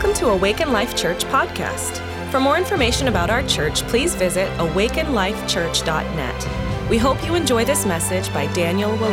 Welcome 0.00 0.18
to 0.20 0.30
Awaken 0.30 0.72
Life 0.72 0.96
Church 0.96 1.24
podcast. 1.24 1.98
For 2.30 2.40
more 2.40 2.56
information 2.56 3.08
about 3.08 3.28
our 3.28 3.42
church, 3.42 3.82
please 3.82 4.14
visit 4.14 4.48
awakenlifechurch.net. 4.56 6.88
We 6.88 6.96
hope 6.96 7.22
you 7.22 7.34
enjoy 7.34 7.66
this 7.66 7.84
message 7.84 8.32
by 8.32 8.46
Daniel 8.54 8.92
Willett. 8.92 9.12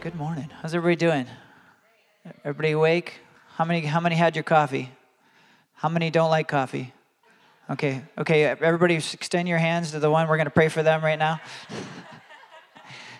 Good 0.00 0.16
morning. 0.16 0.50
How's 0.60 0.74
everybody 0.74 0.96
doing? 0.96 1.28
Everybody 2.44 2.72
awake? 2.72 3.20
How 3.54 3.64
many 3.64 3.82
how 3.82 4.00
many 4.00 4.16
had 4.16 4.34
your 4.34 4.42
coffee? 4.42 4.90
How 5.74 5.88
many 5.88 6.10
don't 6.10 6.30
like 6.30 6.48
coffee? 6.48 6.92
Okay. 7.70 8.02
Okay, 8.18 8.46
everybody 8.46 8.96
extend 8.96 9.48
your 9.48 9.58
hands 9.58 9.92
to 9.92 10.00
the 10.00 10.10
one 10.10 10.26
we're 10.26 10.38
going 10.38 10.46
to 10.46 10.50
pray 10.50 10.70
for 10.70 10.82
them 10.82 11.04
right 11.04 11.20
now. 11.20 11.40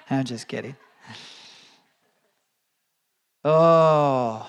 I'm 0.11 0.25
just 0.25 0.49
kidding. 0.49 0.77
Oh, 3.45 4.47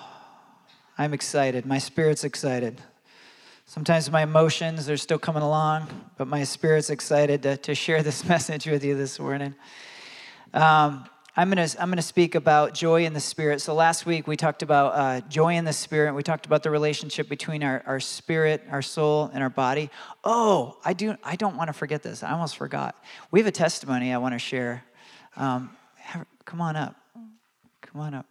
I'm 0.96 1.12
excited. 1.12 1.66
My 1.66 1.78
spirit's 1.78 2.24
excited. 2.24 2.80
Sometimes 3.66 4.10
my 4.10 4.22
emotions, 4.22 4.86
they're 4.86 4.96
still 4.96 5.18
coming 5.18 5.42
along, 5.42 5.88
but 6.16 6.28
my 6.28 6.44
spirit's 6.44 6.90
excited 6.90 7.42
to, 7.42 7.56
to 7.56 7.74
share 7.74 8.02
this 8.02 8.24
message 8.28 8.66
with 8.66 8.84
you 8.84 8.94
this 8.94 9.18
morning. 9.18 9.54
Um, 10.52 11.06
I'm 11.36 11.50
going 11.50 11.66
to 11.66 11.82
I'm 11.82 11.88
gonna 11.88 12.00
speak 12.00 12.36
about 12.36 12.74
joy 12.74 13.04
in 13.04 13.12
the 13.12 13.18
Spirit. 13.18 13.60
So 13.60 13.74
last 13.74 14.06
week 14.06 14.28
we 14.28 14.36
talked 14.36 14.62
about 14.62 14.94
uh, 14.94 15.20
joy 15.28 15.54
in 15.54 15.64
the 15.64 15.72
Spirit. 15.72 16.14
We 16.14 16.22
talked 16.22 16.46
about 16.46 16.62
the 16.62 16.70
relationship 16.70 17.28
between 17.28 17.64
our, 17.64 17.82
our 17.86 17.98
spirit, 17.98 18.62
our 18.70 18.82
soul, 18.82 19.32
and 19.34 19.42
our 19.42 19.50
body. 19.50 19.90
Oh, 20.22 20.76
I, 20.84 20.92
do, 20.92 21.16
I 21.24 21.34
don't 21.34 21.56
want 21.56 21.66
to 21.66 21.72
forget 21.72 22.04
this. 22.04 22.22
I 22.22 22.30
almost 22.30 22.56
forgot. 22.56 22.94
We 23.32 23.40
have 23.40 23.48
a 23.48 23.52
testimony 23.52 24.12
I 24.12 24.18
want 24.18 24.34
to 24.34 24.38
share. 24.38 24.84
Um, 25.36 25.70
come 26.44 26.60
on 26.60 26.76
up. 26.76 26.96
Come 27.82 28.00
on 28.00 28.14
up. 28.14 28.26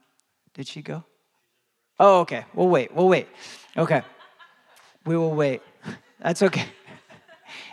Did 0.54 0.68
she 0.68 0.82
go? 0.82 1.04
Oh, 2.00 2.22
okay. 2.22 2.46
We'll 2.54 2.70
wait. 2.70 2.94
We'll 2.94 3.10
wait. 3.10 3.28
Okay. 3.78 4.02
We 5.06 5.18
will 5.18 5.36
wait. 5.36 5.62
That's 6.20 6.42
okay. 6.44 6.66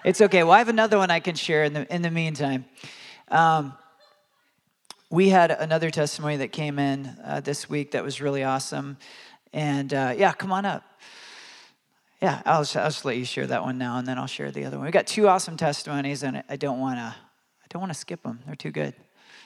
It's 0.04 0.20
okay. 0.20 0.42
Well, 0.42 0.52
I 0.52 0.58
have 0.58 0.68
another 0.68 0.96
one 0.96 1.10
I 1.10 1.20
can 1.20 1.34
share 1.34 1.64
in 1.64 1.72
the, 1.74 1.94
in 1.94 2.00
the 2.00 2.10
meantime. 2.10 2.64
Um, 3.28 3.74
we 5.10 5.28
had 5.28 5.50
another 5.50 5.90
testimony 5.90 6.36
that 6.38 6.52
came 6.52 6.78
in 6.78 7.06
uh, 7.24 7.40
this 7.40 7.68
week 7.68 7.90
that 7.92 8.04
was 8.04 8.20
really 8.20 8.42
awesome. 8.44 8.96
And 9.52 9.92
uh, 9.92 10.14
yeah, 10.16 10.32
come 10.32 10.52
on 10.52 10.64
up. 10.64 10.84
Yeah, 12.22 12.42
I'll 12.44 12.58
I'll 12.58 12.64
just 12.64 13.04
let 13.04 13.16
you 13.16 13.24
share 13.24 13.46
that 13.46 13.62
one 13.62 13.78
now, 13.78 13.96
and 13.98 14.06
then 14.06 14.18
I'll 14.18 14.26
share 14.26 14.50
the 14.50 14.64
other 14.66 14.76
one. 14.76 14.86
We 14.86 14.92
got 14.92 15.06
two 15.06 15.26
awesome 15.26 15.56
testimonies, 15.56 16.22
and 16.22 16.42
I 16.48 16.56
don't 16.56 16.78
want 16.78 16.98
to, 16.98 17.14
I 17.14 17.66
don't 17.70 17.80
want 17.80 17.92
to 17.92 17.98
skip 17.98 18.22
them. 18.22 18.40
They're 18.46 18.54
too 18.54 18.70
good. 18.70 18.94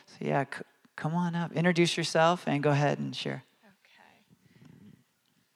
So 0.07 0.17
yeah, 0.21 0.45
c- 0.45 0.63
come 0.97 1.15
on 1.15 1.35
up, 1.35 1.53
introduce 1.53 1.97
yourself, 1.97 2.45
and 2.47 2.63
go 2.63 2.71
ahead 2.71 2.99
and 2.99 3.15
share. 3.15 3.43
Okay. 3.65 4.37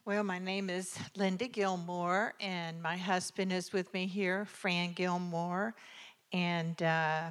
Well, 0.04 0.24
my 0.24 0.38
name 0.38 0.70
is 0.70 0.98
Linda 1.16 1.48
Gilmore, 1.48 2.34
and 2.40 2.82
my 2.82 2.96
husband 2.96 3.52
is 3.52 3.72
with 3.72 3.92
me 3.94 4.06
here, 4.06 4.44
Fran 4.46 4.92
Gilmore, 4.92 5.74
and. 6.32 6.82
Uh, 6.82 7.30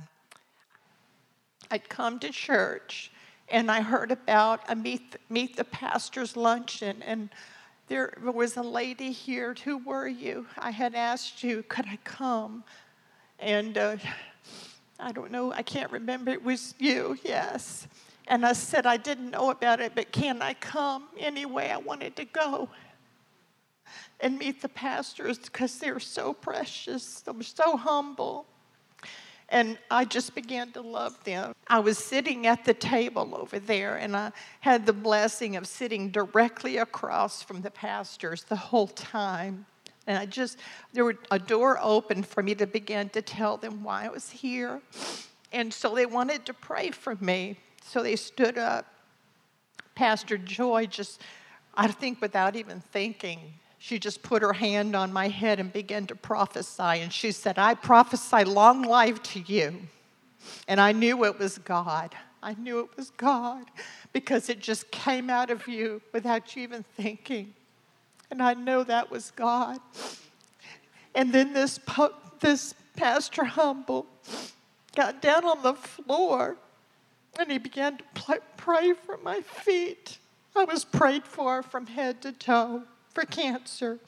I'd 1.70 1.90
come 1.90 2.20
to 2.20 2.30
church 2.30 3.12
and 3.50 3.70
I 3.72 3.82
heard 3.82 4.12
about 4.12 4.62
a 4.70 4.76
meet, 4.76 5.16
meet 5.30 5.58
the 5.58 5.64
pastor's 5.64 6.38
luncheon 6.38 7.02
and 7.06 7.30
there 7.88 8.18
was 8.22 8.58
a 8.58 8.62
lady 8.62 9.12
here. 9.12 9.56
Who 9.64 9.78
were 9.78 10.08
you? 10.08 10.46
I 10.58 10.72
had 10.72 10.94
asked 10.94 11.44
you, 11.44 11.64
could 11.64 11.86
I 11.86 11.98
come? 12.04 12.64
And 13.40 13.78
uh, 13.78 13.98
I 15.00 15.12
don't 15.12 15.32
know, 15.32 15.52
I 15.52 15.62
can't 15.62 15.92
remember. 15.92 16.32
It 16.32 16.44
was 16.44 16.74
you, 16.80 17.18
yes. 17.24 17.88
And 18.28 18.46
I 18.46 18.54
said, 18.54 18.86
I 18.86 18.98
didn't 18.98 19.32
know 19.32 19.52
about 19.52 19.80
it, 19.80 19.94
but 19.96 20.12
can 20.12 20.42
I 20.42 20.54
come 20.56 21.08
anyway? 21.18 21.70
I 21.70 21.78
wanted 21.78 22.16
to 22.18 22.26
go 22.26 22.70
and 24.20 24.38
meet 24.38 24.62
the 24.62 24.70
pastors 24.70 25.38
because 25.38 25.78
they're 25.78 26.00
so 26.00 26.34
precious, 26.34 27.22
they're 27.22 27.42
so 27.42 27.78
humble. 27.78 28.46
And 29.50 29.78
I 29.90 30.04
just 30.04 30.36
began 30.36 30.74
to 30.74 30.82
love 30.82 31.24
them. 31.24 31.54
I 31.68 31.80
was 31.80 31.98
sitting 31.98 32.48
at 32.48 32.66
the 32.66 32.74
table 32.74 33.34
over 33.34 33.60
there, 33.60 33.96
and 33.96 34.14
I 34.14 34.34
had 34.60 34.86
the 34.86 34.92
blessing 34.92 35.56
of 35.56 35.66
sitting 35.68 36.10
directly 36.10 36.78
across 36.78 37.42
from 37.42 37.62
the 37.62 37.72
pastors 37.72 38.44
the 38.44 38.58
whole 38.58 38.88
time. 38.88 39.66
And 40.08 40.18
I 40.18 40.26
just, 40.26 40.58
there 40.94 41.06
was 41.06 41.18
a 41.30 41.38
door 41.38 41.78
open 41.82 42.24
for 42.24 42.42
me 42.42 42.56
to 42.56 42.66
begin 42.66 43.10
to 43.10 43.22
tell 43.22 43.58
them 43.58 43.84
why 43.84 44.06
I 44.06 44.10
was 44.10 44.30
here. 44.30 44.82
And 45.52 45.74
so 45.74 45.94
they 45.94 46.06
wanted 46.06 46.46
to 46.46 46.54
pray 46.54 46.92
for 46.92 47.16
me. 47.16 47.58
So 47.84 48.02
they 48.02 48.16
stood 48.16 48.58
up. 48.58 48.86
Pastor 49.96 50.38
Joy 50.38 50.86
just, 50.86 51.22
I 51.76 51.88
think 51.88 52.22
without 52.22 52.56
even 52.56 52.80
thinking, 52.80 53.54
she 53.80 54.00
just 54.00 54.24
put 54.24 54.42
her 54.42 54.54
hand 54.54 54.96
on 54.96 55.14
my 55.14 55.28
head 55.28 55.60
and 55.60 55.72
began 55.72 56.08
to 56.08 56.16
prophesy. 56.16 57.02
And 57.02 57.12
she 57.12 57.32
said, 57.32 57.60
I 57.60 57.74
prophesy 57.74 58.44
long 58.44 58.82
life 58.82 59.22
to 59.24 59.40
you. 59.42 59.76
And 60.68 60.80
I 60.80 60.94
knew 60.94 61.26
it 61.26 61.38
was 61.38 61.58
God. 61.58 62.16
I 62.42 62.54
knew 62.54 62.80
it 62.80 62.96
was 62.96 63.10
God 63.12 63.66
because 64.14 64.50
it 64.50 64.60
just 64.60 64.90
came 64.92 65.30
out 65.30 65.50
of 65.50 65.68
you 65.68 66.02
without 66.14 66.56
you 66.56 66.64
even 66.64 66.84
thinking. 66.96 67.54
And 68.30 68.42
I 68.42 68.54
know 68.54 68.84
that 68.84 69.10
was 69.10 69.32
God. 69.32 69.80
And 71.16 71.34
then 71.34 71.54
this, 71.54 71.80
this 72.40 72.76
Pastor 72.96 73.44
Humble 73.44 74.06
got 74.96 75.22
down 75.22 75.46
on 75.46 75.64
the 75.64 75.74
floor 75.74 76.58
and 77.40 77.52
he 77.52 77.58
began 77.58 77.98
to 77.98 78.40
pray 78.58 78.94
for 78.94 79.18
my 79.18 79.42
feet. 79.42 80.18
I 80.56 80.64
was 80.64 80.84
prayed 80.84 81.24
for 81.24 81.62
from 81.62 81.86
head 81.86 82.22
to 82.24 82.32
toe 82.32 82.84
for 83.14 83.26
cancer. 83.26 84.00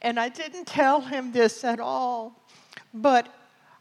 And 0.00 0.18
I 0.18 0.28
didn't 0.28 0.66
tell 0.66 1.00
him 1.00 1.32
this 1.32 1.64
at 1.64 1.80
all, 1.80 2.34
but 2.94 3.28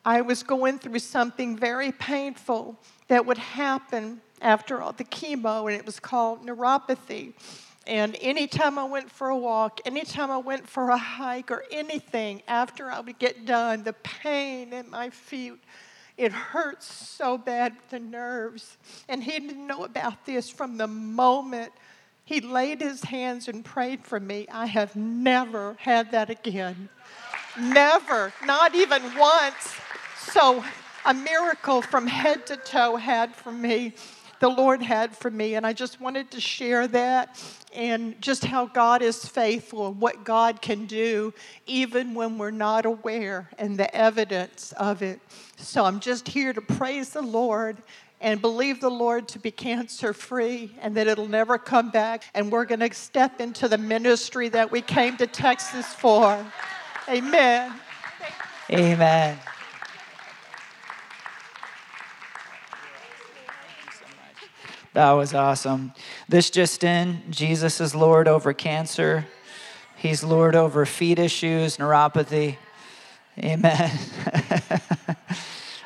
I 0.04 0.22
was 0.22 0.44
going 0.44 0.80
through 0.80 1.00
something 1.00 1.58
very 1.58 1.92
painful 1.92 2.78
that 3.08 3.26
would 3.26 3.38
happen 3.38 4.22
after 4.42 4.82
all 4.82 4.92
the 4.92 5.04
chemo, 5.04 5.72
and 5.72 5.80
it 5.80 5.86
was 5.86 6.00
called 6.00 6.46
neuropathy. 6.46 7.34
And 7.88 8.18
anytime 8.20 8.80
I 8.80 8.86
went 8.86 9.12
for 9.12 9.30
a 9.30 9.38
walk, 9.38 9.80
anytime 9.86 10.32
I 10.32 10.38
went 10.38 10.68
for 10.68 10.90
a 10.90 10.98
hike 10.98 11.52
or 11.52 11.64
anything, 11.72 12.42
after 12.48 12.90
I 12.90 13.00
would 13.00 13.20
get 13.20 13.46
done, 13.46 13.84
the 13.84 13.94
pain 13.94 14.74
in 14.74 14.90
my 14.90 15.12
feet, 15.12 15.54
it 16.18 16.32
hurts 16.32 16.92
so 16.92 17.38
bad, 17.38 17.76
the 17.90 18.00
nerves. 18.00 18.78
And 19.08 19.24
he 19.24 19.40
didn't 19.40 19.68
know 19.68 19.84
about 19.84 20.26
this 20.26 20.50
from 20.50 20.78
the 20.78 20.88
moment 20.88 21.72
he 22.26 22.42
laid 22.42 22.82
his 22.82 23.04
hands 23.04 23.48
and 23.48 23.64
prayed 23.64 24.04
for 24.04 24.20
me. 24.20 24.48
I 24.52 24.66
have 24.66 24.96
never 24.96 25.78
had 25.80 26.12
that 26.12 26.32
again. 26.32 26.90
Never, 27.60 28.34
not 28.44 28.74
even 28.74 29.04
once. 29.16 29.76
So, 30.18 30.66
a 31.06 31.14
miracle 31.14 31.84
from 31.84 32.08
head 32.08 32.48
to 32.48 32.58
toe 32.58 32.96
had 32.96 33.36
for 33.36 33.52
me, 33.52 33.94
the 34.46 34.50
Lord 34.50 34.80
had 34.80 35.18
for 35.18 35.32
me. 35.32 35.56
And 35.56 35.66
I 35.66 35.74
just 35.74 36.00
wanted 36.00 36.30
to 36.30 36.40
share 36.40 36.88
that 36.90 37.44
and 37.74 38.22
just 38.22 38.46
how 38.46 38.68
God 38.68 39.02
is 39.02 39.26
faithful, 39.26 39.88
and 39.88 40.00
what 40.00 40.24
God 40.24 40.62
can 40.62 40.86
do, 40.86 41.34
even 41.66 42.14
when 42.14 42.38
we're 42.38 42.52
not 42.52 42.86
aware, 42.86 43.50
and 43.58 43.76
the 43.76 43.94
evidence 43.94 44.72
of 44.78 45.02
it. 45.02 45.20
So, 45.58 45.84
I'm 45.84 46.00
just 46.00 46.28
here 46.28 46.54
to 46.54 46.62
praise 46.62 47.10
the 47.10 47.24
Lord 47.24 47.78
and 48.22 48.40
believe 48.40 48.82
the 48.82 48.90
Lord 48.90 49.28
to 49.30 49.40
be 49.40 49.50
cancer 49.50 50.14
free 50.14 50.72
and 50.80 50.96
that 50.96 51.08
it'll 51.08 51.28
never 51.28 51.58
come 51.58 51.90
back. 51.90 52.24
And 52.36 52.52
we're 52.52 52.66
going 52.66 52.82
to 52.82 52.94
step 52.94 53.42
into 53.42 53.68
the 53.68 53.80
ministry 53.80 54.48
that 54.50 54.72
we 54.72 54.82
came 54.82 55.18
to 55.18 55.26
Texas 55.26 55.88
for. 55.88 56.46
Amen. 57.10 57.74
Amen. 58.70 59.40
That 64.96 65.12
was 65.12 65.34
awesome. 65.34 65.92
This 66.30 66.50
just 66.50 66.82
in 66.86 67.22
Jesus 67.30 67.82
is 67.82 67.94
Lord 67.94 68.30
over 68.30 68.54
cancer. 68.54 69.26
He's 69.98 70.24
Lord 70.24 70.56
over 70.56 70.86
feet 70.86 71.20
issues, 71.20 71.76
neuropathy. 71.76 72.56
Amen. 73.38 73.92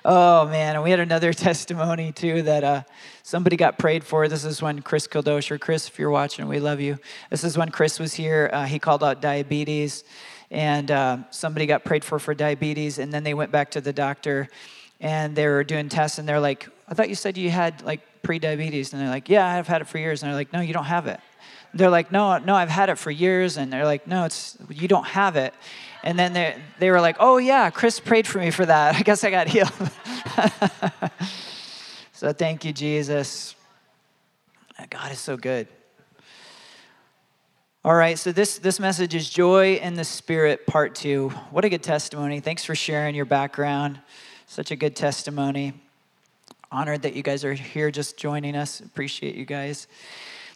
Oh 0.06 0.48
man, 0.48 0.76
and 0.76 0.84
we 0.84 0.92
had 0.92 1.02
another 1.02 1.34
testimony 1.48 2.14
too 2.14 2.42
that 2.44 2.64
uh, 2.64 2.84
somebody 3.22 3.58
got 3.58 3.78
prayed 3.78 4.06
for. 4.06 4.30
This 4.30 4.46
is 4.46 4.62
when 4.62 4.82
Chris 4.82 5.08
Kildosher, 5.08 5.60
Chris, 5.60 5.90
if 5.90 6.00
you're 6.00 6.10
watching, 6.10 6.48
we 6.48 6.62
love 6.62 6.80
you. 6.80 6.98
This 7.30 7.44
is 7.44 7.58
when 7.58 7.70
Chris 7.70 8.00
was 8.00 8.14
here. 8.14 8.50
Uh, 8.54 8.64
he 8.64 8.80
called 8.80 9.04
out 9.04 9.22
diabetes, 9.22 10.06
and 10.50 10.90
uh, 10.90 11.18
somebody 11.32 11.66
got 11.66 11.84
prayed 11.84 12.06
for 12.06 12.18
for 12.18 12.34
diabetes, 12.34 12.98
and 12.98 13.14
then 13.14 13.26
they 13.26 13.34
went 13.34 13.52
back 13.52 13.72
to 13.72 13.82
the 13.82 13.92
doctor, 13.92 14.48
and 15.02 15.36
they 15.36 15.48
were 15.48 15.66
doing 15.66 15.90
tests, 15.90 16.18
and 16.18 16.28
they're 16.28 16.40
like, 16.40 16.70
"I 16.88 16.94
thought 16.94 17.10
you 17.10 17.16
said 17.16 17.38
you 17.38 17.50
had 17.50 17.82
like 17.82 18.00
pre-diabetes," 18.22 18.94
and 18.94 19.02
they're 19.02 19.10
like, 19.10 19.30
"Yeah, 19.30 19.48
I've 19.48 19.68
had 19.68 19.82
it 19.82 19.88
for 19.88 19.98
years," 19.98 20.22
and 20.22 20.30
they're 20.30 20.38
like, 20.38 20.54
"No, 20.54 20.62
you 20.62 20.74
don't 20.74 20.86
have 20.86 21.08
it." 21.08 21.20
They're 21.74 21.90
like, 21.90 22.12
"No, 22.12 22.38
no, 22.40 22.56
I've 22.56 22.70
had 22.70 22.90
it 22.90 22.98
for 22.98 23.12
years," 23.12 23.58
and 23.58 23.72
they're 23.72 23.86
like, 23.86 24.08
"No, 24.08 24.26
it's 24.26 24.58
you 24.70 24.88
don't 24.88 25.08
have 25.08 25.36
it." 25.36 25.54
And 26.02 26.18
then 26.18 26.32
they, 26.32 26.56
they 26.80 26.92
were 26.92 27.02
like, 27.02 27.18
oh, 27.20 27.40
yeah, 27.40 27.70
Chris 27.72 28.00
prayed 28.00 28.26
for 28.26 28.40
me 28.40 28.52
for 28.52 28.66
that. 28.66 28.96
I 29.00 29.02
guess 29.02 29.26
I 29.26 29.32
got 29.32 29.50
healed. 29.50 29.70
So 32.20 32.34
thank 32.34 32.66
you, 32.66 32.74
Jesus. 32.74 33.56
God 34.90 35.14
is 35.14 35.20
so 35.20 35.38
good. 35.38 35.70
All 37.86 37.96
right, 37.96 38.20
so 38.20 38.34
this, 38.34 38.58
this 38.58 38.78
message 38.78 39.16
is 39.16 39.30
Joy 39.30 39.76
in 39.76 39.94
the 39.94 40.04
Spirit, 40.04 40.68
part 40.68 40.96
two. 40.96 41.30
What 41.52 41.64
a 41.64 41.70
good 41.70 41.82
testimony. 41.82 42.42
Thanks 42.42 42.66
for 42.66 42.76
sharing 42.76 43.16
your 43.16 43.24
background. 43.24 44.02
Such 44.48 44.70
a 44.70 44.76
good 44.76 44.98
testimony. 44.98 45.82
Honored 46.72 47.02
that 47.02 47.16
you 47.16 47.24
guys 47.24 47.44
are 47.44 47.54
here 47.54 47.90
just 47.90 48.16
joining 48.16 48.56
us. 48.56 48.80
Appreciate 48.80 49.34
you 49.34 49.46
guys. 49.46 49.88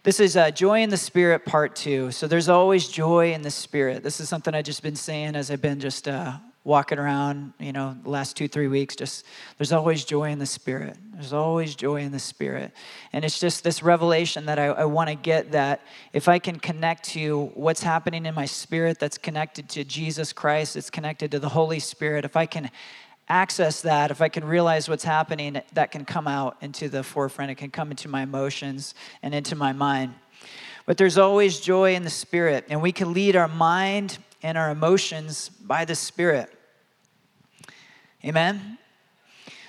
This 0.04 0.20
is 0.20 0.36
uh, 0.36 0.52
Joy 0.52 0.82
in 0.82 0.90
the 0.90 0.96
Spirit, 0.96 1.44
part 1.44 1.74
two. 1.74 2.12
So 2.12 2.28
there's 2.28 2.48
always 2.48 2.86
joy 2.86 3.32
in 3.32 3.42
the 3.42 3.50
Spirit. 3.50 4.04
This 4.04 4.20
is 4.20 4.28
something 4.28 4.54
I've 4.54 4.64
just 4.64 4.82
been 4.82 4.94
saying 4.94 5.34
as 5.34 5.50
I've 5.50 5.60
been 5.60 5.80
just 5.80 6.06
uh, 6.06 6.34
walking 6.62 7.00
around, 7.00 7.52
you 7.58 7.72
know, 7.72 7.96
the 8.00 8.10
last 8.10 8.36
two, 8.36 8.46
three 8.46 8.68
weeks, 8.68 8.94
just 8.94 9.26
there's 9.58 9.72
always 9.72 10.04
joy 10.04 10.30
in 10.30 10.38
the 10.38 10.46
Spirit. 10.46 10.96
There's 11.14 11.32
always 11.32 11.74
joy 11.74 12.02
in 12.02 12.12
the 12.12 12.20
Spirit. 12.20 12.70
And 13.12 13.24
it's 13.24 13.40
just 13.40 13.64
this 13.64 13.82
revelation 13.82 14.46
that 14.46 14.58
I, 14.60 14.66
I 14.66 14.84
want 14.84 15.08
to 15.08 15.16
get 15.16 15.50
that 15.50 15.80
if 16.12 16.28
I 16.28 16.38
can 16.38 16.60
connect 16.60 17.06
to 17.10 17.46
what's 17.54 17.82
happening 17.82 18.24
in 18.24 18.36
my 18.36 18.46
spirit 18.46 19.00
that's 19.00 19.18
connected 19.18 19.68
to 19.70 19.82
Jesus 19.84 20.32
Christ, 20.32 20.76
it's 20.76 20.90
connected 20.90 21.32
to 21.32 21.40
the 21.40 21.48
Holy 21.48 21.80
Spirit, 21.80 22.24
if 22.24 22.36
I 22.36 22.46
can 22.46 22.70
access 23.28 23.80
that, 23.82 24.10
if 24.10 24.20
I 24.20 24.28
can 24.28 24.44
realize 24.44 24.88
what's 24.88 25.04
happening, 25.04 25.60
that 25.72 25.90
can 25.90 26.04
come 26.04 26.28
out 26.28 26.56
into 26.60 26.88
the 26.88 27.02
forefront. 27.02 27.50
It 27.50 27.56
can 27.56 27.70
come 27.70 27.90
into 27.90 28.08
my 28.08 28.22
emotions 28.22 28.94
and 29.22 29.34
into 29.34 29.56
my 29.56 29.72
mind. 29.72 30.14
But 30.86 30.98
there's 30.98 31.16
always 31.16 31.60
joy 31.60 31.94
in 31.94 32.02
the 32.02 32.10
Spirit, 32.10 32.66
and 32.68 32.82
we 32.82 32.92
can 32.92 33.14
lead 33.14 33.36
our 33.36 33.48
mind 33.48 34.18
and 34.42 34.58
our 34.58 34.70
emotions 34.70 35.48
by 35.48 35.86
the 35.86 35.94
Spirit. 35.94 36.52
Amen? 38.24 38.78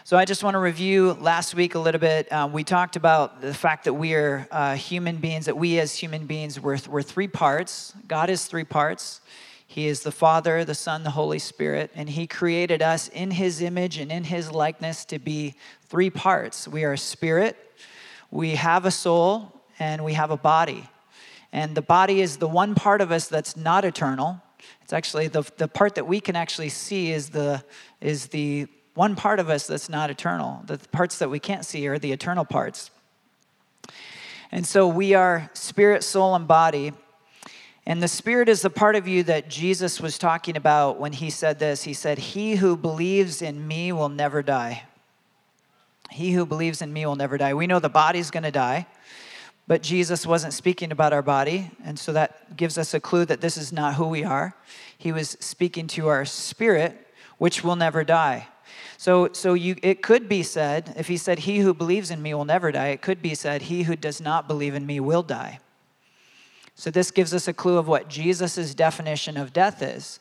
So 0.04 0.18
I 0.18 0.26
just 0.26 0.44
want 0.44 0.54
to 0.54 0.60
review 0.60 1.14
last 1.14 1.56
week 1.56 1.74
a 1.74 1.80
little 1.80 2.00
bit. 2.00 2.32
Um, 2.32 2.54
we 2.54 2.64
talked 2.64 2.96
about 2.96 3.42
the 3.42 3.54
fact 3.54 3.86
that 3.86 3.94
we 3.94 4.14
are 4.14 4.48
uh, 4.52 4.76
human 4.76 5.16
beings, 5.16 5.46
that 5.46 5.58
we 5.58 5.80
as 5.80 5.96
human 5.96 6.28
beings, 6.28 6.60
we're, 6.60 6.78
we're 6.88 7.02
three 7.02 7.28
parts. 7.28 7.94
God 8.08 8.30
is 8.30 8.46
three 8.46 8.66
parts. 8.66 9.22
He 9.68 9.88
is 9.88 10.02
the 10.02 10.12
Father, 10.12 10.64
the 10.64 10.76
Son, 10.76 11.04
the 11.04 11.12
Holy 11.12 11.40
Spirit, 11.40 11.92
and 11.96 12.10
He 12.10 12.28
created 12.28 12.82
us 12.82 13.08
in 13.10 13.32
His 13.32 13.62
image 13.62 13.98
and 13.98 14.12
in 14.12 14.24
His 14.24 14.52
likeness 14.52 15.06
to 15.06 15.20
be 15.20 15.56
three 15.88 16.10
parts. 16.10 16.68
We 16.68 16.84
are 16.84 16.94
a 16.94 16.98
spirit, 16.98 17.58
we 18.32 18.56
have 18.56 18.86
a 18.86 18.92
soul, 18.92 19.52
and 19.80 20.04
we 20.04 20.14
have 20.14 20.32
a 20.32 20.38
body. 20.38 20.90
And 21.52 21.76
the 21.76 21.82
body 21.82 22.22
is 22.22 22.38
the 22.38 22.48
one 22.48 22.76
part 22.76 23.02
of 23.02 23.12
us 23.12 23.28
that's 23.28 23.58
not 23.58 23.86
eternal, 23.86 24.42
it's 24.86 24.94
actually 24.94 25.28
the, 25.28 25.44
the 25.58 25.68
part 25.68 25.96
that 25.96 26.06
we 26.06 26.20
can 26.20 26.36
actually 26.36 26.70
see 26.70 27.12
is 27.12 27.30
the, 27.30 27.64
is 28.02 28.28
the 28.28 28.68
one 28.94 29.16
part 29.16 29.40
of 29.40 29.50
us 29.50 29.66
that's 29.66 29.90
not 29.90 30.12
eternal. 30.12 30.62
The 30.66 30.78
parts 30.78 31.18
that 31.18 31.30
we 31.30 31.40
can't 31.40 31.66
see 31.66 31.88
are 31.88 31.98
the 31.98 32.12
eternal 32.12 32.46
parts. 32.46 32.92
And 34.52 34.66
so 34.66 34.88
we 34.88 35.16
are 35.16 35.50
spirit, 35.54 36.04
soul, 36.04 36.36
and 36.36 36.48
body. 36.48 36.94
And 37.88 38.02
the 38.02 38.08
spirit 38.08 38.50
is 38.50 38.62
the 38.62 38.70
part 38.70 38.96
of 38.96 39.08
you 39.08 39.24
that 39.24 39.48
Jesus 39.48 40.02
was 40.02 40.18
talking 40.18 40.58
about 40.58 41.00
when 41.00 41.14
he 41.14 41.30
said 41.30 41.60
this. 41.60 41.84
He 41.84 41.94
said, 41.94 42.18
He 42.18 42.56
who 42.56 42.76
believes 42.76 43.42
in 43.42 43.68
me 43.68 43.92
will 43.92 44.10
never 44.10 44.42
die. 44.42 44.84
He 46.10 46.32
who 46.34 46.46
believes 46.46 46.82
in 46.82 46.92
me 46.92 47.06
will 47.06 47.16
never 47.16 47.38
die. 47.38 47.54
We 47.54 47.68
know 47.68 47.80
the 47.80 47.90
body's 47.90 48.32
going 48.32 48.44
to 48.44 48.52
die. 48.52 48.88
But 49.68 49.82
Jesus 49.82 50.28
wasn't 50.28 50.54
speaking 50.54 50.92
about 50.92 51.12
our 51.12 51.24
body, 51.24 51.72
and 51.84 51.98
so 51.98 52.14
that 52.14 52.56
gives 52.56 52.78
us 52.78 52.94
a 52.94 53.00
clue 53.00 53.26
that 53.26 53.42
this 53.42 53.58
is 53.58 53.74
not 53.74 53.96
who 53.96 54.08
we 54.08 54.24
are. 54.24 54.56
He 54.96 55.12
was 55.12 55.32
speaking 55.40 55.88
to 55.88 56.08
our 56.08 56.24
spirit, 56.24 57.08
which 57.40 57.64
will 57.64 57.76
never 57.76 58.04
die. 58.04 58.48
So, 58.98 59.30
so 59.34 59.56
you, 59.56 59.76
it 59.82 60.04
could 60.04 60.30
be 60.30 60.44
said, 60.44 60.94
if 60.98 61.08
he 61.08 61.18
said, 61.18 61.40
He 61.40 61.60
who 61.60 61.74
believes 61.74 62.12
in 62.12 62.22
me 62.22 62.34
will 62.36 62.46
never 62.46 62.72
die, 62.72 62.90
it 62.90 63.02
could 63.02 63.24
be 63.24 63.34
said, 63.34 63.64
He 63.64 63.84
who 63.84 63.96
does 63.96 64.22
not 64.22 64.48
believe 64.48 64.76
in 64.76 64.86
me 64.86 65.00
will 65.00 65.24
die. 65.24 65.60
So, 66.76 66.92
this 66.92 67.10
gives 67.10 67.34
us 67.34 67.48
a 67.48 67.54
clue 67.54 67.78
of 67.78 67.88
what 67.88 68.10
Jesus' 68.10 68.76
definition 68.76 69.38
of 69.38 69.54
death 69.54 69.82
is. 69.82 70.20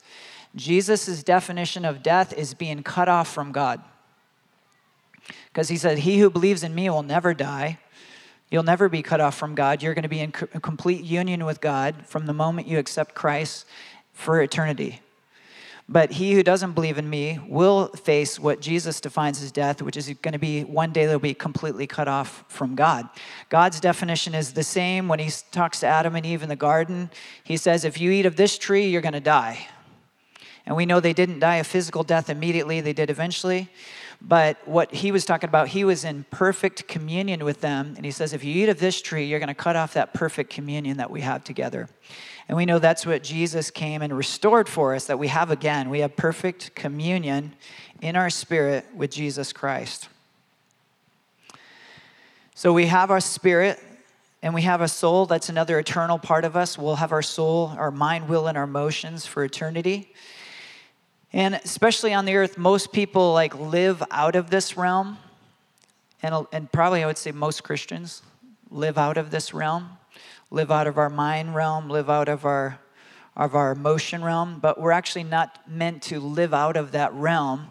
Jesus' 0.54 1.22
definition 1.24 1.84
of 1.84 2.02
death 2.02 2.32
is 2.32 2.54
being 2.54 2.82
cut 2.82 3.08
off 3.08 3.32
from 3.32 3.50
God. 3.50 3.82
Because 5.48 5.68
he 5.68 5.76
said, 5.76 5.98
He 5.98 6.18
who 6.18 6.30
believes 6.30 6.62
in 6.62 6.74
me 6.74 6.88
will 6.88 7.02
never 7.02 7.34
die. 7.34 7.78
You'll 8.50 8.62
never 8.62 8.88
be 8.88 9.02
cut 9.02 9.20
off 9.20 9.36
from 9.36 9.56
God. 9.56 9.82
You're 9.82 9.94
going 9.94 10.04
to 10.04 10.08
be 10.08 10.20
in 10.20 10.30
complete 10.30 11.02
union 11.02 11.44
with 11.44 11.60
God 11.60 12.06
from 12.06 12.26
the 12.26 12.32
moment 12.32 12.68
you 12.68 12.78
accept 12.78 13.14
Christ 13.14 13.66
for 14.12 14.40
eternity. 14.40 15.00
But 15.86 16.12
he 16.12 16.32
who 16.32 16.42
doesn't 16.42 16.72
believe 16.72 16.96
in 16.96 17.10
me 17.10 17.38
will 17.46 17.88
face 17.88 18.40
what 18.40 18.60
Jesus 18.60 19.02
defines 19.02 19.42
as 19.42 19.52
death, 19.52 19.82
which 19.82 19.98
is 19.98 20.08
going 20.22 20.32
to 20.32 20.38
be 20.38 20.64
one 20.64 20.92
day 20.92 21.04
they'll 21.04 21.18
be 21.18 21.34
completely 21.34 21.86
cut 21.86 22.08
off 22.08 22.44
from 22.48 22.74
God. 22.74 23.08
God's 23.50 23.80
definition 23.80 24.34
is 24.34 24.54
the 24.54 24.62
same 24.62 25.08
when 25.08 25.18
he 25.18 25.30
talks 25.50 25.80
to 25.80 25.86
Adam 25.86 26.16
and 26.16 26.24
Eve 26.24 26.42
in 26.42 26.48
the 26.48 26.56
garden. 26.56 27.10
He 27.42 27.58
says, 27.58 27.84
If 27.84 28.00
you 28.00 28.10
eat 28.10 28.24
of 28.24 28.36
this 28.36 28.56
tree, 28.56 28.86
you're 28.86 29.02
going 29.02 29.12
to 29.12 29.20
die. 29.20 29.68
And 30.64 30.74
we 30.74 30.86
know 30.86 31.00
they 31.00 31.12
didn't 31.12 31.40
die 31.40 31.56
a 31.56 31.64
physical 31.64 32.02
death 32.02 32.30
immediately, 32.30 32.80
they 32.80 32.94
did 32.94 33.10
eventually. 33.10 33.68
But 34.22 34.66
what 34.66 34.94
he 34.94 35.12
was 35.12 35.26
talking 35.26 35.48
about, 35.48 35.68
he 35.68 35.84
was 35.84 36.04
in 36.04 36.24
perfect 36.30 36.88
communion 36.88 37.44
with 37.44 37.60
them. 37.60 37.92
And 37.96 38.06
he 38.06 38.10
says, 38.10 38.32
if 38.32 38.42
you 38.42 38.62
eat 38.62 38.70
of 38.70 38.78
this 38.78 39.02
tree, 39.02 39.26
you're 39.26 39.38
going 39.38 39.48
to 39.48 39.54
cut 39.54 39.76
off 39.76 39.92
that 39.94 40.14
perfect 40.14 40.48
communion 40.48 40.96
that 40.96 41.10
we 41.10 41.20
have 41.20 41.44
together. 41.44 41.90
And 42.48 42.56
we 42.56 42.66
know 42.66 42.78
that's 42.78 43.06
what 43.06 43.22
Jesus 43.22 43.70
came 43.70 44.02
and 44.02 44.16
restored 44.16 44.68
for 44.68 44.94
us, 44.94 45.06
that 45.06 45.18
we 45.18 45.28
have 45.28 45.50
again. 45.50 45.88
We 45.88 46.00
have 46.00 46.14
perfect 46.16 46.74
communion 46.74 47.54
in 48.02 48.16
our 48.16 48.28
spirit 48.28 48.84
with 48.94 49.10
Jesus 49.10 49.52
Christ. 49.52 50.08
So 52.54 52.72
we 52.72 52.86
have 52.86 53.10
our 53.10 53.20
spirit 53.20 53.80
and 54.42 54.52
we 54.52 54.62
have 54.62 54.82
a 54.82 54.88
soul. 54.88 55.24
That's 55.24 55.48
another 55.48 55.78
eternal 55.78 56.18
part 56.18 56.44
of 56.44 56.54
us. 56.54 56.76
We'll 56.76 56.96
have 56.96 57.12
our 57.12 57.22
soul, 57.22 57.74
our 57.78 57.90
mind, 57.90 58.28
will, 58.28 58.46
and 58.46 58.58
our 58.58 58.64
emotions 58.64 59.24
for 59.24 59.42
eternity. 59.42 60.12
And 61.32 61.54
especially 61.54 62.12
on 62.12 62.26
the 62.26 62.36
earth, 62.36 62.58
most 62.58 62.92
people 62.92 63.32
like 63.32 63.58
live 63.58 64.02
out 64.10 64.36
of 64.36 64.50
this 64.50 64.76
realm. 64.76 65.16
And, 66.22 66.46
and 66.52 66.70
probably 66.70 67.02
I 67.02 67.06
would 67.06 67.18
say 67.18 67.32
most 67.32 67.64
Christians 67.64 68.22
live 68.70 68.98
out 68.98 69.16
of 69.16 69.30
this 69.30 69.52
realm, 69.54 69.88
live 70.54 70.70
out 70.70 70.86
of 70.86 70.96
our 70.98 71.10
mind 71.10 71.54
realm, 71.54 71.90
live 71.90 72.08
out 72.08 72.28
of 72.28 72.44
our 72.44 72.78
of 73.36 73.56
our 73.56 73.72
emotion 73.72 74.22
realm, 74.22 74.60
but 74.60 74.80
we're 74.80 74.92
actually 74.92 75.24
not 75.24 75.68
meant 75.68 76.02
to 76.04 76.20
live 76.20 76.54
out 76.54 76.76
of 76.76 76.92
that 76.92 77.12
realm. 77.14 77.66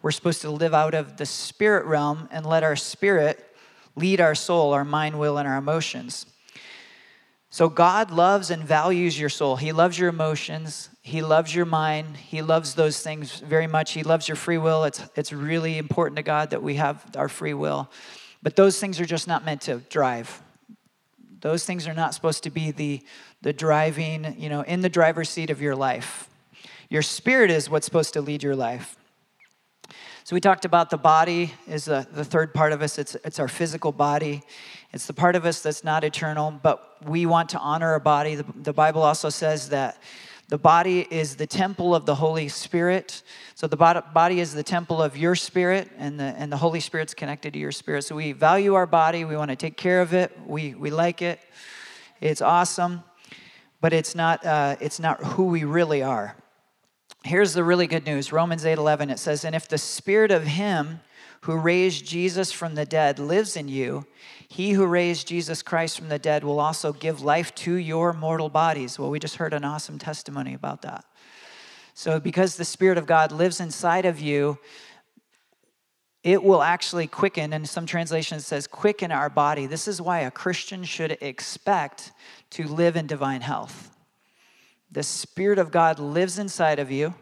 We're 0.00 0.12
supposed 0.12 0.42
to 0.42 0.50
live 0.50 0.72
out 0.72 0.94
of 0.94 1.16
the 1.16 1.26
spirit 1.26 1.86
realm 1.86 2.28
and 2.30 2.46
let 2.46 2.62
our 2.62 2.76
spirit 2.76 3.44
lead 3.96 4.20
our 4.20 4.36
soul, 4.36 4.72
our 4.72 4.84
mind, 4.84 5.18
will, 5.18 5.36
and 5.36 5.48
our 5.48 5.56
emotions. 5.56 6.26
So 7.50 7.68
God 7.68 8.12
loves 8.12 8.50
and 8.50 8.62
values 8.62 9.18
your 9.18 9.28
soul. 9.28 9.56
He 9.56 9.72
loves 9.72 9.98
your 9.98 10.08
emotions. 10.08 10.90
He 11.02 11.20
loves 11.20 11.52
your 11.52 11.66
mind. 11.66 12.16
He 12.16 12.42
loves 12.42 12.74
those 12.74 13.00
things 13.00 13.40
very 13.40 13.66
much. 13.66 13.92
He 13.92 14.04
loves 14.04 14.28
your 14.28 14.36
free 14.36 14.58
will. 14.58 14.84
It's, 14.84 15.02
it's 15.16 15.32
really 15.32 15.78
important 15.78 16.16
to 16.18 16.22
God 16.22 16.50
that 16.50 16.62
we 16.62 16.76
have 16.76 17.04
our 17.16 17.28
free 17.28 17.54
will. 17.54 17.90
But 18.40 18.54
those 18.54 18.78
things 18.78 19.00
are 19.00 19.06
just 19.06 19.26
not 19.26 19.44
meant 19.44 19.62
to 19.62 19.78
drive. 19.88 20.42
Those 21.40 21.64
things 21.64 21.86
are 21.86 21.94
not 21.94 22.14
supposed 22.14 22.42
to 22.44 22.50
be 22.50 22.70
the, 22.70 23.02
the 23.42 23.52
driving, 23.52 24.34
you 24.38 24.48
know, 24.48 24.62
in 24.62 24.80
the 24.80 24.88
driver's 24.88 25.28
seat 25.28 25.50
of 25.50 25.60
your 25.62 25.76
life. 25.76 26.28
Your 26.88 27.02
spirit 27.02 27.50
is 27.50 27.70
what's 27.70 27.84
supposed 27.84 28.14
to 28.14 28.20
lead 28.20 28.42
your 28.42 28.56
life. 28.56 28.96
So 30.24 30.34
we 30.34 30.40
talked 30.40 30.64
about 30.64 30.90
the 30.90 30.98
body 30.98 31.54
is 31.66 31.86
the, 31.86 32.06
the 32.12 32.24
third 32.24 32.52
part 32.52 32.72
of 32.72 32.82
us. 32.82 32.98
It's, 32.98 33.14
it's 33.24 33.38
our 33.38 33.48
physical 33.48 33.92
body. 33.92 34.42
It's 34.92 35.06
the 35.06 35.14
part 35.14 35.36
of 35.36 35.46
us 35.46 35.62
that's 35.62 35.84
not 35.84 36.04
eternal, 36.04 36.50
but 36.62 36.96
we 37.08 37.24
want 37.24 37.50
to 37.50 37.58
honor 37.58 37.92
our 37.92 38.00
body. 38.00 38.34
The, 38.34 38.44
the 38.54 38.72
Bible 38.72 39.02
also 39.02 39.30
says 39.30 39.70
that 39.70 40.02
the 40.48 40.58
body 40.58 41.06
is 41.10 41.36
the 41.36 41.46
temple 41.46 41.94
of 41.94 42.06
the 42.06 42.14
Holy 42.14 42.48
Spirit. 42.48 43.22
So 43.54 43.66
the 43.66 43.76
body 43.76 44.40
is 44.40 44.54
the 44.54 44.62
temple 44.62 45.02
of 45.02 45.14
your 45.14 45.34
spirit, 45.34 45.90
and 45.98 46.18
the, 46.18 46.24
and 46.24 46.50
the 46.50 46.56
Holy 46.56 46.80
Spirit's 46.80 47.12
connected 47.12 47.52
to 47.52 47.58
your 47.58 47.72
spirit. 47.72 48.04
So 48.04 48.16
we 48.16 48.32
value 48.32 48.72
our 48.72 48.86
body. 48.86 49.26
We 49.26 49.36
want 49.36 49.50
to 49.50 49.56
take 49.56 49.76
care 49.76 50.00
of 50.00 50.14
it. 50.14 50.36
We, 50.46 50.74
we 50.74 50.90
like 50.90 51.20
it. 51.20 51.38
It's 52.22 52.40
awesome, 52.40 53.04
but 53.82 53.92
it's 53.92 54.14
not, 54.14 54.44
uh, 54.44 54.76
it's 54.80 54.98
not 54.98 55.22
who 55.22 55.44
we 55.44 55.64
really 55.64 56.02
are. 56.02 56.34
Here's 57.24 57.52
the 57.52 57.62
really 57.62 57.86
good 57.86 58.06
news 58.06 58.32
Romans 58.32 58.64
8 58.64 58.78
11, 58.78 59.10
it 59.10 59.18
says, 59.18 59.44
And 59.44 59.54
if 59.54 59.68
the 59.68 59.76
spirit 59.76 60.30
of 60.30 60.44
him 60.44 61.00
who 61.42 61.56
raised 61.56 62.06
Jesus 62.06 62.52
from 62.52 62.74
the 62.74 62.86
dead 62.86 63.18
lives 63.18 63.54
in 63.54 63.68
you, 63.68 64.06
he 64.48 64.72
who 64.72 64.86
raised 64.86 65.28
Jesus 65.28 65.62
Christ 65.62 65.98
from 65.98 66.08
the 66.08 66.18
dead 66.18 66.42
will 66.42 66.58
also 66.58 66.92
give 66.92 67.20
life 67.20 67.54
to 67.56 67.74
your 67.74 68.14
mortal 68.14 68.48
bodies. 68.48 68.98
Well, 68.98 69.10
we 69.10 69.18
just 69.18 69.36
heard 69.36 69.52
an 69.52 69.64
awesome 69.64 69.98
testimony 69.98 70.54
about 70.54 70.82
that. 70.82 71.04
So, 71.92 72.18
because 72.18 72.56
the 72.56 72.64
Spirit 72.64 72.96
of 72.96 73.06
God 73.06 73.30
lives 73.30 73.60
inside 73.60 74.06
of 74.06 74.20
you, 74.20 74.58
it 76.22 76.42
will 76.42 76.62
actually 76.62 77.06
quicken, 77.06 77.52
and 77.52 77.68
some 77.68 77.86
translations 77.86 78.46
says 78.46 78.66
quicken 78.66 79.12
our 79.12 79.28
body. 79.28 79.66
This 79.66 79.86
is 79.86 80.00
why 80.00 80.20
a 80.20 80.30
Christian 80.30 80.82
should 80.82 81.18
expect 81.20 82.12
to 82.50 82.66
live 82.66 82.96
in 82.96 83.06
divine 83.06 83.42
health. 83.42 83.90
The 84.90 85.02
Spirit 85.02 85.58
of 85.58 85.70
God 85.70 85.98
lives 85.98 86.38
inside 86.38 86.78
of 86.78 86.90
you, 86.90 87.14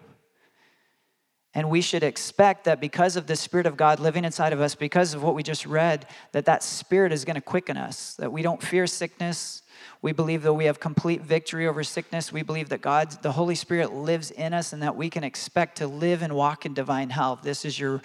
And 1.56 1.70
we 1.70 1.80
should 1.80 2.02
expect 2.02 2.64
that 2.64 2.82
because 2.82 3.16
of 3.16 3.26
the 3.26 3.34
Spirit 3.34 3.64
of 3.64 3.78
God 3.78 3.98
living 3.98 4.26
inside 4.26 4.52
of 4.52 4.60
us, 4.60 4.74
because 4.74 5.14
of 5.14 5.22
what 5.22 5.34
we 5.34 5.42
just 5.42 5.64
read, 5.64 6.06
that 6.32 6.44
that 6.44 6.62
Spirit 6.62 7.12
is 7.12 7.24
going 7.24 7.36
to 7.36 7.40
quicken 7.40 7.78
us, 7.78 8.12
that 8.16 8.30
we 8.30 8.42
don't 8.42 8.62
fear 8.62 8.86
sickness. 8.86 9.62
We 10.02 10.12
believe 10.12 10.42
that 10.42 10.52
we 10.52 10.66
have 10.66 10.80
complete 10.80 11.22
victory 11.22 11.66
over 11.66 11.82
sickness. 11.82 12.30
We 12.30 12.42
believe 12.42 12.68
that 12.68 12.82
God, 12.82 13.10
the 13.22 13.32
Holy 13.32 13.54
Spirit, 13.54 13.90
lives 13.90 14.30
in 14.30 14.52
us 14.52 14.74
and 14.74 14.82
that 14.82 14.96
we 14.96 15.08
can 15.08 15.24
expect 15.24 15.78
to 15.78 15.86
live 15.86 16.20
and 16.20 16.34
walk 16.36 16.66
in 16.66 16.74
divine 16.74 17.08
health. 17.08 17.40
This 17.42 17.64
is 17.64 17.80
your 17.80 18.02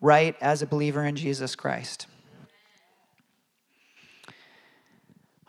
right 0.00 0.34
as 0.40 0.60
a 0.60 0.66
believer 0.66 1.04
in 1.04 1.14
Jesus 1.14 1.54
Christ. 1.54 2.08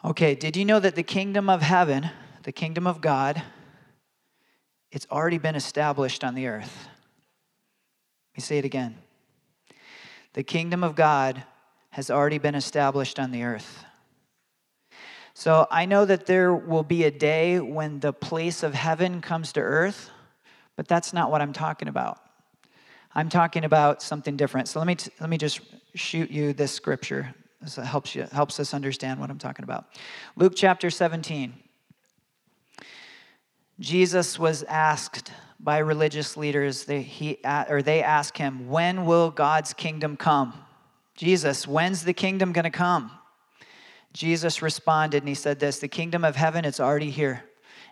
Okay, 0.06 0.36
did 0.36 0.56
you 0.56 0.64
know 0.64 0.80
that 0.80 0.94
the 0.94 1.02
kingdom 1.02 1.50
of 1.50 1.64
heaven, 1.64 2.12
the 2.44 2.52
kingdom 2.52 2.86
of 2.86 3.02
God, 3.02 3.42
it's 4.92 5.08
already 5.10 5.40
been 5.40 5.56
established 5.56 6.24
on 6.24 6.36
the 6.36 6.46
earth? 6.46 6.90
Let 8.32 8.38
me 8.38 8.42
say 8.42 8.58
it 8.58 8.66
again. 8.66 8.98
The 10.34 10.44
kingdom 10.44 10.84
of 10.84 10.96
God 10.96 11.44
has 11.90 12.10
already 12.10 12.38
been 12.38 12.56
established 12.56 13.20
on 13.20 13.32
the 13.32 13.44
earth. 13.44 13.84
So 15.34 15.68
I 15.70 15.86
know 15.86 16.06
that 16.06 16.26
there 16.26 16.54
will 16.54 16.84
be 16.84 17.04
a 17.04 17.12
day 17.12 17.60
when 17.60 18.00
the 18.00 18.14
place 18.14 18.64
of 18.64 18.74
heaven 18.74 19.20
comes 19.20 19.52
to 19.54 19.60
earth, 19.60 20.10
but 20.78 20.88
that's 20.88 21.12
not 21.12 21.30
what 21.30 21.42
I'm 21.42 21.52
talking 21.52 21.90
about. 21.90 22.20
I'm 23.14 23.28
talking 23.28 23.66
about 23.66 24.02
something 24.02 24.38
different. 24.38 24.70
So 24.70 24.80
let 24.80 24.88
me, 24.88 24.96
t- 24.96 25.12
let 25.20 25.30
me 25.30 25.38
just 25.38 25.60
shoot 25.96 26.32
you 26.32 26.54
this 26.54 26.72
scripture. 26.72 27.36
This 27.62 27.76
helps, 27.76 28.16
you, 28.16 28.26
helps 28.32 28.62
us 28.62 28.74
understand 28.74 29.20
what 29.20 29.30
I'm 29.30 29.38
talking 29.38 29.64
about. 29.64 29.88
Luke 30.38 30.54
chapter 30.56 30.90
17. 30.90 31.54
Jesus 33.80 34.40
was 34.40 34.64
asked 34.64 35.34
by 35.64 35.78
religious 35.78 36.36
leaders, 36.36 36.86
they, 36.86 37.02
he, 37.02 37.38
or 37.70 37.82
they 37.82 38.02
ask 38.02 38.36
him, 38.38 38.68
When 38.70 39.06
will 39.06 39.30
God's 39.30 39.74
kingdom 39.74 40.18
come? 40.18 40.54
Jesus, 41.16 41.68
when's 41.68 42.04
the 42.04 42.14
kingdom 42.14 42.52
going 42.52 42.64
to 42.64 42.72
come? 42.72 43.12
Jesus 44.14 44.62
responded 44.62 45.22
and 45.22 45.30
he 45.30 45.36
said 45.36 45.60
this 45.60 45.80
The 45.80 45.88
kingdom 45.88 46.24
of 46.24 46.36
heaven, 46.36 46.66
it's 46.66 46.80
already 46.80 47.12
here 47.12 47.44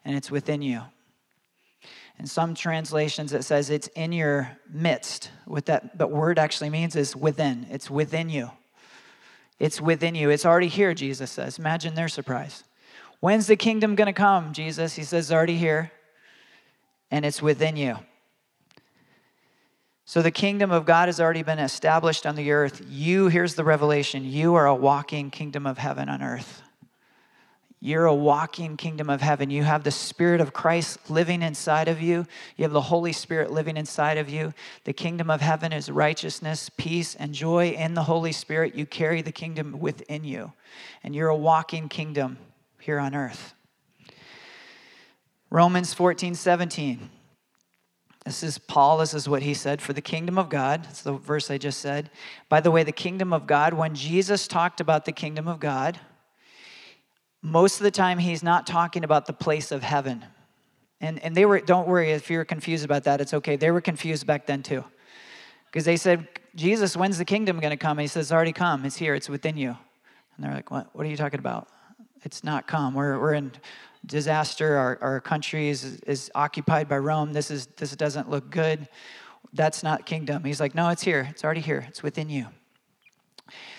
and 0.03 0.15
it's 0.15 0.31
within 0.31 0.61
you. 0.61 0.81
In 2.17 2.25
some 2.25 2.53
translations, 2.53 3.31
it 3.31 3.43
says 3.43 3.69
it's 3.69 3.87
in 3.89 4.11
your 4.11 4.57
midst. 4.69 5.31
What 5.45 5.67
that 5.67 5.97
but 5.97 6.11
word 6.11 6.37
actually 6.37 6.69
means 6.69 6.95
is 6.95 7.15
within. 7.15 7.65
It's 7.69 7.89
within 7.89 8.29
you. 8.29 8.51
It's 9.57 9.79
within 9.79 10.15
you. 10.15 10.29
It's 10.29 10.45
already 10.45 10.67
here, 10.67 10.93
Jesus 10.93 11.31
says. 11.31 11.59
Imagine 11.59 11.95
their 11.95 12.09
surprise. 12.09 12.63
When's 13.21 13.47
the 13.47 13.55
kingdom 13.55 13.95
going 13.95 14.07
to 14.07 14.13
come, 14.13 14.53
Jesus? 14.53 14.95
He 14.95 15.03
says, 15.03 15.31
already 15.31 15.57
here, 15.57 15.91
and 17.11 17.25
it's 17.25 17.41
within 17.41 17.75
you. 17.75 17.97
So 20.05 20.23
the 20.23 20.31
kingdom 20.31 20.71
of 20.71 20.85
God 20.85 21.07
has 21.07 21.19
already 21.19 21.43
been 21.43 21.59
established 21.59 22.25
on 22.25 22.35
the 22.35 22.51
earth. 22.51 22.83
You, 22.89 23.27
here's 23.27 23.53
the 23.53 23.63
revelation 23.63 24.25
you 24.25 24.55
are 24.55 24.65
a 24.65 24.73
walking 24.73 25.29
kingdom 25.29 25.67
of 25.67 25.77
heaven 25.77 26.09
on 26.09 26.23
earth. 26.23 26.63
You're 27.81 28.07
a 28.07 28.15
walking 28.15 28.75
kingdom 28.75 29.09
of 29.09 29.21
heaven. 29.21 29.49
You 29.49 29.63
have 29.63 29.83
the 29.83 29.91
Spirit 29.91 30.41
of 30.41 30.51
Christ 30.51 31.09
living 31.09 31.41
inside 31.41 31.87
of 31.87 32.01
you. 32.01 32.25
You 32.57 32.63
have 32.63 32.73
the 32.73 32.81
Holy 32.81 33.13
Spirit 33.13 33.51
living 33.51 33.77
inside 33.77 34.17
of 34.17 34.27
you. 34.27 34.53
The 34.83 34.91
kingdom 34.91 35.29
of 35.29 35.39
heaven 35.39 35.71
is 35.71 35.89
righteousness, 35.89 36.69
peace, 36.75 37.15
and 37.15 37.33
joy 37.33 37.69
in 37.69 37.93
the 37.93 38.03
Holy 38.03 38.33
Spirit. 38.33 38.75
You 38.75 38.85
carry 38.85 39.21
the 39.21 39.31
kingdom 39.31 39.79
within 39.79 40.25
you. 40.25 40.51
And 41.03 41.15
you're 41.15 41.29
a 41.29 41.37
walking 41.37 41.87
kingdom 41.87 42.37
here 42.79 42.99
on 42.99 43.15
earth. 43.15 43.53
Romans 45.51 45.93
14, 45.93 46.35
17. 46.35 47.09
This 48.25 48.43
is 48.43 48.57
Paul. 48.59 48.99
This 48.99 49.13
is 49.13 49.27
what 49.27 49.41
he 49.41 49.53
said 49.53 49.81
for 49.81 49.93
the 49.93 50.01
kingdom 50.01 50.37
of 50.37 50.49
God. 50.49 50.85
It's 50.89 51.01
the 51.01 51.13
verse 51.13 51.49
I 51.49 51.57
just 51.57 51.79
said. 51.79 52.11
By 52.49 52.61
the 52.61 52.69
way, 52.69 52.83
the 52.83 52.91
kingdom 52.91 53.33
of 53.33 53.47
God, 53.47 53.73
when 53.73 53.95
Jesus 53.95 54.47
talked 54.47 54.79
about 54.79 55.05
the 55.05 55.11
kingdom 55.11 55.47
of 55.47 55.59
God, 55.59 55.99
most 57.41 57.77
of 57.77 57.83
the 57.83 57.91
time 57.91 58.19
he's 58.19 58.43
not 58.43 58.67
talking 58.67 59.03
about 59.03 59.25
the 59.25 59.33
place 59.33 59.71
of 59.71 59.81
heaven. 59.81 60.23
And, 61.01 61.17
and 61.23 61.35
they 61.35 61.45
were, 61.45 61.61
don't 61.61 61.87
worry 61.87 62.11
if 62.11 62.29
you're 62.29 62.45
confused 62.45 62.85
about 62.85 63.05
that, 63.05 63.21
it's 63.21 63.33
okay. 63.33 63.55
They 63.55 63.71
were 63.71 63.81
confused 63.81 64.27
back 64.27 64.45
then 64.45 64.61
too. 64.61 64.83
Because 65.65 65.85
they 65.85 65.97
said, 65.97 66.27
Jesus, 66.55 66.97
when's 66.97 67.17
the 67.17 67.25
kingdom 67.25 67.59
going 67.59 67.71
to 67.71 67.77
come? 67.77 67.97
And 67.97 68.01
he 68.01 68.07
says, 68.07 68.27
it's 68.27 68.31
already 68.31 68.53
come. 68.53 68.85
It's 68.85 68.97
here. 68.97 69.15
It's 69.15 69.29
within 69.29 69.55
you. 69.55 69.69
And 70.35 70.45
they're 70.45 70.53
like, 70.53 70.69
what, 70.69 70.93
what 70.93 71.05
are 71.05 71.09
you 71.09 71.17
talking 71.17 71.39
about? 71.39 71.67
It's 72.23 72.43
not 72.43 72.67
come. 72.67 72.93
We're, 72.93 73.19
we're 73.19 73.33
in 73.33 73.51
disaster. 74.05 74.77
Our, 74.77 74.97
our 75.01 75.19
country 75.21 75.69
is, 75.69 75.99
is 76.07 76.31
occupied 76.35 76.87
by 76.87 76.97
Rome. 76.97 77.33
This, 77.33 77.51
is, 77.51 77.67
this 77.77 77.95
doesn't 77.95 78.29
look 78.29 78.49
good. 78.49 78.87
That's 79.53 79.83
not 79.83 80.05
kingdom. 80.05 80.43
He's 80.43 80.59
like, 80.59 80.75
no, 80.75 80.89
it's 80.89 81.03
here. 81.03 81.27
It's 81.29 81.43
already 81.43 81.61
here. 81.61 81.85
It's 81.87 82.03
within 82.03 82.29
you. 82.29 82.47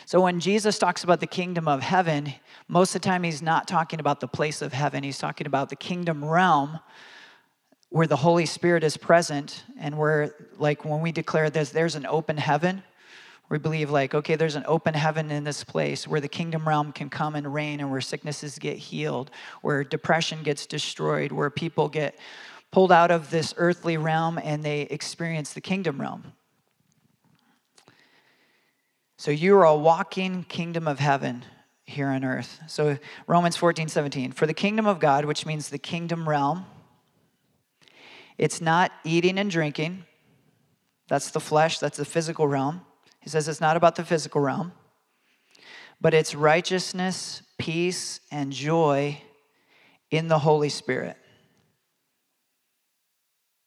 So 0.05 0.21
when 0.21 0.41
Jesus 0.41 0.79
talks 0.79 1.05
about 1.05 1.21
the 1.21 1.27
kingdom 1.27 1.69
of 1.69 1.83
heaven, 1.83 2.35
most 2.67 2.95
of 2.95 3.03
the 3.03 3.09
time 3.09 3.23
he's 3.23 3.43
not 3.43 3.69
talking 3.69 4.01
about 4.01 4.19
the 4.19 4.27
place 4.27 4.63
of 4.63 4.73
heaven. 4.73 5.05
He's 5.05 5.19
talking 5.19 5.47
about 5.47 5.69
the 5.69 5.77
kingdom 5.77 6.25
realm 6.25 6.81
where 7.91 8.07
the 8.07 8.17
Holy 8.17 8.47
Spirit 8.47 8.83
is 8.83 8.97
present 8.97 9.65
and 9.79 9.97
where, 9.99 10.35
like, 10.59 10.85
when 10.85 11.01
we 11.01 11.13
declare 11.13 11.51
this, 11.51 11.71
there's 11.71 11.95
an 11.95 12.07
open 12.07 12.37
heaven. 12.37 12.83
We 13.51 13.59
believe, 13.59 13.91
like, 13.91 14.15
okay, 14.15 14.37
there's 14.37 14.55
an 14.55 14.65
open 14.67 14.95
heaven 14.95 15.31
in 15.33 15.43
this 15.43 15.65
place 15.65 16.07
where 16.07 16.21
the 16.21 16.29
kingdom 16.29 16.67
realm 16.67 16.93
can 16.93 17.11
come 17.11 17.35
and 17.35 17.53
reign 17.53 17.81
and 17.81 17.91
where 17.91 18.01
sicknesses 18.01 18.59
get 18.61 18.79
healed, 18.79 19.33
where 19.61 19.83
depression 19.83 20.45
gets 20.45 20.67
destroyed, 20.67 21.33
where 21.33 21.51
people 21.51 21.89
get 21.89 22.17
pulled 22.71 22.93
out 22.93 23.11
of 23.11 23.31
this 23.31 23.53
earthly 23.57 23.97
realm 23.97 24.39
and 24.43 24.63
they 24.63 24.83
experience 24.83 25.53
the 25.53 25.61
kingdom 25.61 26.01
realm. 26.01 26.33
So 29.19 29.33
you 29.33 29.57
are 29.57 29.65
a 29.65 29.77
walking 29.77 30.45
kingdom 30.45 30.87
of 30.87 31.01
heaven 31.01 31.45
here 31.85 32.07
on 32.07 32.25
earth. 32.25 32.61
So 32.69 32.99
Romans 33.27 33.57
14, 33.57 33.89
17. 33.89 34.33
For 34.33 34.47
the 34.47 34.55
kingdom 34.55 34.87
of 34.87 35.01
God, 35.01 35.25
which 35.25 35.45
means 35.45 35.69
the 35.69 35.79
kingdom 35.79 36.29
realm, 36.29 36.67
it's 38.39 38.61
not 38.61 38.93
eating 39.03 39.39
and 39.39 39.51
drinking. 39.51 40.05
That's 41.09 41.33
the 41.33 41.41
flesh, 41.41 41.81
that's 41.81 41.99
the 41.99 42.05
physical 42.05 42.47
realm. 42.47 42.83
He 43.21 43.29
says 43.29 43.49
it's 43.49 43.61
not 43.61 43.77
about 43.77 43.97
the 43.97 44.05
physical 44.05 44.41
realm, 44.41 44.73
but 46.01 46.15
it's 46.15 46.35
righteousness, 46.35 47.43
peace, 47.59 48.21
and 48.31 48.53
joy 48.53 49.21
in 50.11 50.29
the 50.29 50.39
Holy 50.39 50.71
Spirit. 50.71 51.17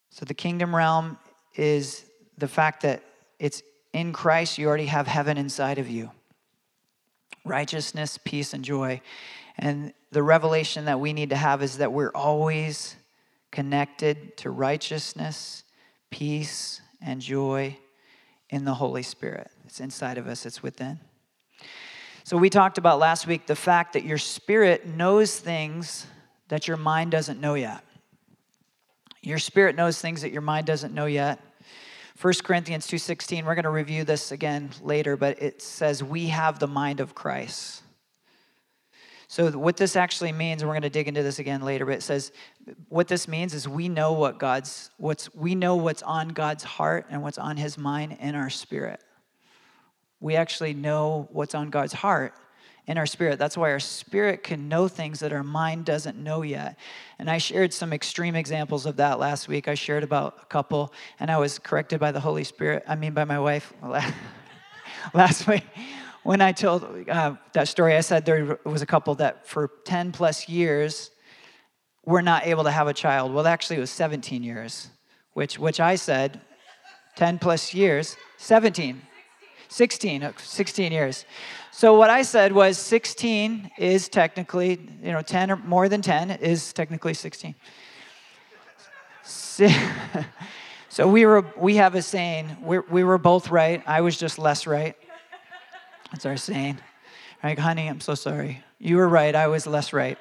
So 0.10 0.26
the 0.26 0.34
kingdom 0.34 0.76
realm 0.76 1.18
is 1.56 2.06
the 2.38 2.48
fact 2.48 2.82
that 2.82 3.04
it's 3.40 3.62
in 3.94 4.12
Christ, 4.12 4.58
you 4.58 4.68
already 4.68 4.88
have 4.88 5.08
heaven 5.08 5.38
inside 5.38 5.78
of 5.78 5.90
you 5.90 6.12
righteousness, 7.46 8.18
peace, 8.24 8.54
and 8.54 8.64
joy. 8.64 9.02
And 9.58 9.94
the 10.12 10.24
revelation 10.24 10.86
that 10.86 11.02
we 11.02 11.12
need 11.12 11.32
to 11.32 11.36
have 11.36 11.62
is 11.62 11.78
that 11.80 11.92
we're 11.92 12.12
always 12.16 12.96
connected 13.52 14.38
to 14.38 14.50
righteousness, 14.50 15.64
peace, 16.10 16.82
and 17.02 17.20
joy 17.20 17.78
in 18.50 18.66
the 18.66 18.76
Holy 18.76 19.04
Spirit. 19.04 19.52
It's 19.66 19.80
inside 19.80 20.18
of 20.18 20.28
us, 20.28 20.46
it's 20.46 20.64
within. 20.64 21.00
So, 22.24 22.38
we 22.38 22.50
talked 22.50 22.78
about 22.78 23.00
last 23.00 23.28
week 23.28 23.48
the 23.48 23.56
fact 23.56 23.94
that 23.94 24.04
your 24.04 24.18
spirit 24.18 24.88
knows 24.88 25.38
things 25.38 26.08
that 26.48 26.68
your 26.68 26.78
mind 26.78 27.12
doesn't 27.12 27.42
know 27.42 27.56
yet. 27.56 27.84
Your 29.22 29.40
spirit 29.40 29.76
knows 29.76 30.00
things 30.00 30.22
that 30.22 30.32
your 30.32 30.42
mind 30.42 30.66
doesn't 30.66 30.94
know 30.94 31.06
yet. 31.06 31.40
1 32.22 32.34
Corinthians 32.44 32.88
2:16, 32.88 33.46
we're 33.46 33.56
going 33.56 33.64
to 33.64 33.70
review 33.70 34.04
this 34.04 34.32
again 34.32 34.70
later, 34.82 35.18
but 35.18 35.42
it 35.42 35.62
says 35.62 36.04
we 36.04 36.28
have 36.28 36.60
the 36.60 36.68
mind 36.68 37.00
of 37.00 37.14
Christ. 37.14 37.83
So 39.34 39.50
what 39.50 39.78
this 39.78 39.96
actually 39.96 40.32
means, 40.32 40.62
and 40.62 40.70
we're 40.70 40.76
going 40.76 40.84
to 40.84 40.92
dig 40.92 41.08
into 41.08 41.24
this 41.24 41.40
again 41.40 41.64
later, 41.64 41.88
but 41.88 41.96
it 41.96 42.04
says 42.04 42.32
what 42.90 43.08
this 43.08 43.28
means 43.28 43.56
is 43.56 43.68
we 43.68 43.90
know 43.90 44.14
what 44.14 44.38
God's 44.38 44.92
what's 44.98 45.34
we 45.34 45.56
know 45.56 45.76
what's 45.76 46.04
on 46.04 46.30
God's 46.30 46.64
heart 46.64 47.08
and 47.10 47.24
what's 47.24 47.40
on 47.40 47.58
his 47.58 47.76
mind 47.76 48.18
in 48.20 48.36
our 48.36 48.52
spirit. 48.52 49.04
We 50.20 50.36
actually 50.36 50.76
know 50.76 51.30
what's 51.32 51.56
on 51.56 51.72
God's 51.72 51.94
heart 51.94 52.36
in 52.86 53.00
our 53.00 53.08
spirit. 53.08 53.40
That's 53.40 53.58
why 53.58 53.72
our 53.72 53.80
spirit 53.80 54.44
can 54.44 54.70
know 54.70 54.88
things 54.88 55.22
that 55.22 55.34
our 55.34 55.42
mind 55.42 55.86
doesn't 55.86 56.16
know 56.16 56.44
yet. 56.44 56.78
And 57.18 57.28
I 57.28 57.40
shared 57.40 57.74
some 57.74 57.92
extreme 57.92 58.36
examples 58.36 58.86
of 58.86 58.98
that 58.98 59.18
last 59.18 59.48
week. 59.48 59.68
I 59.68 59.74
shared 59.74 60.04
about 60.04 60.42
a 60.44 60.46
couple, 60.46 60.94
and 61.20 61.32
I 61.32 61.40
was 61.40 61.58
corrected 61.58 62.00
by 62.00 62.12
the 62.12 62.20
Holy 62.20 62.44
Spirit, 62.44 62.84
I 62.88 62.94
mean, 62.94 63.16
by 63.16 63.24
my 63.24 63.40
wife 63.40 63.74
last 65.16 65.48
week. 65.48 65.64
When 66.24 66.40
I 66.40 66.54
told 66.54 67.10
uh, 67.10 67.36
that 67.52 67.68
story, 67.68 67.98
I 67.98 68.02
said 68.02 68.26
there 68.26 68.58
was 68.64 68.82
a 68.82 68.86
couple 68.86 69.16
that 69.16 69.46
for 69.46 69.70
10 69.84 70.14
plus 70.14 70.48
years 70.48 71.12
were 72.06 72.22
not 72.22 72.46
able 72.46 72.64
to 72.64 72.72
have 72.72 72.88
a 72.88 72.94
child. 72.94 73.34
Well, 73.34 73.46
actually, 73.46 73.78
it 73.78 73.82
was 73.82 73.92
17 73.92 74.42
years, 74.42 74.90
which, 75.34 75.60
which 75.60 75.82
I 75.82 75.96
said 75.96 76.40
10 77.18 77.40
plus 77.40 77.74
years, 77.74 78.16
17. 78.38 79.02
16, 79.68 80.34
16 80.38 80.92
years. 80.92 81.26
So 81.72 81.98
what 81.98 82.10
I 82.10 82.22
said 82.22 82.54
was 82.54 82.78
16 82.78 83.72
is 83.78 84.08
technically, 84.08 84.80
you 85.02 85.12
know, 85.12 85.22
10 85.22 85.52
or 85.52 85.56
more 85.58 85.90
than 85.90 86.02
10 86.02 86.32
is 86.32 86.72
technically 86.74 87.16
16. 87.16 87.56
So 90.94 91.08
we 91.08 91.26
were 91.26 91.44
we 91.58 91.78
have 91.78 91.96
a 91.96 92.04
saying. 92.04 92.56
we 92.62 92.78
we 92.78 93.04
were 93.04 93.18
both 93.18 93.50
right. 93.50 93.82
I 93.88 94.02
was 94.02 94.16
just 94.16 94.38
less 94.38 94.68
right. 94.68 94.96
That's 96.14 96.28
our 96.28 96.38
saying. 96.38 96.78
Like, 97.44 97.58
honey, 97.58 97.88
I'm 97.88 98.00
so 98.00 98.14
sorry. 98.14 98.64
You 98.78 98.98
were 98.98 99.10
right. 99.10 99.34
I 99.34 99.48
was 99.48 99.66
less 99.66 99.94
right. 99.94 100.20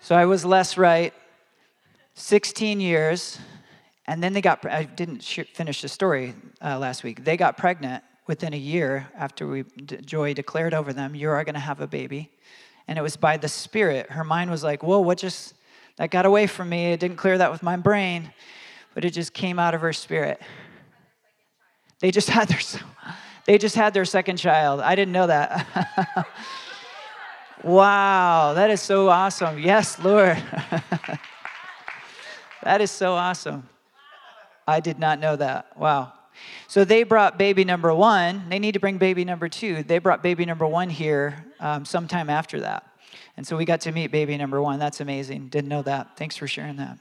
So 0.00 0.14
I 0.14 0.26
was 0.26 0.44
less 0.44 0.76
right. 0.76 1.14
16 2.12 2.78
years, 2.78 3.38
and 4.06 4.22
then 4.22 4.34
they 4.34 4.42
got. 4.42 4.66
I 4.66 4.84
didn't 4.84 5.22
finish 5.22 5.80
the 5.80 5.88
story 5.88 6.34
uh, 6.62 6.78
last 6.78 7.04
week. 7.04 7.24
They 7.24 7.38
got 7.38 7.56
pregnant 7.56 8.04
within 8.26 8.52
a 8.52 8.58
year 8.58 9.08
after 9.16 9.46
we 9.46 9.64
Joy 10.04 10.34
declared 10.34 10.74
over 10.74 10.92
them, 10.92 11.14
"You 11.14 11.30
are 11.30 11.42
going 11.42 11.54
to 11.54 11.60
have 11.60 11.80
a 11.80 11.86
baby," 11.86 12.30
and 12.86 12.98
it 12.98 13.02
was 13.02 13.16
by 13.16 13.38
the 13.38 13.48
Spirit. 13.48 14.10
Her 14.10 14.24
mind 14.24 14.50
was 14.50 14.62
like, 14.62 14.82
"Whoa, 14.82 15.00
what 15.00 15.16
just 15.16 15.54
that 15.96 16.10
got 16.10 16.26
away 16.26 16.46
from 16.46 16.68
me? 16.68 16.92
It 16.92 17.00
didn't 17.00 17.16
clear 17.16 17.38
that 17.38 17.50
with 17.50 17.62
my 17.62 17.76
brain, 17.76 18.30
but 18.92 19.06
it 19.06 19.12
just 19.12 19.32
came 19.32 19.58
out 19.58 19.72
of 19.74 19.80
her 19.80 19.94
spirit." 19.94 20.42
They 22.00 22.10
just 22.10 22.30
had 22.30 22.48
their 22.48 22.60
they 23.46 23.58
just 23.58 23.74
had 23.74 23.94
their 23.94 24.04
second 24.04 24.36
child. 24.36 24.80
I 24.80 24.94
didn't 24.94 25.12
know 25.12 25.26
that. 25.26 25.66
wow, 27.64 28.54
that 28.54 28.70
is 28.70 28.80
so 28.80 29.08
awesome. 29.08 29.58
Yes, 29.58 29.98
Lord. 29.98 30.36
that 32.62 32.80
is 32.80 32.90
so 32.90 33.14
awesome. 33.14 33.68
I 34.66 34.80
did 34.80 34.98
not 34.98 35.18
know 35.18 35.36
that. 35.36 35.76
Wow. 35.76 36.12
So 36.68 36.84
they 36.84 37.02
brought 37.02 37.38
baby 37.38 37.64
number 37.64 37.94
one. 37.94 38.48
They 38.48 38.58
need 38.58 38.72
to 38.72 38.80
bring 38.80 38.98
baby 38.98 39.24
number 39.24 39.48
two. 39.48 39.82
They 39.82 39.98
brought 39.98 40.22
baby 40.22 40.46
number 40.46 40.66
one 40.66 40.88
here 40.88 41.44
um, 41.58 41.84
sometime 41.84 42.30
after 42.30 42.60
that. 42.60 42.86
And 43.36 43.46
so 43.46 43.56
we 43.56 43.64
got 43.64 43.80
to 43.82 43.92
meet 43.92 44.12
baby 44.12 44.36
number 44.36 44.62
one. 44.62 44.78
That's 44.78 45.00
amazing. 45.00 45.48
Didn't 45.48 45.68
know 45.68 45.82
that. 45.82 46.16
Thanks 46.16 46.36
for 46.36 46.46
sharing 46.46 46.76
that. 46.76 46.98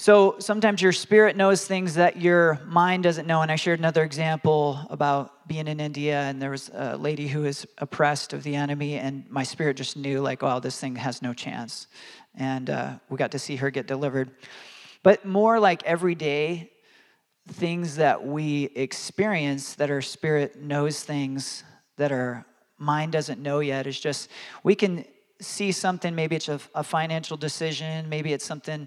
So 0.00 0.36
sometimes 0.38 0.80
your 0.80 0.92
spirit 0.92 1.36
knows 1.36 1.66
things 1.66 1.96
that 1.96 2.18
your 2.18 2.58
mind 2.64 3.02
doesn't 3.02 3.26
know. 3.26 3.42
And 3.42 3.52
I 3.52 3.56
shared 3.56 3.80
another 3.80 4.02
example 4.02 4.80
about 4.88 5.46
being 5.46 5.68
in 5.68 5.78
India, 5.78 6.22
and 6.22 6.40
there 6.40 6.48
was 6.48 6.70
a 6.72 6.96
lady 6.96 7.28
who 7.28 7.42
was 7.42 7.66
oppressed 7.76 8.32
of 8.32 8.42
the 8.42 8.54
enemy, 8.54 8.94
and 8.94 9.28
my 9.28 9.42
spirit 9.42 9.76
just 9.76 9.98
knew, 9.98 10.22
like, 10.22 10.42
oh, 10.42 10.58
this 10.58 10.80
thing 10.80 10.96
has 10.96 11.20
no 11.20 11.34
chance. 11.34 11.86
And 12.34 12.70
uh, 12.70 12.94
we 13.10 13.18
got 13.18 13.32
to 13.32 13.38
see 13.38 13.56
her 13.56 13.70
get 13.70 13.86
delivered. 13.86 14.30
But 15.02 15.26
more 15.26 15.60
like 15.60 15.82
everyday 15.82 16.72
things 17.46 17.96
that 17.96 18.26
we 18.26 18.70
experience 18.74 19.74
that 19.74 19.90
our 19.90 20.00
spirit 20.00 20.62
knows 20.62 21.02
things 21.02 21.62
that 21.98 22.10
our 22.10 22.46
mind 22.78 23.12
doesn't 23.12 23.42
know 23.42 23.60
yet 23.60 23.86
is 23.86 24.00
just 24.00 24.30
we 24.62 24.74
can 24.74 25.04
see 25.42 25.72
something 25.72 26.14
maybe 26.14 26.36
it's 26.36 26.48
a, 26.48 26.58
a 26.74 26.82
financial 26.82 27.36
decision 27.36 28.08
maybe 28.08 28.32
it's 28.32 28.44
something 28.44 28.86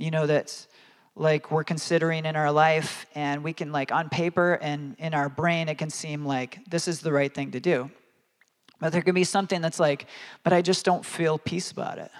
you 0.00 0.10
know, 0.10 0.26
that's 0.26 0.66
like 1.14 1.50
we're 1.50 1.64
considering 1.64 2.24
in 2.24 2.36
our 2.36 2.50
life 2.50 3.06
and 3.14 3.44
we 3.44 3.52
can 3.52 3.72
like 3.72 3.92
on 3.92 4.08
paper 4.08 4.54
and 4.54 4.96
in 4.98 5.12
our 5.12 5.28
brain 5.28 5.68
it 5.68 5.76
can 5.76 5.90
seem 5.90 6.24
like 6.24 6.58
this 6.68 6.88
is 6.88 7.00
the 7.00 7.12
right 7.12 7.34
thing 7.34 7.50
to 7.50 7.60
do. 7.60 7.90
But 8.80 8.92
there 8.92 9.02
can 9.02 9.14
be 9.14 9.24
something 9.24 9.60
that's 9.60 9.78
like 9.78 10.06
but 10.42 10.52
i 10.52 10.62
just 10.62 10.84
don't 10.84 11.04
feel 11.04 11.38
peace 11.38 11.70
about 11.70 11.98
it. 11.98 12.10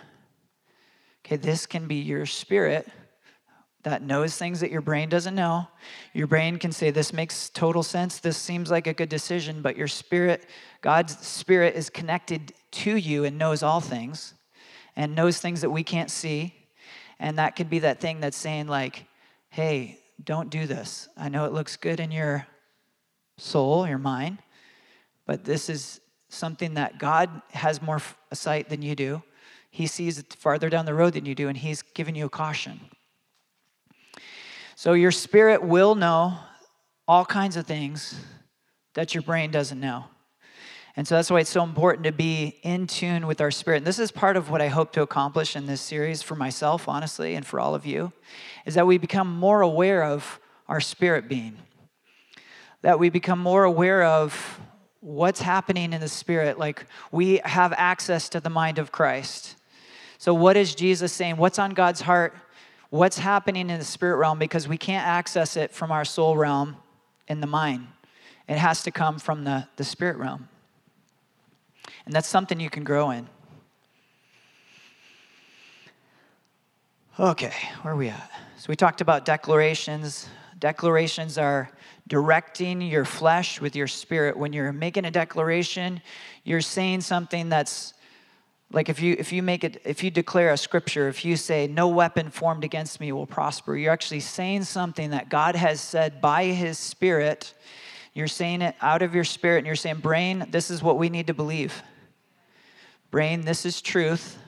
Okay 1.24 1.36
this 1.36 1.66
can 1.66 1.86
be 1.86 1.96
your 1.96 2.26
spirit 2.26 2.86
that 3.82 4.02
knows 4.02 4.36
things 4.36 4.60
that 4.60 4.70
your 4.70 4.82
brain 4.82 5.08
doesn't 5.08 5.34
know. 5.34 5.66
Your 6.12 6.26
brain 6.26 6.58
can 6.58 6.70
say 6.70 6.90
this 6.90 7.14
makes 7.14 7.48
total 7.48 7.82
sense. 7.82 8.18
This 8.18 8.36
seems 8.36 8.70
like 8.70 8.86
a 8.86 8.92
good 8.92 9.08
decision 9.08 9.62
but 9.62 9.76
your 9.76 9.88
spirit 9.88 10.46
god's 10.82 11.16
spirit 11.26 11.74
is 11.76 11.88
connected 11.88 12.52
to 12.72 12.96
you 12.96 13.24
and 13.24 13.38
knows 13.38 13.62
all 13.62 13.80
things 13.80 14.34
and 14.96 15.14
knows 15.14 15.38
things 15.38 15.62
that 15.62 15.70
we 15.70 15.84
can't 15.84 16.10
see 16.10 16.59
and 17.20 17.38
that 17.38 17.54
could 17.54 17.70
be 17.70 17.80
that 17.80 18.00
thing 18.00 18.18
that's 18.20 18.36
saying, 18.36 18.66
like, 18.66 19.04
hey, 19.50 19.98
don't 20.24 20.50
do 20.50 20.66
this. 20.66 21.08
I 21.16 21.28
know 21.28 21.44
it 21.44 21.52
looks 21.52 21.76
good 21.76 22.00
in 22.00 22.10
your 22.10 22.46
soul, 23.36 23.86
your 23.86 23.98
mind, 23.98 24.38
but 25.26 25.44
this 25.44 25.68
is 25.68 26.00
something 26.30 26.74
that 26.74 26.98
God 26.98 27.42
has 27.52 27.82
more 27.82 28.00
sight 28.32 28.70
than 28.70 28.80
you 28.80 28.96
do. 28.96 29.22
He 29.70 29.86
sees 29.86 30.18
it 30.18 30.32
farther 30.32 30.70
down 30.70 30.86
the 30.86 30.94
road 30.94 31.12
than 31.12 31.26
you 31.26 31.34
do, 31.34 31.48
and 31.48 31.56
He's 31.56 31.82
giving 31.82 32.16
you 32.16 32.24
a 32.26 32.30
caution. 32.30 32.80
So 34.74 34.94
your 34.94 35.12
spirit 35.12 35.62
will 35.62 35.94
know 35.94 36.38
all 37.06 37.26
kinds 37.26 37.56
of 37.56 37.66
things 37.66 38.18
that 38.94 39.14
your 39.14 39.22
brain 39.22 39.50
doesn't 39.50 39.78
know. 39.78 40.06
And 41.00 41.08
so 41.08 41.14
that's 41.14 41.30
why 41.30 41.40
it's 41.40 41.48
so 41.48 41.62
important 41.62 42.04
to 42.04 42.12
be 42.12 42.58
in 42.62 42.86
tune 42.86 43.26
with 43.26 43.40
our 43.40 43.50
spirit. 43.50 43.78
And 43.78 43.86
this 43.86 43.98
is 43.98 44.10
part 44.12 44.36
of 44.36 44.50
what 44.50 44.60
I 44.60 44.68
hope 44.68 44.92
to 44.92 45.00
accomplish 45.00 45.56
in 45.56 45.64
this 45.64 45.80
series 45.80 46.20
for 46.20 46.34
myself, 46.34 46.90
honestly, 46.90 47.34
and 47.36 47.46
for 47.46 47.58
all 47.58 47.74
of 47.74 47.86
you, 47.86 48.12
is 48.66 48.74
that 48.74 48.86
we 48.86 48.98
become 48.98 49.34
more 49.34 49.62
aware 49.62 50.04
of 50.04 50.38
our 50.68 50.78
spirit 50.78 51.26
being. 51.26 51.56
That 52.82 52.98
we 52.98 53.08
become 53.08 53.38
more 53.38 53.64
aware 53.64 54.04
of 54.04 54.60
what's 55.00 55.40
happening 55.40 55.94
in 55.94 56.02
the 56.02 56.06
spirit. 56.08 56.58
Like 56.58 56.84
we 57.10 57.40
have 57.46 57.72
access 57.78 58.28
to 58.28 58.40
the 58.40 58.50
mind 58.50 58.78
of 58.78 58.92
Christ. 58.92 59.56
So, 60.18 60.34
what 60.34 60.58
is 60.58 60.74
Jesus 60.74 61.14
saying? 61.14 61.38
What's 61.38 61.58
on 61.58 61.70
God's 61.70 62.02
heart? 62.02 62.36
What's 62.90 63.16
happening 63.16 63.70
in 63.70 63.78
the 63.78 63.86
spirit 63.86 64.16
realm? 64.16 64.38
Because 64.38 64.68
we 64.68 64.76
can't 64.76 65.06
access 65.06 65.56
it 65.56 65.72
from 65.72 65.92
our 65.92 66.04
soul 66.04 66.36
realm 66.36 66.76
in 67.26 67.40
the 67.40 67.46
mind, 67.46 67.86
it 68.46 68.58
has 68.58 68.82
to 68.82 68.90
come 68.90 69.18
from 69.18 69.44
the, 69.44 69.66
the 69.76 69.84
spirit 69.84 70.18
realm. 70.18 70.50
And 72.10 72.14
that's 72.16 72.26
something 72.26 72.58
you 72.58 72.70
can 72.70 72.82
grow 72.82 73.12
in. 73.12 73.28
Okay, 77.20 77.52
where 77.82 77.94
are 77.94 77.96
we 77.96 78.08
at? 78.08 78.30
So 78.58 78.66
we 78.68 78.74
talked 78.74 79.00
about 79.00 79.24
declarations. 79.24 80.28
Declarations 80.58 81.38
are 81.38 81.70
directing 82.08 82.82
your 82.82 83.04
flesh 83.04 83.60
with 83.60 83.76
your 83.76 83.86
spirit. 83.86 84.36
When 84.36 84.52
you're 84.52 84.72
making 84.72 85.04
a 85.04 85.12
declaration, 85.12 86.02
you're 86.42 86.62
saying 86.62 87.02
something 87.02 87.48
that's 87.48 87.94
like 88.72 88.88
if 88.88 89.00
you 89.00 89.14
if 89.16 89.32
you 89.32 89.44
make 89.44 89.62
it 89.62 89.80
if 89.84 90.02
you 90.02 90.10
declare 90.10 90.50
a 90.50 90.56
scripture, 90.56 91.06
if 91.06 91.24
you 91.24 91.36
say 91.36 91.68
no 91.68 91.86
weapon 91.86 92.28
formed 92.28 92.64
against 92.64 92.98
me 92.98 93.12
will 93.12 93.24
prosper, 93.24 93.76
you're 93.76 93.92
actually 93.92 94.18
saying 94.18 94.64
something 94.64 95.10
that 95.10 95.28
God 95.28 95.54
has 95.54 95.80
said 95.80 96.20
by 96.20 96.46
his 96.46 96.76
spirit. 96.76 97.54
You're 98.14 98.26
saying 98.26 98.62
it 98.62 98.74
out 98.80 99.02
of 99.02 99.14
your 99.14 99.22
spirit 99.22 99.58
and 99.58 99.66
you're 99.68 99.76
saying, 99.76 99.98
"Brain, 99.98 100.48
this 100.50 100.72
is 100.72 100.82
what 100.82 100.98
we 100.98 101.08
need 101.08 101.28
to 101.28 101.34
believe." 101.34 101.84
Brain, 103.10 103.42
this 103.42 103.66
is 103.66 103.80
truth. 103.80 104.38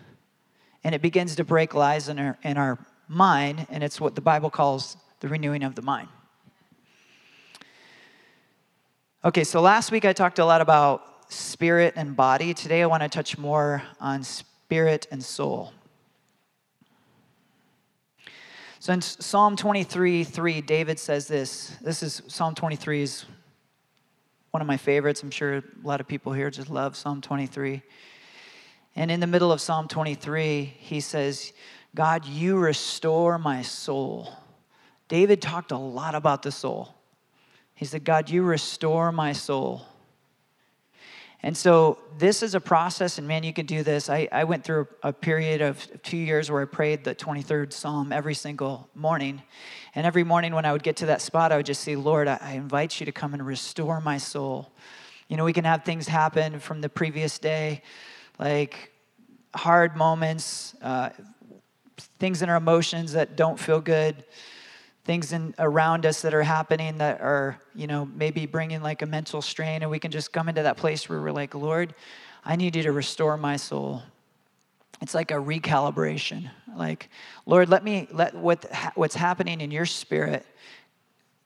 And 0.85 0.94
it 0.94 1.03
begins 1.03 1.37
to 1.37 1.44
break 1.44 1.75
lies 1.75 2.09
in 2.09 2.18
our, 2.18 2.38
in 2.42 2.57
our 2.57 2.79
mind, 3.09 3.66
and 3.70 3.85
it's 3.85 4.01
what 4.01 4.14
the 4.14 4.20
Bible 4.20 4.51
calls 4.51 4.96
the 5.20 5.29
renewing 5.29 5.62
of 5.62 5.75
the 5.75 5.83
mind. 5.83 6.09
Okay, 9.25 9.44
so 9.44 9.61
last 9.61 9.92
week 9.92 10.05
I 10.05 10.12
talked 10.12 10.40
a 10.40 10.44
lot 10.44 10.61
about 10.61 11.33
spirit 11.33 11.94
and 11.96 12.16
body. 12.16 12.53
Today 12.53 12.83
I 12.83 12.87
want 12.87 13.05
to 13.05 13.09
touch 13.09 13.38
more 13.38 13.83
on 14.01 14.25
spirit 14.25 15.07
and 15.12 15.22
soul. 15.22 15.72
So 18.81 18.92
in 18.92 19.01
Psalm 19.01 19.55
23 19.55 20.25
3, 20.25 20.61
David 20.62 20.98
says 20.98 21.29
this. 21.29 21.77
This 21.81 22.03
is 22.03 22.22
Psalm 22.27 22.57
23 22.57 23.03
is 23.03 23.25
one 24.51 24.61
of 24.61 24.66
my 24.66 24.77
favorites. 24.77 25.22
I'm 25.22 25.31
sure 25.31 25.59
a 25.59 25.62
lot 25.85 26.01
of 26.01 26.09
people 26.09 26.33
here 26.33 26.51
just 26.51 26.68
love 26.68 26.96
Psalm 26.96 27.20
23. 27.20 27.81
And 28.95 29.11
in 29.11 29.21
the 29.21 29.27
middle 29.27 29.53
of 29.53 29.61
Psalm 29.61 29.89
23, 29.89 30.65
he 30.79 31.01
says, 31.01 31.53
God, 31.95 32.25
you 32.25 32.57
restore 32.57 33.39
my 33.39 33.63
soul. 33.63 34.33
David 35.09 35.43
talked 35.43 35.73
a 35.73 35.79
lot 35.79 36.15
about 36.15 36.43
the 36.43 36.53
soul. 36.53 36.95
He 37.75 37.85
said, 37.85 38.05
God, 38.05 38.31
you 38.31 38.43
restore 38.43 39.13
my 39.13 39.33
soul. 39.33 39.87
And 41.45 41.57
so 41.57 41.99
this 42.19 42.43
is 42.43 42.55
a 42.55 42.61
process, 42.61 43.19
and 43.19 43.27
man, 43.27 43.43
you 43.43 43.53
can 43.53 43.67
do 43.67 43.83
this. 43.83 44.09
I, 44.09 44.29
I 44.31 44.45
went 44.45 44.63
through 44.63 44.87
a 45.03 45.13
period 45.13 45.61
of 45.61 45.89
two 46.03 46.17
years 46.17 46.51
where 46.51 46.63
I 46.63 46.67
prayed 46.67 47.03
the 47.03 47.17
23rd 47.17 47.73
Psalm 47.73 48.13
every 48.13 48.35
single 48.35 48.89
morning. 48.95 49.43
And 49.97 50.07
every 50.07 50.23
morning 50.23 50.55
when 50.55 50.65
I 50.65 50.73
would 50.73 50.85
get 50.85 50.97
to 50.99 51.07
that 51.07 51.21
spot, 51.21 51.51
I 51.51 51.57
would 51.57 51.67
just 51.67 51.83
say, 51.83 51.97
Lord, 51.97 52.29
I, 52.29 52.39
I 52.41 52.53
invite 52.53 53.01
you 53.01 53.07
to 53.07 53.13
come 53.13 53.35
and 53.35 53.45
restore 53.45 54.01
my 54.01 54.19
soul. 54.19 54.71
You 55.27 55.37
know, 55.37 55.45
we 55.45 55.53
can 55.53 55.65
have 55.65 55.85
things 55.85 56.07
happen 56.07 56.61
from 56.61 56.81
the 56.81 56.89
previous 56.89 57.39
day 57.41 57.83
like 58.38 58.92
hard 59.55 59.97
moments, 59.97 60.75
uh, 60.83 61.11
things 62.18 62.42
in 62.42 62.49
our 62.49 62.57
emotions 62.57 63.12
that 63.12 63.37
don't 63.37 63.59
feel 63.59 63.81
good, 63.81 64.25
things 65.05 65.33
in, 65.33 65.55
around 65.59 66.07
us 66.07 66.23
that 66.23 66.35
are 66.35 66.42
happening 66.42 66.99
that 66.99 67.21
are, 67.21 67.59
you 67.75 67.87
know, 67.87 68.05
maybe 68.05 68.47
bringing 68.47 68.83
like 68.83 69.03
a 69.03 69.07
mental 69.07 69.42
strain. 69.42 69.83
And 69.83 69.90
we 69.90 69.99
can 69.99 70.11
just 70.11 70.33
come 70.33 70.49
into 70.49 70.62
that 70.62 70.77
place 70.77 71.09
where 71.09 71.21
we're 71.21 71.33
like, 71.33 71.55
Lord, 71.55 71.95
I 72.45 72.57
need 72.57 72.77
you 72.77 72.83
to 72.85 72.92
restore 72.92 73.37
my 73.37 73.57
soul. 73.57 74.03
It's 75.01 75.14
like 75.14 75.33
a 75.33 75.35
recalibration. 75.35 76.49
Like, 76.77 77.11
Lord, 77.45 77.68
let 77.68 77.83
me 77.83 78.07
let 78.12 78.35
what, 78.35 78.64
what's 78.95 79.16
happening 79.16 79.61
in 79.61 79.71
your 79.71 79.87
spirit 79.87 80.47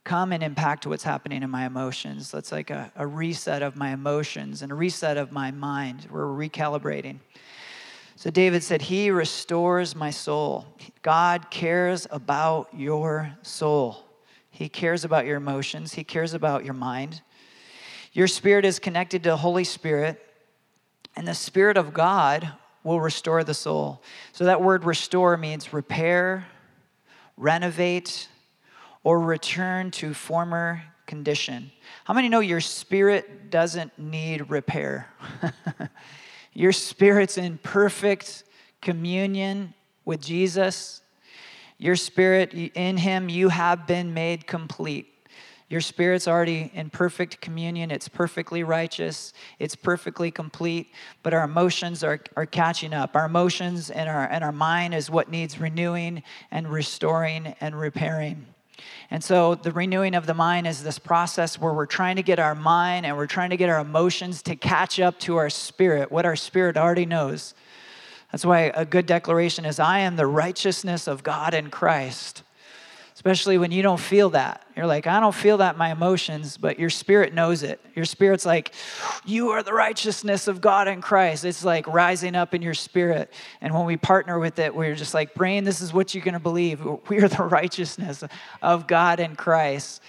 come 0.07 0.33
and 0.33 0.43
impact 0.43 0.87
what's 0.87 1.03
happening 1.03 1.43
in 1.43 1.51
my 1.51 1.67
emotions. 1.67 2.31
That's 2.31 2.53
like 2.53 2.71
a, 2.71 2.93
a 2.95 3.07
reset 3.07 3.61
of 3.61 3.77
my 3.77 3.91
emotions 3.91 4.63
and 4.63 4.71
a 4.71 4.75
reset 4.75 5.17
of 5.17 5.33
my 5.33 5.51
mind. 5.51 6.07
We're 6.09 6.23
recalibrating. 6.27 7.19
So 8.15 8.31
David 8.31 8.63
said, 8.63 8.83
He 8.83 9.11
restores 9.11 9.97
my 9.97 10.11
soul. 10.11 10.65
God 11.03 11.51
cares 11.51 12.07
about 12.11 12.69
your 12.73 13.33
soul. 13.43 14.05
He 14.49 14.69
cares 14.69 15.05
about 15.05 15.27
your 15.27 15.37
emotions, 15.37 15.95
He 15.95 16.05
cares 16.05 16.33
about 16.33 16.65
your 16.65 16.75
mind. 16.75 17.21
Your 18.13 18.29
spirit 18.29 18.65
is 18.65 18.79
connected 18.79 19.25
to 19.25 19.31
the 19.31 19.37
Holy 19.37 19.65
Spirit, 19.65 20.25
and 21.17 21.27
the 21.27 21.35
Spirit 21.35 21.77
of 21.77 21.93
God 21.93 22.51
will 22.85 23.01
restore 23.01 23.43
the 23.43 23.55
soul. 23.55 24.03
So 24.33 24.45
that 24.45 24.63
word 24.63 24.85
restore 24.85 25.37
means 25.37 25.73
repair, 25.73 26.47
renovate, 27.37 28.29
or 29.07 29.21
return 29.21 29.89
to 29.93 30.13
former 30.13 30.83
condition. 31.07 31.71
How 32.03 32.13
many 32.13 32.29
know 32.29 32.41
your 32.41 32.61
spirit 32.61 33.53
doesn't 33.53 33.97
need 33.97 34.51
repair? 34.51 35.09
your 36.53 36.73
spirit's 36.73 37.39
in 37.39 37.59
perfect 37.59 38.43
communion 38.83 39.75
with 40.05 40.21
Jesus. 40.21 41.03
Your 41.79 41.95
spirit, 41.95 42.53
in 42.53 42.97
Him, 42.97 43.29
you 43.29 43.49
have 43.49 43.87
been 43.87 44.13
made 44.13 44.49
complete. 44.49 45.07
Your 45.69 45.81
spirit's 45.81 46.27
already 46.27 46.73
in 46.75 46.91
perfect 46.91 47.41
communion. 47.41 47.93
It's 47.93 48.09
perfectly 48.09 48.65
righteous. 48.65 49.33
It's 49.61 49.77
perfectly 49.77 50.33
complete. 50.33 50.91
But 51.23 51.33
our 51.33 51.45
emotions 51.45 52.03
are, 52.03 52.19
are 52.35 52.47
catching 52.47 52.93
up. 52.93 53.15
Our 53.15 53.27
emotions 53.27 53.89
and 53.89 54.09
our, 54.09 54.25
and 54.25 54.43
our 54.43 54.51
mind 54.51 54.95
is 54.95 55.09
what 55.09 55.31
needs 55.31 55.61
renewing 55.61 56.25
and 56.51 56.67
restoring 56.67 57.55
and 57.61 57.79
repairing. 57.79 58.47
And 59.11 59.23
so 59.23 59.55
the 59.55 59.73
renewing 59.73 60.15
of 60.15 60.27
the 60.27 60.35
mind 60.35 60.67
is 60.67 60.83
this 60.83 60.99
process 60.99 61.61
where 61.61 61.73
we're 61.73 61.87
trying 61.87 62.17
to 62.17 62.23
get 62.23 62.39
our 62.39 62.55
mind 62.55 63.07
and 63.07 63.17
we're 63.17 63.27
trying 63.27 63.51
to 63.51 63.57
get 63.57 63.69
our 63.69 63.81
emotions 63.81 64.43
to 64.43 64.57
catch 64.57 65.01
up 65.01 65.19
to 65.21 65.37
our 65.37 65.51
spirit, 65.51 66.11
what 66.11 66.27
our 66.27 66.37
spirit 66.37 66.77
already 66.77 67.07
knows. 67.07 67.55
That's 68.33 68.45
why 68.45 68.73
a 68.75 68.85
good 68.85 69.07
declaration 69.07 69.65
is 69.65 69.79
I 69.79 70.01
am 70.01 70.17
the 70.17 70.27
righteousness 70.27 71.07
of 71.07 71.23
God 71.23 71.55
in 71.55 71.71
Christ 71.71 72.43
especially 73.17 73.57
when 73.57 73.73
you 73.73 73.81
don't 73.81 73.99
feel 73.99 74.29
that. 74.29 74.67
You're 74.77 74.87
like, 74.87 75.07
I 75.07 75.21
don't 75.21 75.35
feel 75.35 75.57
that 75.57 75.77
in 75.77 75.79
my 75.79 75.91
emotions, 75.91 76.59
but 76.59 76.79
your 76.79 76.91
spirit 76.91 77.33
knows 77.33 77.63
it. 77.63 77.81
Your 77.95 78.05
spirit's 78.05 78.45
like, 78.45 78.75
you 79.25 79.49
are 79.53 79.63
the 79.63 79.73
righteousness 79.73 80.49
of 80.49 80.61
God 80.61 80.87
in 80.87 81.01
Christ. 81.01 81.43
It's 81.47 81.65
like 81.65 81.87
rising 81.87 82.35
up 82.37 82.53
in 82.53 82.61
your 82.61 82.75
spirit. 82.75 83.33
And 83.63 83.73
when 83.73 83.87
we 83.87 83.97
partner 83.97 84.39
with 84.39 84.59
it, 84.59 84.75
we're 84.75 84.95
just 84.95 85.15
like, 85.15 85.33
brain, 85.33 85.65
this 85.65 85.81
is 85.81 85.95
what 85.95 86.15
you're 86.15 86.25
going 86.25 86.35
to 86.35 86.41
believe. 86.41 86.87
We 87.09 87.23
are 87.23 87.29
the 87.29 87.43
righteousness 87.45 88.23
of 88.61 88.87
God 88.87 89.19
in 89.19 89.35
Christ. 89.35 90.03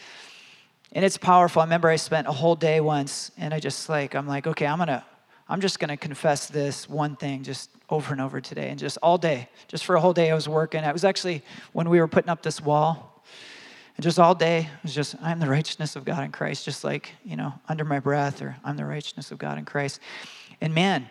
And 0.92 1.06
it's 1.06 1.18
powerful. 1.18 1.62
I 1.62 1.66
remember 1.66 1.88
I 1.88 1.96
spent 1.96 2.28
a 2.28 2.34
whole 2.34 2.56
day 2.58 2.82
once 2.82 3.32
and 3.38 3.54
I 3.54 3.62
just 3.62 3.88
like, 3.88 4.16
I'm 4.16 4.28
like, 4.28 4.48
okay, 4.48 4.68
I'm 4.68 4.80
going 4.80 4.88
to, 4.88 5.06
I'm 5.50 5.62
just 5.62 5.80
going 5.80 5.90
to 5.90 5.98
confess 5.98 6.48
this 6.48 6.90
one 6.90 7.16
thing 7.16 7.44
just 7.44 7.70
over 7.90 8.12
and 8.12 8.22
over 8.22 8.42
today. 8.42 8.70
And 8.70 8.78
just 8.78 8.98
all 9.02 9.18
day, 9.18 9.48
just 9.68 9.86
for 9.86 9.96
a 9.96 10.02
whole 10.02 10.14
day, 10.14 10.30
I 10.30 10.36
was 10.36 10.50
working. 10.50 10.84
I 10.84 10.92
was 10.92 11.06
actually, 11.06 11.42
when 11.72 11.90
we 11.90 12.00
were 12.00 12.08
putting 12.08 12.30
up 12.30 12.44
this 12.44 12.60
wall, 12.60 13.24
and 13.96 14.04
just 14.04 14.20
all 14.20 14.36
day, 14.36 14.60
it 14.60 14.84
was 14.84 14.94
just, 14.94 15.16
I'm 15.22 15.40
the 15.40 15.50
righteousness 15.50 15.96
of 15.96 16.06
God 16.06 16.24
in 16.24 16.32
Christ, 16.32 16.66
just 16.66 16.84
like, 16.84 17.14
you 17.26 17.36
know, 17.36 17.54
under 17.68 17.84
my 17.84 18.00
breath, 18.00 18.42
or 18.42 18.56
I'm 18.64 18.78
the 18.78 18.86
righteousness 18.86 19.32
of 19.32 19.40
God 19.40 19.58
in 19.58 19.66
Christ. 19.66 20.00
And 20.62 20.76
man, 20.76 21.10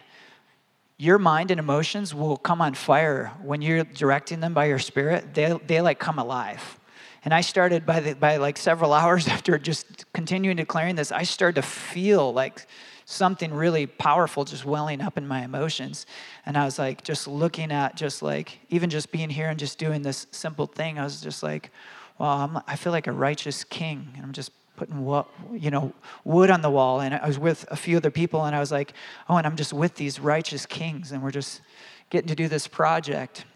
your 0.98 1.18
mind 1.18 1.50
and 1.50 1.58
emotions 1.58 2.14
will 2.14 2.36
come 2.36 2.60
on 2.60 2.74
fire 2.74 3.32
when 3.42 3.60
you're 3.60 3.84
directing 3.84 4.40
them 4.40 4.54
by 4.54 4.66
your 4.66 4.78
spirit. 4.78 5.34
They, 5.34 5.58
they 5.66 5.80
like 5.80 5.98
come 5.98 6.18
alive. 6.18 6.78
And 7.24 7.34
I 7.34 7.40
started 7.40 7.84
by, 7.84 8.00
the, 8.00 8.14
by 8.14 8.36
like 8.36 8.56
several 8.56 8.92
hours 8.94 9.26
after 9.26 9.58
just 9.58 10.10
continuing 10.12 10.56
declaring 10.56 10.94
this, 10.94 11.10
I 11.10 11.24
started 11.24 11.56
to 11.56 11.66
feel 11.66 12.32
like 12.32 12.66
something 13.06 13.54
really 13.54 13.86
powerful 13.86 14.44
just 14.44 14.64
welling 14.64 15.00
up 15.00 15.16
in 15.16 15.26
my 15.26 15.44
emotions. 15.44 16.06
And 16.44 16.58
I 16.58 16.64
was 16.64 16.76
like, 16.78 17.04
just 17.04 17.28
looking 17.28 17.70
at 17.70 17.96
just 17.96 18.20
like, 18.20 18.58
even 18.68 18.90
just 18.90 19.12
being 19.12 19.30
here 19.30 19.48
and 19.48 19.58
just 19.58 19.78
doing 19.78 20.02
this 20.02 20.26
simple 20.32 20.66
thing, 20.66 20.98
I 20.98 21.04
was 21.04 21.20
just 21.20 21.42
like, 21.42 21.70
well, 22.18 22.62
I 22.66 22.74
feel 22.74 22.92
like 22.92 23.06
a 23.06 23.12
righteous 23.12 23.62
king. 23.62 24.08
And 24.16 24.24
I'm 24.24 24.32
just 24.32 24.50
putting 24.76 25.04
what 25.04 25.26
you 25.52 25.70
know 25.70 25.92
wood 26.24 26.50
on 26.50 26.60
the 26.60 26.68
wall 26.68 27.00
and 27.00 27.14
i 27.14 27.26
was 27.26 27.38
with 27.38 27.64
a 27.70 27.76
few 27.76 27.96
other 27.96 28.10
people 28.10 28.44
and 28.44 28.54
i 28.54 28.60
was 28.60 28.70
like 28.70 28.92
oh 29.26 29.38
and 29.38 29.46
i'm 29.46 29.56
just 29.56 29.72
with 29.72 29.94
these 29.94 30.20
righteous 30.20 30.66
kings 30.66 31.12
and 31.12 31.22
we're 31.22 31.30
just 31.30 31.62
getting 32.10 32.28
to 32.28 32.34
do 32.34 32.46
this 32.46 32.68
project 32.68 33.46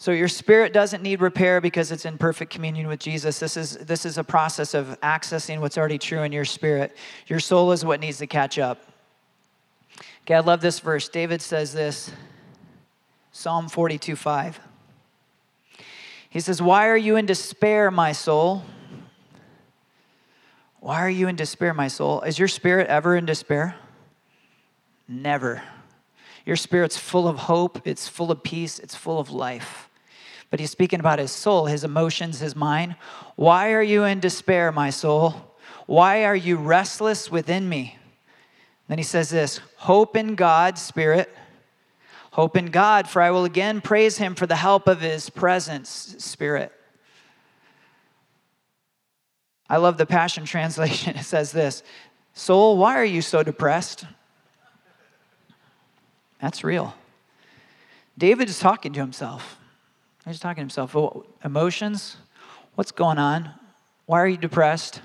So 0.00 0.12
your 0.12 0.28
spirit 0.28 0.72
doesn't 0.72 1.02
need 1.02 1.20
repair 1.20 1.60
because 1.60 1.92
it's 1.92 2.06
in 2.06 2.16
perfect 2.16 2.50
communion 2.50 2.88
with 2.88 3.00
Jesus. 3.00 3.38
This 3.38 3.54
is 3.54 3.76
this 3.76 4.06
is 4.06 4.16
a 4.16 4.24
process 4.24 4.72
of 4.72 4.98
accessing 5.02 5.60
what's 5.60 5.76
already 5.76 5.98
true 5.98 6.22
in 6.22 6.32
your 6.32 6.46
spirit. 6.46 6.96
Your 7.26 7.38
soul 7.38 7.70
is 7.70 7.84
what 7.84 8.00
needs 8.00 8.16
to 8.16 8.26
catch 8.26 8.58
up. 8.58 8.80
Okay, 10.22 10.36
I 10.36 10.40
love 10.40 10.62
this 10.62 10.80
verse. 10.80 11.10
David 11.10 11.42
says 11.42 11.74
this. 11.74 12.10
Psalm 13.30 13.68
42, 13.68 14.16
5. 14.16 14.60
He 16.30 16.40
says, 16.40 16.62
Why 16.62 16.88
are 16.88 16.96
you 16.96 17.16
in 17.16 17.26
despair, 17.26 17.90
my 17.90 18.12
soul? 18.12 18.62
Why 20.78 21.02
are 21.02 21.10
you 21.10 21.28
in 21.28 21.36
despair, 21.36 21.74
my 21.74 21.88
soul? 21.88 22.22
Is 22.22 22.38
your 22.38 22.48
spirit 22.48 22.86
ever 22.86 23.16
in 23.16 23.26
despair? 23.26 23.76
Never. 25.06 25.62
Your 26.46 26.56
spirit's 26.56 26.96
full 26.96 27.28
of 27.28 27.36
hope, 27.36 27.82
it's 27.84 28.08
full 28.08 28.32
of 28.32 28.42
peace, 28.42 28.78
it's 28.78 28.94
full 28.94 29.18
of 29.18 29.30
life 29.30 29.88
but 30.50 30.60
he's 30.60 30.70
speaking 30.70 31.00
about 31.00 31.18
his 31.18 31.30
soul, 31.30 31.66
his 31.66 31.84
emotions, 31.84 32.40
his 32.40 32.56
mind. 32.56 32.96
Why 33.36 33.72
are 33.72 33.82
you 33.82 34.04
in 34.04 34.20
despair, 34.20 34.72
my 34.72 34.90
soul? 34.90 35.56
Why 35.86 36.24
are 36.24 36.36
you 36.36 36.56
restless 36.56 37.30
within 37.30 37.68
me? 37.68 37.96
Then 38.88 38.98
he 38.98 39.04
says 39.04 39.30
this 39.30 39.60
Hope 39.76 40.16
in 40.16 40.34
God, 40.34 40.76
Spirit. 40.76 41.30
Hope 42.32 42.56
in 42.56 42.66
God, 42.66 43.08
for 43.08 43.22
I 43.22 43.30
will 43.30 43.44
again 43.44 43.80
praise 43.80 44.18
him 44.18 44.34
for 44.34 44.46
the 44.46 44.56
help 44.56 44.86
of 44.88 45.00
his 45.00 45.30
presence, 45.30 45.88
Spirit. 46.18 46.72
I 49.68 49.76
love 49.76 49.98
the 49.98 50.06
Passion 50.06 50.44
Translation. 50.46 51.16
It 51.16 51.24
says 51.24 51.52
this 51.52 51.84
Soul, 52.34 52.76
why 52.76 52.96
are 52.96 53.04
you 53.04 53.22
so 53.22 53.42
depressed? 53.42 54.06
That's 56.40 56.64
real. 56.64 56.94
David 58.18 58.48
is 58.48 58.58
talking 58.58 58.92
to 58.94 59.00
himself. 59.00 59.59
He's 60.26 60.38
talking 60.38 60.56
to 60.56 60.62
himself. 60.62 60.94
Oh, 60.94 61.24
emotions? 61.44 62.16
What's 62.74 62.92
going 62.92 63.18
on? 63.18 63.50
Why 64.06 64.20
are 64.20 64.26
you 64.26 64.36
depressed? 64.36 65.00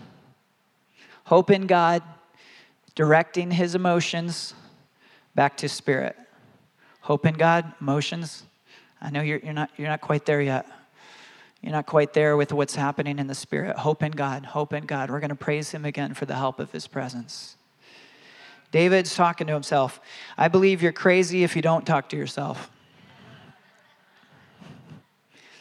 Hope 1.25 1.49
in 1.49 1.67
God, 1.67 2.03
directing 2.93 3.51
his 3.51 3.75
emotions 3.75 4.53
back 5.33 5.57
to 5.57 5.69
spirit. 5.69 6.15
Hope 7.01 7.25
in 7.25 7.35
God, 7.35 7.73
emotions. 7.81 8.43
I 9.01 9.09
know 9.09 9.21
you're, 9.21 9.39
you're, 9.39 9.53
not, 9.53 9.69
you're 9.77 9.87
not 9.87 10.01
quite 10.01 10.25
there 10.25 10.41
yet. 10.41 10.67
You're 11.61 11.71
not 11.71 11.87
quite 11.87 12.13
there 12.13 12.37
with 12.37 12.53
what's 12.53 12.75
happening 12.75 13.17
in 13.17 13.27
the 13.27 13.35
spirit. 13.35 13.77
Hope 13.77 14.03
in 14.03 14.11
God, 14.11 14.45
hope 14.45 14.73
in 14.73 14.85
God. 14.85 15.09
We're 15.09 15.19
going 15.19 15.29
to 15.29 15.35
praise 15.35 15.71
him 15.71 15.85
again 15.85 16.13
for 16.13 16.25
the 16.25 16.35
help 16.35 16.59
of 16.59 16.71
his 16.71 16.87
presence. 16.87 17.57
David's 18.71 19.15
talking 19.15 19.47
to 19.47 19.53
himself. 19.53 19.99
I 20.37 20.47
believe 20.47 20.83
you're 20.83 20.91
crazy 20.91 21.43
if 21.43 21.55
you 21.55 21.61
don't 21.61 21.85
talk 21.85 22.09
to 22.09 22.17
yourself. 22.17 22.69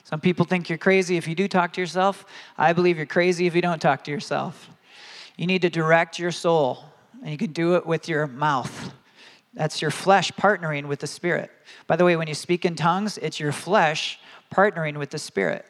Some 0.04 0.20
people 0.20 0.44
think 0.44 0.68
you're 0.68 0.78
crazy 0.78 1.16
if 1.16 1.26
you 1.26 1.34
do 1.34 1.48
talk 1.48 1.72
to 1.72 1.80
yourself. 1.80 2.26
I 2.56 2.72
believe 2.72 2.98
you're 2.98 3.06
crazy 3.06 3.46
if 3.46 3.54
you 3.54 3.62
don't 3.62 3.80
talk 3.80 4.04
to 4.04 4.10
yourself. 4.10 4.68
You 5.36 5.46
need 5.46 5.62
to 5.62 5.70
direct 5.70 6.18
your 6.18 6.30
soul, 6.30 6.84
and 7.22 7.30
you 7.30 7.38
can 7.38 7.52
do 7.52 7.74
it 7.74 7.86
with 7.86 8.08
your 8.08 8.26
mouth. 8.26 8.92
That's 9.54 9.80
your 9.80 9.90
flesh 9.90 10.30
partnering 10.32 10.86
with 10.86 11.00
the 11.00 11.06
spirit. 11.06 11.50
By 11.86 11.96
the 11.96 12.04
way, 12.04 12.16
when 12.16 12.28
you 12.28 12.34
speak 12.34 12.64
in 12.64 12.76
tongues, 12.76 13.18
it's 13.18 13.40
your 13.40 13.52
flesh 13.52 14.18
partnering 14.54 14.98
with 14.98 15.10
the 15.10 15.18
spirit. 15.18 15.66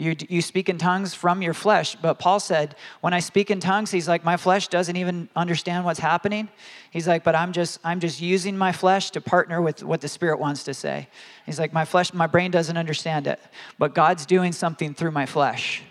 You, 0.00 0.14
you 0.28 0.42
speak 0.42 0.68
in 0.68 0.78
tongues 0.78 1.12
from 1.12 1.42
your 1.42 1.52
flesh. 1.52 1.96
But 1.96 2.20
Paul 2.20 2.38
said, 2.38 2.76
when 3.00 3.12
I 3.12 3.18
speak 3.18 3.50
in 3.50 3.58
tongues, 3.58 3.90
he's 3.90 4.06
like, 4.06 4.24
my 4.24 4.36
flesh 4.36 4.68
doesn't 4.68 4.94
even 4.94 5.28
understand 5.34 5.84
what's 5.84 5.98
happening. 5.98 6.48
He's 6.92 7.08
like, 7.08 7.24
but 7.24 7.34
I'm 7.34 7.52
just, 7.52 7.80
I'm 7.82 7.98
just 7.98 8.20
using 8.20 8.56
my 8.56 8.70
flesh 8.70 9.10
to 9.10 9.20
partner 9.20 9.60
with 9.60 9.82
what 9.82 10.00
the 10.00 10.06
Spirit 10.06 10.38
wants 10.38 10.62
to 10.64 10.74
say. 10.74 11.08
He's 11.46 11.58
like, 11.58 11.72
my 11.72 11.84
flesh, 11.84 12.14
my 12.14 12.28
brain 12.28 12.52
doesn't 12.52 12.76
understand 12.76 13.26
it. 13.26 13.40
But 13.76 13.92
God's 13.92 14.24
doing 14.24 14.52
something 14.52 14.94
through 14.94 15.10
my 15.10 15.26
flesh. 15.26 15.82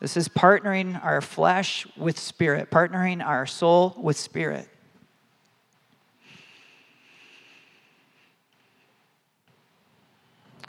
This 0.00 0.16
is 0.16 0.28
partnering 0.28 1.02
our 1.04 1.20
flesh 1.20 1.86
with 1.96 2.18
spirit, 2.18 2.72
partnering 2.72 3.24
our 3.24 3.46
soul 3.46 3.94
with 3.96 4.16
spirit. 4.16 4.68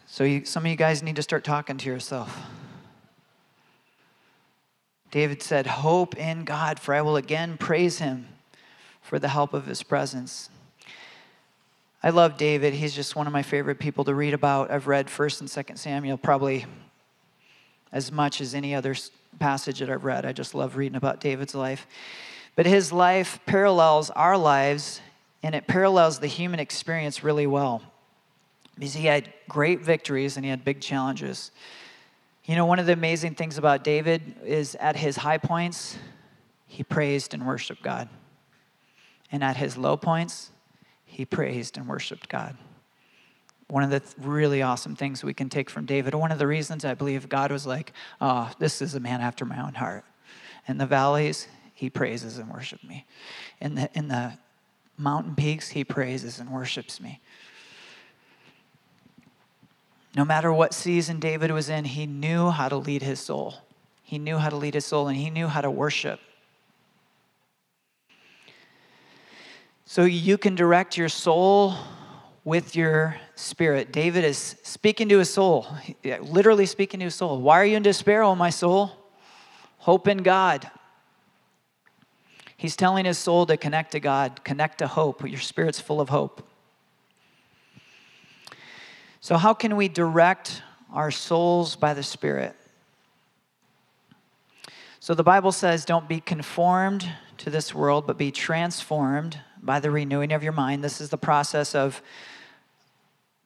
So 0.05 0.23
you, 0.23 0.45
some 0.45 0.65
of 0.65 0.69
you 0.69 0.77
guys 0.77 1.01
need 1.01 1.15
to 1.15 1.23
start 1.23 1.43
talking 1.43 1.77
to 1.79 1.89
yourself. 1.89 2.39
David 5.15 5.41
said, 5.41 5.65
Hope 5.65 6.17
in 6.17 6.43
God, 6.43 6.77
for 6.77 6.93
I 6.93 7.01
will 7.01 7.15
again 7.15 7.57
praise 7.57 7.99
him 7.99 8.27
for 9.01 9.17
the 9.17 9.29
help 9.29 9.53
of 9.53 9.65
his 9.65 9.81
presence. 9.81 10.49
I 12.03 12.09
love 12.09 12.35
David. 12.35 12.73
He's 12.73 12.93
just 12.93 13.15
one 13.15 13.25
of 13.25 13.31
my 13.31 13.41
favorite 13.41 13.79
people 13.79 14.03
to 14.03 14.13
read 14.13 14.33
about. 14.33 14.71
I've 14.71 14.87
read 14.87 15.07
1st 15.07 15.39
and 15.39 15.49
2nd 15.49 15.77
Samuel 15.77 16.17
probably 16.17 16.65
as 17.93 18.11
much 18.11 18.41
as 18.41 18.53
any 18.53 18.75
other 18.75 18.93
passage 19.39 19.79
that 19.79 19.89
I've 19.89 20.03
read. 20.03 20.25
I 20.25 20.33
just 20.33 20.53
love 20.53 20.75
reading 20.75 20.97
about 20.97 21.21
David's 21.21 21.55
life. 21.55 21.87
But 22.57 22.65
his 22.65 22.91
life 22.91 23.39
parallels 23.45 24.09
our 24.09 24.37
lives, 24.37 24.99
and 25.41 25.55
it 25.55 25.65
parallels 25.65 26.19
the 26.19 26.27
human 26.27 26.59
experience 26.59 27.23
really 27.23 27.47
well. 27.47 27.81
Because 28.77 28.95
he 28.95 29.05
had 29.05 29.31
great 29.47 29.79
victories 29.79 30.35
and 30.35 30.43
he 30.43 30.49
had 30.49 30.65
big 30.65 30.81
challenges. 30.81 31.51
You 32.45 32.55
know, 32.55 32.67
one 32.67 32.77
of 32.77 32.85
the 32.85 32.93
amazing 32.93 33.33
things 33.33 33.57
about 33.57 33.83
David 33.83 34.35
is 34.45 34.75
at 34.75 34.95
his 34.95 35.17
high 35.17 35.39
points, 35.39 35.97
he 36.67 36.83
praised 36.83 37.33
and 37.33 37.47
worshiped 37.47 37.81
God. 37.81 38.07
And 39.31 39.43
at 39.43 39.57
his 39.57 39.77
low 39.77 39.97
points, 39.97 40.51
he 41.05 41.25
praised 41.25 41.75
and 41.75 41.87
worshiped 41.87 42.29
God. 42.29 42.55
One 43.67 43.81
of 43.81 43.89
the 43.89 44.03
really 44.21 44.61
awesome 44.61 44.95
things 44.95 45.23
we 45.23 45.33
can 45.33 45.49
take 45.49 45.71
from 45.71 45.87
David, 45.87 46.13
one 46.13 46.31
of 46.31 46.37
the 46.37 46.45
reasons 46.45 46.85
I 46.85 46.93
believe 46.93 47.27
God 47.27 47.51
was 47.51 47.65
like, 47.65 47.93
oh, 48.21 48.51
this 48.59 48.79
is 48.79 48.93
a 48.93 48.99
man 48.99 49.21
after 49.21 49.43
my 49.43 49.59
own 49.59 49.73
heart. 49.73 50.05
In 50.67 50.77
the 50.77 50.85
valleys, 50.85 51.47
he 51.73 51.89
praises 51.89 52.37
and 52.37 52.51
worships 52.51 52.83
me. 52.83 53.07
In 53.59 53.73
the, 53.73 53.89
in 53.95 54.07
the 54.07 54.37
mountain 54.97 55.33
peaks, 55.33 55.69
he 55.69 55.83
praises 55.83 56.39
and 56.39 56.51
worships 56.51 57.01
me. 57.01 57.21
No 60.15 60.23
matter 60.23 60.51
what 60.53 60.73
season 60.73 61.19
David 61.19 61.51
was 61.51 61.67
in, 61.67 61.83
he 61.83 62.05
knew 62.05 62.49
how 62.49 62.69
to 62.69 62.77
lead 62.77 63.01
his 63.01 63.19
soul. 63.19 63.55
He 64.01 64.17
knew 64.17 64.37
how 64.37 64.49
to 64.49 64.55
lead 64.55 64.73
his 64.73 64.85
soul 64.85 65.09
and 65.09 65.17
he 65.17 65.29
knew 65.29 65.47
how 65.47 65.59
to 65.61 65.69
worship. 65.69 66.21
So 69.83 70.05
you 70.05 70.37
can 70.37 70.55
direct 70.55 70.97
your 70.97 71.09
soul 71.09 71.75
with 72.45 72.75
your 72.75 73.17
spirit. 73.35 73.91
David 73.91 74.23
is 74.23 74.55
speaking 74.63 75.09
to 75.09 75.19
his 75.19 75.33
soul, 75.33 75.67
literally 76.21 76.65
speaking 76.65 76.99
to 77.01 77.05
his 77.05 77.15
soul. 77.15 77.41
Why 77.41 77.59
are 77.59 77.65
you 77.65 77.75
in 77.75 77.83
despair, 77.83 78.23
O 78.23 78.35
my 78.35 78.51
soul? 78.51 78.91
Hope 79.79 80.07
in 80.07 80.19
God. 80.19 80.69
He's 82.55 82.75
telling 82.75 83.05
his 83.05 83.17
soul 83.17 83.45
to 83.47 83.57
connect 83.57 83.91
to 83.91 83.99
God, 83.99 84.43
connect 84.43 84.77
to 84.77 84.87
hope. 84.87 85.27
Your 85.27 85.41
spirit's 85.41 85.79
full 85.79 85.99
of 85.99 86.09
hope. 86.09 86.47
So, 89.21 89.37
how 89.37 89.53
can 89.53 89.75
we 89.75 89.87
direct 89.87 90.61
our 90.91 91.11
souls 91.11 91.75
by 91.75 91.93
the 91.93 92.03
Spirit? 92.03 92.55
So, 94.99 95.13
the 95.13 95.23
Bible 95.23 95.51
says, 95.51 95.85
don't 95.85 96.07
be 96.07 96.19
conformed 96.19 97.09
to 97.37 97.49
this 97.49 97.73
world, 97.73 98.07
but 98.07 98.17
be 98.17 98.31
transformed 98.31 99.39
by 99.61 99.79
the 99.79 99.91
renewing 99.91 100.31
of 100.31 100.43
your 100.43 100.53
mind. 100.53 100.83
This 100.83 101.01
is 101.01 101.09
the 101.09 101.17
process 101.17 101.75
of 101.75 102.01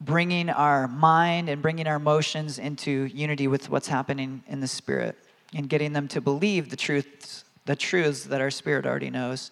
bringing 0.00 0.48
our 0.48 0.88
mind 0.88 1.48
and 1.48 1.60
bringing 1.60 1.86
our 1.86 1.96
emotions 1.96 2.58
into 2.58 3.06
unity 3.06 3.48
with 3.48 3.68
what's 3.68 3.88
happening 3.88 4.42
in 4.48 4.60
the 4.60 4.68
Spirit 4.68 5.16
and 5.54 5.68
getting 5.68 5.92
them 5.92 6.08
to 6.08 6.20
believe 6.20 6.70
the 6.70 6.76
truths 6.76 7.44
the 7.70 7.76
truths 7.76 8.24
that 8.24 8.40
our 8.40 8.50
spirit 8.50 8.86
already 8.86 9.10
knows. 9.10 9.50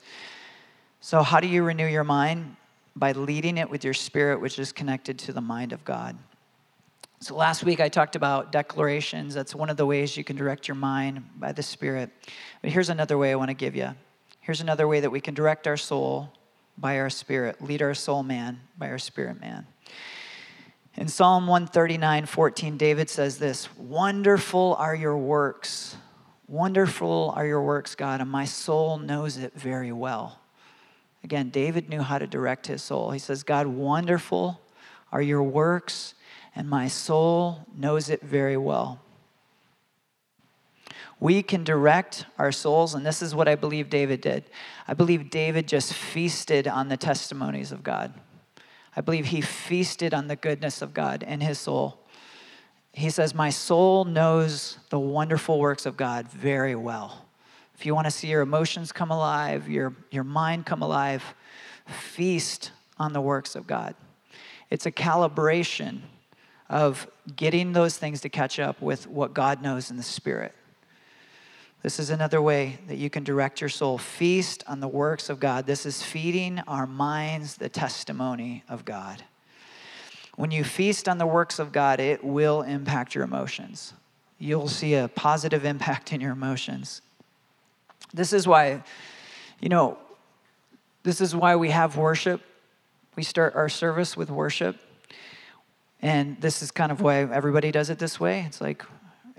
So, 1.01 1.23
how 1.23 1.39
do 1.41 1.47
you 1.47 1.63
renew 1.63 1.87
your 1.87 2.05
mind? 2.05 2.57
By 2.99 3.13
leading 3.13 3.59
it 3.59 3.71
with 3.71 3.85
your 3.85 3.95
spirit, 3.95 4.41
which 4.41 4.59
is 4.59 4.73
connected 4.73 5.19
to 5.21 5.33
the 5.33 5.41
mind 5.41 5.73
of 5.73 5.85
God. 5.85 6.19
So, 7.21 7.35
last 7.35 7.65
week 7.65 7.81
I 7.81 7.89
talked 7.89 8.17
about 8.17 8.53
declarations. 8.53 9.35
That's 9.35 9.55
one 9.55 9.71
of 9.71 9.77
the 9.77 9.87
ways 9.87 10.17
you 10.17 10.25
can 10.25 10.37
direct 10.37 10.69
your 10.69 10.77
mind 10.77 11.25
by 11.37 11.53
the 11.53 11.63
Spirit. 11.63 12.11
But 12.63 12.71
here's 12.71 12.91
another 12.91 13.19
way 13.19 13.33
I 13.33 13.35
want 13.35 13.51
to 13.51 13.55
give 13.55 13.75
you. 13.75 13.95
Here's 14.41 14.61
another 14.61 14.87
way 14.87 15.01
that 15.01 15.11
we 15.11 15.21
can 15.21 15.35
direct 15.35 15.67
our 15.67 15.77
soul 15.77 16.33
by 16.79 16.99
our 16.99 17.11
spirit, 17.11 17.61
lead 17.61 17.83
our 17.83 17.95
soul 17.95 18.23
man 18.23 18.61
by 18.79 18.89
our 18.89 18.99
spirit 18.99 19.41
man. 19.41 19.67
In 20.95 21.09
Psalm 21.09 21.47
139 21.47 22.27
14, 22.27 22.77
David 22.77 23.11
says 23.11 23.39
this 23.39 23.69
Wonderful 23.77 24.77
are 24.79 24.95
your 24.95 25.17
works, 25.17 25.97
Wonderful 26.47 27.33
are 27.37 27.47
your 27.47 27.63
works, 27.63 27.95
God, 27.95 28.21
and 28.21 28.31
my 28.31 28.45
soul 28.45 28.97
knows 28.99 29.37
it 29.37 29.53
very 29.55 29.93
well. 29.93 30.39
Again, 31.29 31.51
David 31.51 31.91
knew 31.91 32.01
how 32.01 32.17
to 32.17 32.27
direct 32.27 32.69
his 32.69 32.83
soul. 32.83 33.11
He 33.11 33.19
says, 33.19 33.43
God, 33.43 33.67
wonderful 33.67 34.63
are 35.13 35.21
your 35.21 35.43
works, 35.43 36.15
and 36.57 36.67
my 36.71 36.89
soul 36.89 37.67
knows 37.77 38.09
it 38.09 38.23
very 38.23 38.57
well. 38.57 39.03
We 41.21 41.43
can 41.43 41.65
direct 41.65 42.25
our 42.39 42.51
souls, 42.51 42.95
and 42.95 43.05
this 43.05 43.21
is 43.21 43.35
what 43.35 43.47
I 43.47 43.57
believe 43.57 43.91
David 43.91 44.23
did. 44.23 44.45
I 44.87 44.95
believe 44.95 45.29
David 45.29 45.69
just 45.69 45.93
feasted 45.93 46.67
on 46.67 46.89
the 46.89 46.97
testimonies 46.97 47.73
of 47.73 47.83
God. 47.83 48.15
I 48.97 49.03
believe 49.03 49.27
he 49.27 49.43
feasted 49.43 50.15
on 50.15 50.29
the 50.29 50.37
goodness 50.37 50.81
of 50.81 50.95
God 50.95 51.23
in 51.23 51.43
his 51.43 51.59
soul 51.59 51.99
he 52.99 53.11
says, 53.11 53.35
My 53.35 53.51
soul 53.51 54.05
knows 54.05 54.79
the 54.91 54.99
wonderful 54.99 55.61
works 55.61 55.87
of 55.87 55.97
God 55.97 56.29
very 56.29 56.75
well. 56.75 57.28
If 57.79 57.87
you 57.87 57.95
want 57.95 58.07
to 58.07 58.11
see 58.11 58.27
your 58.27 58.41
emotions 58.41 58.91
come 58.91 59.13
alive, 59.13 59.69
your, 59.69 59.95
your 60.11 60.25
mind 60.25 60.67
come 60.67 60.83
alive, 60.83 61.23
feast 61.87 62.73
on 62.99 63.13
the 63.13 63.21
works 63.21 63.55
of 63.55 63.69
God. 63.69 63.95
It's 64.69 64.85
a 64.85 64.91
calibration 64.91 66.01
of 66.69 67.07
getting 67.37 67.75
those 67.75 67.97
things 67.97 68.21
to 68.23 68.29
catch 68.29 68.59
up 68.59 68.83
with 68.83 69.07
what 69.07 69.33
God 69.33 69.63
knows 69.63 69.93
in 69.93 69.97
the 69.97 70.03
Spirit. 70.03 70.57
This 71.85 72.01
is 72.01 72.11
another 72.11 72.43
way 72.43 72.81
that 72.89 72.99
you 72.99 73.09
can 73.11 73.23
direct 73.23 73.61
your 73.61 73.71
soul. 73.71 73.97
Feast 73.97 74.65
on 74.67 74.81
the 74.81 74.89
works 74.89 75.31
of 75.31 75.39
God. 75.39 75.65
This 75.65 75.87
is 75.87 76.03
feeding 76.03 76.59
our 76.67 76.87
minds 76.87 77.59
the 77.59 77.69
testimony 77.69 78.65
of 78.69 78.85
God. 78.85 79.23
When 80.35 80.51
you 80.51 80.65
feast 80.65 81.09
on 81.09 81.19
the 81.19 81.27
works 81.27 81.61
of 81.61 81.71
God, 81.71 82.01
it 82.01 82.25
will 82.25 82.63
impact 82.63 83.15
your 83.15 83.23
emotions. 83.23 83.95
You'll 84.37 84.67
see 84.67 84.95
a 84.95 85.07
positive 85.07 85.65
impact 85.65 86.13
in 86.13 86.21
your 86.21 86.33
emotions. 86.33 87.03
This 88.13 88.33
is 88.33 88.47
why, 88.47 88.83
you 89.61 89.69
know, 89.69 89.99
this 91.03 91.21
is 91.21 91.35
why 91.35 91.57
we 91.57 91.71
have 91.71 91.97
worship. 91.97 92.43
We 93.17 93.23
start 93.23 93.55
our 93.55 93.69
service 93.69 94.17
with 94.17 94.31
worship. 94.31 94.77
And 96.01 96.41
this 96.41 96.63
is 96.63 96.71
kind 96.71 96.93
of 96.93 97.01
why 97.01 97.19
everybody 97.19 97.71
does 97.71 97.91
it 97.91 97.99
this 97.99 98.21
way. 98.21 98.45
It's 98.47 98.61
like, 98.61 98.85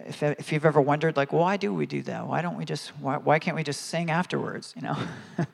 if, 0.05 0.21
if 0.23 0.51
you've 0.51 0.65
ever 0.65 0.81
wondered, 0.81 1.15
like, 1.15 1.31
why 1.31 1.57
do 1.57 1.73
we 1.73 1.85
do 1.85 2.01
that? 2.03 2.27
Why 2.27 2.41
don't 2.41 2.57
we 2.57 2.65
just, 2.65 2.89
why, 2.99 3.17
why 3.17 3.39
can't 3.39 3.55
we 3.55 3.63
just 3.63 3.87
sing 3.87 4.09
afterwards, 4.09 4.73
you 4.75 4.81
know? 4.81 4.97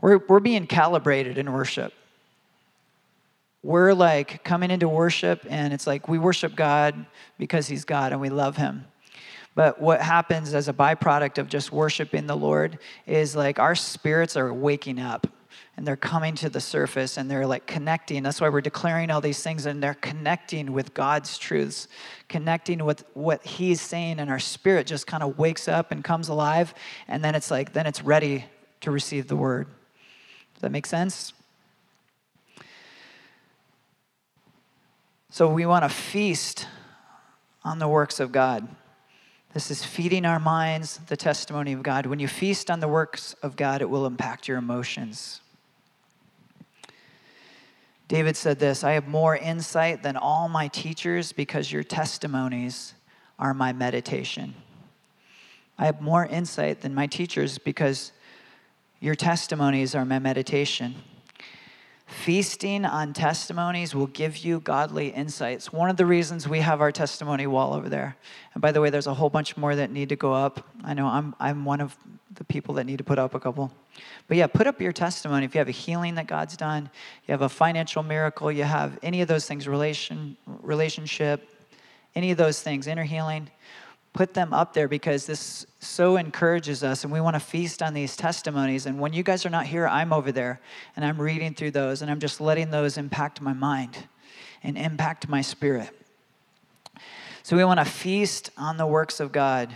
we're, 0.00 0.18
we're 0.18 0.40
being 0.40 0.66
calibrated 0.66 1.38
in 1.38 1.52
worship 1.52 1.92
we're 3.62 3.92
like 3.92 4.42
coming 4.42 4.70
into 4.70 4.88
worship 4.88 5.44
and 5.48 5.72
it's 5.72 5.86
like 5.86 6.08
we 6.08 6.18
worship 6.18 6.54
God 6.56 7.06
because 7.38 7.66
He's 7.68 7.84
God 7.84 8.12
and 8.12 8.20
we 8.20 8.30
love 8.30 8.56
Him. 8.56 8.84
But 9.54 9.80
what 9.80 10.00
happens 10.00 10.54
as 10.54 10.68
a 10.68 10.72
byproduct 10.72 11.38
of 11.38 11.48
just 11.48 11.72
worshiping 11.72 12.26
the 12.26 12.36
Lord 12.36 12.78
is 13.06 13.34
like 13.34 13.58
our 13.58 13.74
spirits 13.74 14.36
are 14.36 14.52
waking 14.54 14.98
up 14.98 15.26
and 15.76 15.86
they're 15.86 15.96
coming 15.96 16.34
to 16.36 16.50
the 16.50 16.60
surface 16.60 17.16
and 17.16 17.30
they're 17.30 17.46
like 17.46 17.66
connecting. 17.66 18.22
That's 18.22 18.40
why 18.40 18.48
we're 18.48 18.60
declaring 18.60 19.10
all 19.10 19.20
these 19.20 19.42
things 19.42 19.66
and 19.66 19.82
they're 19.82 19.94
connecting 19.94 20.72
with 20.72 20.94
God's 20.94 21.38
truths, 21.38 21.88
connecting 22.28 22.84
with 22.84 23.04
what 23.14 23.44
He's 23.44 23.80
saying, 23.80 24.20
and 24.20 24.30
our 24.30 24.38
spirit 24.38 24.86
just 24.86 25.06
kind 25.06 25.22
of 25.22 25.38
wakes 25.38 25.68
up 25.68 25.90
and 25.90 26.04
comes 26.04 26.28
alive. 26.28 26.74
And 27.08 27.24
then 27.24 27.34
it's 27.34 27.50
like, 27.50 27.72
then 27.72 27.86
it's 27.86 28.02
ready 28.02 28.44
to 28.82 28.90
receive 28.90 29.26
the 29.26 29.36
word. 29.36 29.66
Does 30.54 30.62
that 30.62 30.70
make 30.70 30.86
sense? 30.86 31.32
So 35.30 35.52
we 35.52 35.64
want 35.64 35.84
to 35.84 35.88
feast 35.88 36.66
on 37.64 37.78
the 37.78 37.88
works 37.88 38.20
of 38.20 38.32
God. 38.32 38.68
This 39.52 39.70
is 39.70 39.84
feeding 39.84 40.24
our 40.24 40.38
minds 40.38 40.98
the 41.08 41.16
testimony 41.16 41.72
of 41.72 41.82
God. 41.82 42.06
When 42.06 42.20
you 42.20 42.28
feast 42.28 42.70
on 42.70 42.78
the 42.78 42.86
works 42.86 43.34
of 43.42 43.56
God, 43.56 43.82
it 43.82 43.90
will 43.90 44.06
impact 44.06 44.46
your 44.46 44.58
emotions. 44.58 45.40
David 48.06 48.36
said 48.36 48.58
this 48.58 48.84
I 48.84 48.92
have 48.92 49.08
more 49.08 49.36
insight 49.36 50.02
than 50.02 50.16
all 50.16 50.48
my 50.48 50.68
teachers 50.68 51.32
because 51.32 51.72
your 51.72 51.82
testimonies 51.82 52.94
are 53.38 53.54
my 53.54 53.72
meditation. 53.72 54.54
I 55.78 55.86
have 55.86 56.00
more 56.00 56.26
insight 56.26 56.82
than 56.82 56.94
my 56.94 57.06
teachers 57.06 57.58
because 57.58 58.12
your 59.00 59.14
testimonies 59.14 59.94
are 59.94 60.04
my 60.04 60.18
meditation. 60.18 60.94
Feasting 62.10 62.84
on 62.84 63.12
testimonies 63.12 63.94
will 63.94 64.08
give 64.08 64.38
you 64.38 64.58
godly 64.58 65.08
insights. 65.10 65.72
One 65.72 65.88
of 65.88 65.96
the 65.96 66.04
reasons 66.04 66.48
we 66.48 66.58
have 66.58 66.80
our 66.80 66.90
testimony 66.90 67.46
wall 67.46 67.72
over 67.72 67.88
there. 67.88 68.16
And 68.52 68.60
by 68.60 68.72
the 68.72 68.80
way, 68.80 68.90
there's 68.90 69.06
a 69.06 69.14
whole 69.14 69.30
bunch 69.30 69.56
more 69.56 69.76
that 69.76 69.92
need 69.92 70.08
to 70.08 70.16
go 70.16 70.34
up. 70.34 70.66
I 70.82 70.92
know 70.92 71.06
I'm, 71.06 71.36
I'm 71.38 71.64
one 71.64 71.80
of 71.80 71.96
the 72.34 72.42
people 72.42 72.74
that 72.74 72.84
need 72.84 72.98
to 72.98 73.04
put 73.04 73.20
up 73.20 73.34
a 73.34 73.40
couple. 73.40 73.72
But 74.26 74.36
yeah, 74.36 74.48
put 74.48 74.66
up 74.66 74.80
your 74.80 74.90
testimony. 74.90 75.46
If 75.46 75.54
you 75.54 75.60
have 75.60 75.68
a 75.68 75.72
healing 75.72 76.16
that 76.16 76.26
God's 76.26 76.56
done, 76.56 76.90
you 77.28 77.32
have 77.32 77.42
a 77.42 77.48
financial 77.48 78.02
miracle, 78.02 78.50
you 78.50 78.64
have 78.64 78.98
any 79.04 79.22
of 79.22 79.28
those 79.28 79.46
things, 79.46 79.68
relation, 79.68 80.36
relationship, 80.46 81.48
any 82.16 82.32
of 82.32 82.36
those 82.36 82.60
things, 82.60 82.88
inner 82.88 83.04
healing, 83.04 83.48
put 84.12 84.34
them 84.34 84.52
up 84.52 84.72
there 84.72 84.88
because 84.88 85.26
this 85.26 85.66
so 85.78 86.16
encourages 86.16 86.82
us 86.82 87.04
and 87.04 87.12
we 87.12 87.20
want 87.20 87.34
to 87.34 87.40
feast 87.40 87.82
on 87.82 87.94
these 87.94 88.16
testimonies 88.16 88.86
and 88.86 88.98
when 88.98 89.12
you 89.12 89.22
guys 89.22 89.46
are 89.46 89.50
not 89.50 89.66
here 89.66 89.86
i'm 89.86 90.12
over 90.12 90.32
there 90.32 90.60
and 90.96 91.04
i'm 91.04 91.20
reading 91.20 91.54
through 91.54 91.70
those 91.70 92.02
and 92.02 92.10
i'm 92.10 92.18
just 92.18 92.40
letting 92.40 92.70
those 92.70 92.98
impact 92.98 93.40
my 93.40 93.52
mind 93.52 93.96
and 94.62 94.76
impact 94.76 95.28
my 95.28 95.40
spirit 95.40 95.90
so 97.42 97.56
we 97.56 97.64
want 97.64 97.78
to 97.78 97.84
feast 97.84 98.50
on 98.58 98.76
the 98.76 98.86
works 98.86 99.20
of 99.20 99.30
god 99.30 99.74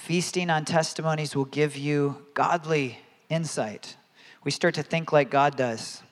Feasting 0.00 0.48
on 0.48 0.64
testimonies 0.64 1.36
will 1.36 1.44
give 1.44 1.76
you 1.76 2.26
godly 2.32 2.98
insight. 3.28 3.96
We 4.42 4.50
start 4.50 4.74
to 4.76 4.82
think 4.82 5.12
like 5.12 5.30
God 5.30 5.58
does. 5.58 6.02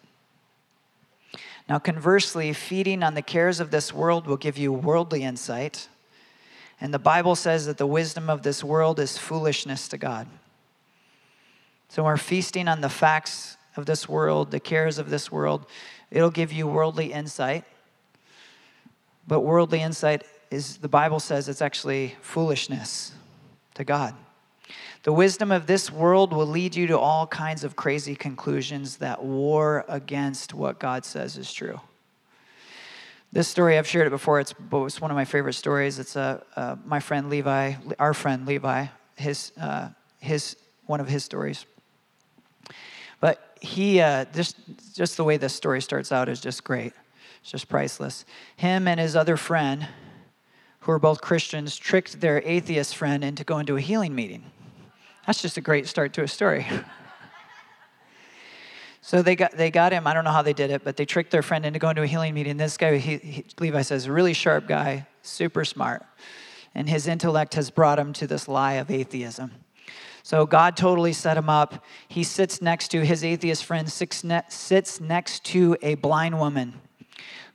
Now, 1.69 1.79
conversely, 1.79 2.53
feeding 2.53 3.03
on 3.03 3.15
the 3.15 3.23
cares 3.23 3.61
of 3.61 3.71
this 3.71 3.93
world 3.93 4.27
will 4.27 4.39
give 4.39 4.57
you 4.57 4.73
worldly 4.73 5.23
insight. 5.23 5.89
And 6.81 6.95
the 6.95 6.99
Bible 6.99 7.35
says 7.35 7.67
that 7.67 7.77
the 7.77 7.87
wisdom 7.87 8.31
of 8.31 8.43
this 8.43 8.65
world 8.65 8.99
is 8.99 9.19
foolishness 9.19 9.87
to 9.89 9.99
God. 9.99 10.27
So, 11.89 12.05
we're 12.05 12.17
feasting 12.17 12.69
on 12.69 12.81
the 12.81 12.89
facts 12.89 13.57
of 13.77 13.85
this 13.85 14.09
world, 14.09 14.51
the 14.51 14.61
cares 14.61 14.99
of 14.99 15.11
this 15.11 15.31
world. 15.31 15.67
It'll 16.11 16.31
give 16.31 16.53
you 16.53 16.67
worldly 16.67 17.13
insight. 17.13 17.65
But 19.27 19.41
worldly 19.41 19.83
insight 19.83 20.25
is, 20.51 20.79
the 20.79 20.89
Bible 20.89 21.21
says, 21.21 21.49
it's 21.51 21.61
actually 21.61 22.17
foolishness 22.23 23.13
to 23.75 23.85
God. 23.85 24.15
The 25.05 25.13
wisdom 25.13 25.53
of 25.53 25.67
this 25.67 25.91
world 25.93 26.33
will 26.33 26.47
lead 26.47 26.75
you 26.75 26.87
to 26.89 26.99
all 26.99 27.27
kinds 27.27 27.65
of 27.65 27.77
crazy 27.77 28.15
conclusions 28.15 28.97
that 28.97 29.23
war 29.23 29.85
against 29.89 30.55
what 30.55 30.79
God 30.79 31.05
says 31.05 31.37
is 31.37 31.53
true. 31.53 31.81
This 33.31 33.47
story, 33.47 33.79
I've 33.79 33.87
shared 33.87 34.07
it 34.07 34.11
before. 34.11 34.41
It's, 34.41 34.55
it's 34.73 35.01
one 35.01 35.11
of 35.11 35.15
my 35.15 35.25
favorite 35.25 35.53
stories. 35.53 35.99
It's 35.99 36.17
uh, 36.17 36.41
uh, 36.57 36.77
my 36.85 36.99
friend 36.99 37.29
Levi, 37.29 37.75
our 37.99 38.15
friend 38.15 38.47
Levi, 38.47 38.87
his, 39.17 39.53
uh, 39.61 39.91
his, 40.19 40.57
one 40.87 41.01
of 41.01 41.09
his 41.09 41.25
stories. 41.25 41.67
But 43.21 43.57
he, 43.61 44.01
uh, 44.01 44.25
just, 44.35 44.57
just 44.95 45.17
the 45.17 45.25
way 45.25 45.37
this 45.37 45.55
story 45.55 45.83
starts 45.83 46.11
out 46.11 46.29
is 46.29 46.41
just 46.41 46.65
great. 46.65 46.93
It's 47.43 47.51
just 47.51 47.69
priceless. 47.69 48.25
Him 48.57 48.89
and 48.89 48.99
his 48.99 49.15
other 49.15 49.37
friend, 49.37 49.89
who 50.81 50.93
are 50.93 50.99
both 50.99 51.21
Christians, 51.21 51.77
tricked 51.77 52.21
their 52.21 52.43
atheist 52.45 52.97
friend 52.97 53.23
into 53.23 53.45
going 53.45 53.67
to 53.67 53.77
a 53.77 53.81
healing 53.81 54.15
meeting. 54.15 54.45
That's 55.29 55.43
just 55.43 55.59
a 55.59 55.61
great 55.61 55.87
start 55.87 56.15
to 56.15 56.23
a 56.23 56.27
story. 56.27 56.67
so 59.03 59.21
they 59.21 59.37
got, 59.37 59.53
they 59.53 59.71
got 59.71 59.93
him. 59.93 60.07
I 60.07 60.15
don't 60.15 60.25
know 60.25 60.31
how 60.31 60.41
they 60.41 60.55
did 60.55 60.71
it, 60.71 60.83
but 60.83 60.97
they 60.97 61.05
tricked 61.05 61.33
their 61.33 61.43
friend 61.43 61.67
into 61.67 61.79
going 61.79 61.97
to 61.97 62.03
a 62.03 62.07
healing 62.07 62.33
meeting. 62.33 62.57
This 62.57 62.79
guy, 62.79 62.97
he, 62.97 63.19
he, 63.19 63.45
Levi 63.61 63.83
says, 63.83 64.09
really 64.09 64.33
sharp 64.33 64.67
guy, 64.67 65.07
super 65.21 65.67
smart. 65.67 66.03
And 66.75 66.89
his 66.89 67.07
intellect 67.07 67.57
has 67.57 67.69
brought 67.69 67.99
him 67.99 68.15
to 68.15 68.27
this 68.27 68.49
lie 68.49 68.77
of 68.77 68.91
atheism. 68.91 69.51
So 70.23 70.47
God 70.47 70.79
totally 70.79 71.13
set 71.13 71.37
him 71.37 71.51
up. 71.51 71.85
He 72.09 72.25
sits 72.25 72.63
next 72.63 72.89
to 72.93 73.05
his 73.05 73.23
atheist 73.23 73.67
friend, 73.67 73.93
sits 73.93 74.99
next 74.99 75.45
to 75.45 75.77
a 75.83 75.97
blind 75.97 76.39
woman 76.39 76.81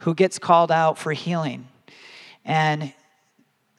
who 0.01 0.13
gets 0.13 0.37
called 0.37 0.71
out 0.71 0.99
for 0.99 1.11
healing. 1.11 1.67
And 2.45 2.93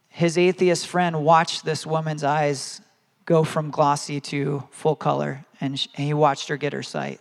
his 0.09 0.37
atheist 0.37 0.88
friend 0.88 1.24
watched 1.24 1.64
this 1.64 1.87
woman's 1.87 2.24
eyes 2.24 2.80
go 3.25 3.45
from 3.45 3.71
glossy 3.71 4.21
to 4.21 4.65
full 4.71 4.97
color, 4.97 5.45
and, 5.61 5.79
he 5.95 6.15
watched 6.15 6.49
her 6.49 6.57
get 6.57 6.73
her 6.73 6.83
sight. 6.83 7.21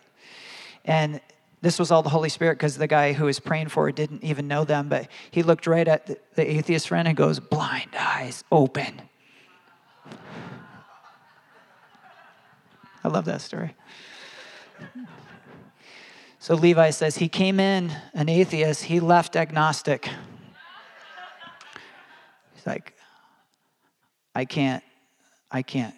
And 0.86 1.22
this 1.62 1.80
was 1.80 1.92
all 1.92 2.04
the 2.04 2.10
Holy 2.10 2.30
Spirit 2.30 2.56
because 2.56 2.78
the 2.78 2.88
guy 2.88 3.14
who 3.14 3.26
was 3.26 3.40
praying 3.40 3.70
for 3.70 3.86
her 3.86 3.92
didn't 3.92 4.24
even 4.24 4.48
know 4.48 4.66
them, 4.66 4.90
but 4.90 5.08
he 5.32 5.44
looked 5.44 5.66
right 5.66 5.88
at 5.88 6.06
the, 6.08 6.18
the 6.36 6.52
atheist 6.58 6.90
friend 6.90 7.08
and 7.08 7.16
goes, 7.16 7.40
Blind 7.40 7.96
eyes 7.98 8.44
open. 8.52 9.02
I 13.04 13.08
love 13.08 13.26
that 13.26 13.42
story. 13.42 13.76
So 16.40 16.56
Levi 16.56 16.90
says 16.90 17.16
he 17.16 17.30
came 17.30 17.62
in 17.62 17.94
an 18.14 18.28
atheist, 18.28 18.84
he 18.84 19.00
left 19.00 19.38
agnostic. 19.38 20.10
He's 22.54 22.68
like, 22.68 22.94
I 24.36 24.44
can't 24.44 24.84
I 25.54 25.62
can't 25.62 25.96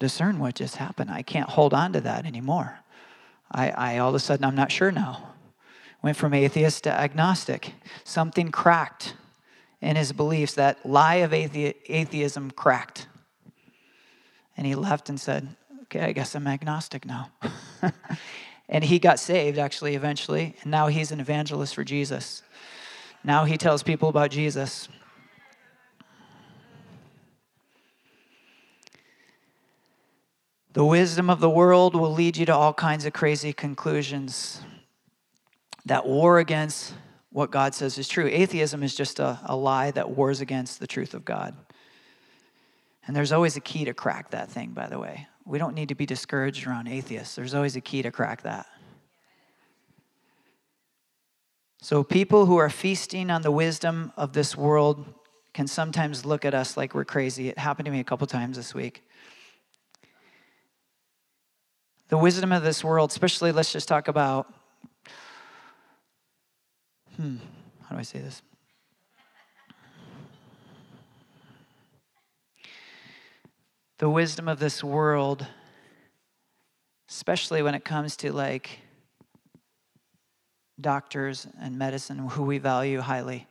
discern 0.00 0.38
what 0.38 0.54
just 0.54 0.76
happened. 0.76 1.10
I 1.10 1.22
can't 1.22 1.50
hold 1.50 1.74
on 1.74 1.92
to 1.92 2.00
that 2.00 2.24
anymore. 2.24 2.78
I, 3.52 3.70
I 3.70 3.98
all 3.98 4.08
of 4.08 4.14
a 4.14 4.18
sudden, 4.18 4.44
I'm 4.44 4.54
not 4.56 4.72
sure 4.72 4.90
now. 4.90 5.34
Went 6.02 6.16
from 6.16 6.32
atheist 6.32 6.84
to 6.84 6.90
agnostic. 6.90 7.74
Something 8.04 8.50
cracked 8.50 9.14
in 9.80 9.96
his 9.96 10.12
beliefs. 10.12 10.54
That 10.54 10.84
lie 10.86 11.16
of 11.16 11.32
athe- 11.32 11.74
atheism 11.86 12.50
cracked. 12.52 13.06
And 14.56 14.66
he 14.66 14.74
left 14.74 15.08
and 15.08 15.20
said, 15.20 15.56
Okay, 15.84 16.00
I 16.00 16.12
guess 16.12 16.34
I'm 16.34 16.46
agnostic 16.46 17.04
now. 17.04 17.30
and 18.68 18.84
he 18.84 18.98
got 18.98 19.18
saved, 19.18 19.58
actually, 19.58 19.94
eventually. 19.94 20.54
And 20.62 20.70
now 20.70 20.86
he's 20.86 21.10
an 21.10 21.20
evangelist 21.20 21.74
for 21.74 21.84
Jesus. 21.84 22.42
Now 23.24 23.44
he 23.44 23.56
tells 23.56 23.82
people 23.82 24.08
about 24.08 24.30
Jesus. 24.30 24.88
The 30.78 30.84
wisdom 30.84 31.28
of 31.28 31.40
the 31.40 31.50
world 31.50 31.96
will 31.96 32.12
lead 32.12 32.36
you 32.36 32.46
to 32.46 32.54
all 32.54 32.72
kinds 32.72 33.04
of 33.04 33.12
crazy 33.12 33.52
conclusions 33.52 34.60
that 35.86 36.06
war 36.06 36.38
against 36.38 36.94
what 37.30 37.50
God 37.50 37.74
says 37.74 37.98
is 37.98 38.06
true. 38.06 38.28
Atheism 38.28 38.84
is 38.84 38.94
just 38.94 39.18
a, 39.18 39.40
a 39.46 39.56
lie 39.56 39.90
that 39.90 40.10
wars 40.10 40.40
against 40.40 40.78
the 40.78 40.86
truth 40.86 41.14
of 41.14 41.24
God. 41.24 41.56
And 43.04 43.16
there's 43.16 43.32
always 43.32 43.56
a 43.56 43.60
key 43.60 43.86
to 43.86 43.92
crack 43.92 44.30
that 44.30 44.52
thing, 44.52 44.70
by 44.70 44.86
the 44.86 45.00
way. 45.00 45.26
We 45.44 45.58
don't 45.58 45.74
need 45.74 45.88
to 45.88 45.96
be 45.96 46.06
discouraged 46.06 46.64
around 46.64 46.86
atheists, 46.86 47.34
there's 47.34 47.54
always 47.54 47.74
a 47.74 47.80
key 47.80 48.02
to 48.02 48.12
crack 48.12 48.42
that. 48.42 48.66
So, 51.82 52.04
people 52.04 52.46
who 52.46 52.56
are 52.56 52.70
feasting 52.70 53.32
on 53.32 53.42
the 53.42 53.50
wisdom 53.50 54.12
of 54.16 54.32
this 54.32 54.56
world 54.56 55.12
can 55.54 55.66
sometimes 55.66 56.24
look 56.24 56.44
at 56.44 56.54
us 56.54 56.76
like 56.76 56.94
we're 56.94 57.04
crazy. 57.04 57.48
It 57.48 57.58
happened 57.58 57.86
to 57.86 57.90
me 57.90 57.98
a 57.98 58.04
couple 58.04 58.28
times 58.28 58.56
this 58.56 58.76
week 58.76 59.02
the 62.08 62.16
wisdom 62.16 62.52
of 62.52 62.62
this 62.62 62.82
world, 62.82 63.10
especially 63.10 63.52
let's 63.52 63.72
just 63.72 63.86
talk 63.86 64.08
about, 64.08 64.52
hmm, 67.16 67.36
how 67.84 67.94
do 67.94 67.98
I 67.98 68.02
say 68.02 68.18
this? 68.20 68.42
The 73.98 74.08
wisdom 74.08 74.48
of 74.48 74.58
this 74.58 74.82
world, 74.82 75.46
especially 77.10 77.62
when 77.62 77.74
it 77.74 77.84
comes 77.84 78.16
to 78.18 78.32
like 78.32 78.78
doctors 80.80 81.46
and 81.60 81.76
medicine, 81.78 82.18
who 82.18 82.44
we 82.44 82.58
value 82.58 83.00
highly, 83.00 83.46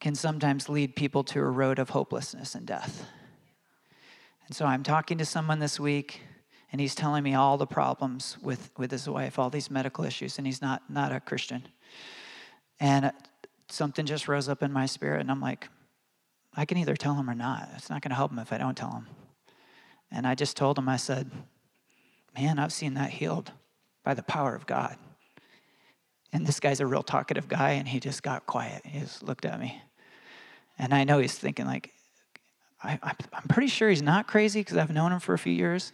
can 0.00 0.14
sometimes 0.14 0.68
lead 0.68 0.96
people 0.96 1.22
to 1.24 1.38
a 1.38 1.44
road 1.44 1.78
of 1.78 1.90
hopelessness 1.90 2.54
and 2.54 2.66
death. 2.66 3.06
And 4.46 4.54
so 4.54 4.66
I'm 4.66 4.82
talking 4.82 5.16
to 5.18 5.24
someone 5.24 5.60
this 5.60 5.80
week 5.80 6.20
and 6.74 6.80
he's 6.80 6.96
telling 6.96 7.22
me 7.22 7.34
all 7.34 7.56
the 7.56 7.68
problems 7.68 8.36
with, 8.42 8.68
with 8.76 8.90
his 8.90 9.08
wife, 9.08 9.38
all 9.38 9.48
these 9.48 9.70
medical 9.70 10.02
issues, 10.04 10.38
and 10.38 10.44
he's 10.44 10.60
not, 10.60 10.82
not 10.90 11.12
a 11.12 11.20
Christian. 11.20 11.68
And 12.80 13.12
something 13.68 14.06
just 14.06 14.26
rose 14.26 14.48
up 14.48 14.60
in 14.60 14.72
my 14.72 14.86
spirit, 14.86 15.20
and 15.20 15.30
I'm 15.30 15.40
like, 15.40 15.68
I 16.52 16.64
can 16.64 16.76
either 16.76 16.96
tell 16.96 17.14
him 17.14 17.30
or 17.30 17.34
not. 17.36 17.68
It's 17.76 17.90
not 17.90 18.02
going 18.02 18.10
to 18.10 18.16
help 18.16 18.32
him 18.32 18.40
if 18.40 18.52
I 18.52 18.58
don't 18.58 18.76
tell 18.76 18.90
him. 18.90 19.06
And 20.10 20.26
I 20.26 20.34
just 20.34 20.56
told 20.56 20.76
him, 20.76 20.88
I 20.88 20.96
said, 20.96 21.30
Man, 22.36 22.58
I've 22.58 22.72
seen 22.72 22.94
that 22.94 23.10
healed 23.10 23.52
by 24.02 24.14
the 24.14 24.24
power 24.24 24.56
of 24.56 24.66
God. 24.66 24.96
And 26.32 26.44
this 26.44 26.58
guy's 26.58 26.80
a 26.80 26.86
real 26.86 27.04
talkative 27.04 27.46
guy, 27.46 27.70
and 27.74 27.86
he 27.86 28.00
just 28.00 28.24
got 28.24 28.46
quiet. 28.46 28.84
He 28.84 28.98
just 28.98 29.22
looked 29.22 29.44
at 29.44 29.60
me. 29.60 29.80
And 30.76 30.92
I 30.92 31.04
know 31.04 31.20
he's 31.20 31.38
thinking, 31.38 31.66
like, 31.66 31.92
I, 32.82 32.98
am 33.00 33.48
pretty 33.48 33.68
sure 33.68 33.90
he's 33.90 34.02
not 34.02 34.26
crazy 34.26 34.58
because 34.58 34.76
I've 34.76 34.92
known 34.92 35.12
him 35.12 35.20
for 35.20 35.34
a 35.34 35.38
few 35.38 35.52
years. 35.52 35.92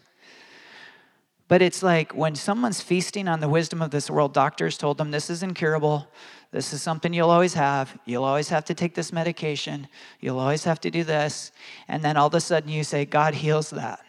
But 1.51 1.63
it's 1.63 1.83
like 1.83 2.13
when 2.13 2.37
someone's 2.37 2.81
feasting 2.81 3.27
on 3.27 3.41
the 3.41 3.49
wisdom 3.49 3.83
of 3.83 3.91
this 3.91 4.09
world, 4.09 4.33
doctors 4.33 4.79
told 4.79 4.99
them 4.99 5.11
this 5.11 5.29
is 5.29 5.43
incurable. 5.43 6.07
This 6.53 6.73
is 6.73 6.81
something 6.81 7.13
you'll 7.13 7.29
always 7.29 7.55
have. 7.55 7.99
You'll 8.05 8.23
always 8.23 8.51
have 8.51 8.65
to 8.67 8.75
take 8.75 8.95
this 8.95 9.13
medication. 9.13 9.89
You'll 10.21 10.39
always 10.39 10.63
have 10.63 10.81
to 10.83 10.93
do 10.93 11.03
this. 11.03 11.51
And 11.89 12.05
then 12.05 12.17
all 12.17 12.29
of 12.29 12.35
a 12.35 12.41
sudden 12.41 12.71
you 12.71 12.85
say, 12.85 13.05
God 13.05 13.35
heals 13.35 13.71
that. 13.71 14.07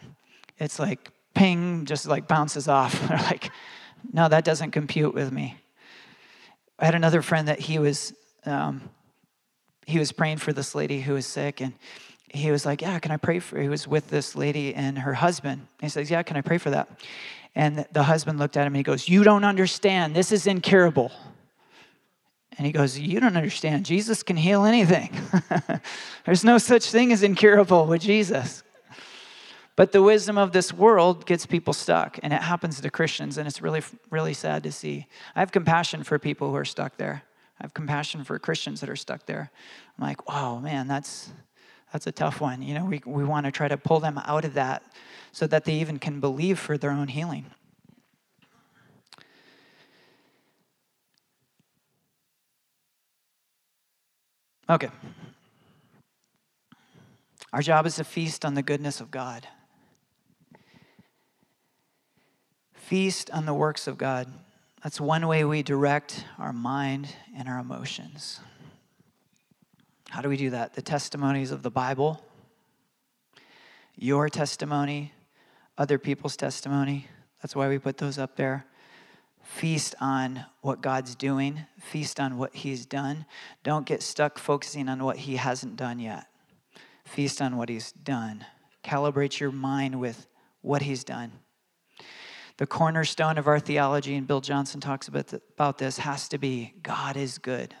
It's 0.60 0.78
like 0.78 1.10
ping, 1.34 1.84
just 1.84 2.06
like 2.06 2.28
bounces 2.28 2.68
off. 2.68 2.92
They're 3.08 3.18
like, 3.18 3.50
no, 4.12 4.28
that 4.28 4.44
doesn't 4.44 4.70
compute 4.70 5.12
with 5.12 5.32
me. 5.32 5.56
I 6.78 6.84
had 6.84 6.94
another 6.94 7.22
friend 7.22 7.48
that 7.48 7.58
he 7.58 7.80
was, 7.80 8.14
um, 8.46 8.88
he 9.84 9.98
was 9.98 10.12
praying 10.12 10.36
for 10.36 10.52
this 10.52 10.76
lady 10.76 11.00
who 11.00 11.14
was 11.14 11.26
sick, 11.26 11.60
and 11.60 11.74
he 12.32 12.50
was 12.50 12.64
like, 12.64 12.82
Yeah, 12.82 12.98
can 12.98 13.10
I 13.10 13.16
pray 13.16 13.38
for? 13.38 13.60
He 13.60 13.68
was 13.68 13.86
with 13.86 14.08
this 14.08 14.34
lady 14.34 14.74
and 14.74 14.98
her 14.98 15.14
husband. 15.14 15.66
He 15.80 15.88
says, 15.88 16.10
Yeah, 16.10 16.22
can 16.22 16.36
I 16.36 16.40
pray 16.40 16.58
for 16.58 16.70
that? 16.70 16.88
And 17.54 17.86
the 17.92 18.02
husband 18.02 18.38
looked 18.38 18.56
at 18.56 18.62
him 18.66 18.72
and 18.72 18.78
he 18.78 18.82
goes, 18.82 19.08
You 19.08 19.22
don't 19.22 19.44
understand. 19.44 20.16
This 20.16 20.32
is 20.32 20.46
incurable. 20.46 21.12
And 22.56 22.66
he 22.66 22.72
goes, 22.72 22.98
You 22.98 23.20
don't 23.20 23.36
understand. 23.36 23.84
Jesus 23.84 24.22
can 24.22 24.36
heal 24.36 24.64
anything. 24.64 25.10
There's 26.24 26.44
no 26.44 26.58
such 26.58 26.90
thing 26.90 27.12
as 27.12 27.22
incurable 27.22 27.86
with 27.86 28.00
Jesus. 28.00 28.62
But 29.74 29.92
the 29.92 30.02
wisdom 30.02 30.36
of 30.36 30.52
this 30.52 30.72
world 30.72 31.24
gets 31.24 31.46
people 31.46 31.72
stuck, 31.72 32.18
and 32.22 32.32
it 32.32 32.42
happens 32.42 32.78
to 32.80 32.90
Christians, 32.90 33.38
and 33.38 33.48
it's 33.48 33.62
really, 33.62 33.82
really 34.10 34.34
sad 34.34 34.62
to 34.64 34.72
see. 34.72 35.06
I 35.34 35.40
have 35.40 35.50
compassion 35.50 36.02
for 36.02 36.18
people 36.18 36.50
who 36.50 36.56
are 36.56 36.64
stuck 36.64 36.98
there. 36.98 37.22
I 37.58 37.64
have 37.64 37.72
compassion 37.72 38.22
for 38.22 38.38
Christians 38.38 38.80
that 38.80 38.90
are 38.90 38.96
stuck 38.96 39.24
there. 39.24 39.50
I'm 39.98 40.06
like, 40.06 40.28
wow, 40.28 40.58
man, 40.58 40.88
that's 40.88 41.30
That's 41.92 42.06
a 42.06 42.12
tough 42.12 42.40
one. 42.40 42.62
You 42.62 42.74
know, 42.74 42.86
we, 42.86 43.02
we 43.04 43.24
want 43.24 43.44
to 43.46 43.52
try 43.52 43.68
to 43.68 43.76
pull 43.76 44.00
them 44.00 44.18
out 44.24 44.44
of 44.44 44.54
that 44.54 44.82
so 45.30 45.46
that 45.46 45.64
they 45.64 45.74
even 45.74 45.98
can 45.98 46.20
believe 46.20 46.58
for 46.58 46.78
their 46.78 46.90
own 46.90 47.08
healing. 47.08 47.46
Okay. 54.70 54.88
Our 57.52 57.60
job 57.60 57.84
is 57.84 57.96
to 57.96 58.04
feast 58.04 58.46
on 58.46 58.54
the 58.54 58.62
goodness 58.62 59.00
of 59.00 59.10
God. 59.10 59.46
Feast 62.72 63.30
on 63.30 63.44
the 63.44 63.52
works 63.52 63.86
of 63.86 63.98
God. 63.98 64.32
That's 64.82 64.98
one 64.98 65.26
way 65.26 65.44
we 65.44 65.62
direct 65.62 66.24
our 66.38 66.52
mind 66.52 67.14
and 67.36 67.48
our 67.48 67.58
emotions. 67.58 68.40
How 70.12 70.20
do 70.20 70.28
we 70.28 70.36
do 70.36 70.50
that? 70.50 70.74
The 70.74 70.82
testimonies 70.82 71.52
of 71.52 71.62
the 71.62 71.70
Bible, 71.70 72.22
your 73.96 74.28
testimony, 74.28 75.14
other 75.78 75.98
people's 75.98 76.36
testimony. 76.36 77.06
That's 77.40 77.56
why 77.56 77.66
we 77.66 77.78
put 77.78 77.96
those 77.96 78.18
up 78.18 78.36
there. 78.36 78.66
Feast 79.42 79.94
on 80.02 80.44
what 80.60 80.82
God's 80.82 81.14
doing, 81.14 81.60
feast 81.80 82.20
on 82.20 82.36
what 82.36 82.54
He's 82.54 82.84
done. 82.84 83.24
Don't 83.62 83.86
get 83.86 84.02
stuck 84.02 84.38
focusing 84.38 84.90
on 84.90 85.02
what 85.02 85.16
He 85.16 85.36
hasn't 85.36 85.76
done 85.76 85.98
yet. 85.98 86.26
Feast 87.06 87.40
on 87.40 87.56
what 87.56 87.70
He's 87.70 87.90
done. 87.90 88.44
Calibrate 88.84 89.40
your 89.40 89.50
mind 89.50 89.98
with 89.98 90.26
what 90.60 90.82
He's 90.82 91.04
done. 91.04 91.32
The 92.58 92.66
cornerstone 92.66 93.38
of 93.38 93.48
our 93.48 93.58
theology, 93.58 94.14
and 94.14 94.26
Bill 94.26 94.42
Johnson 94.42 94.78
talks 94.78 95.08
about, 95.08 95.78
this, 95.78 95.96
has 95.96 96.28
to 96.28 96.36
be 96.36 96.74
God 96.82 97.16
is 97.16 97.38
good. 97.38 97.74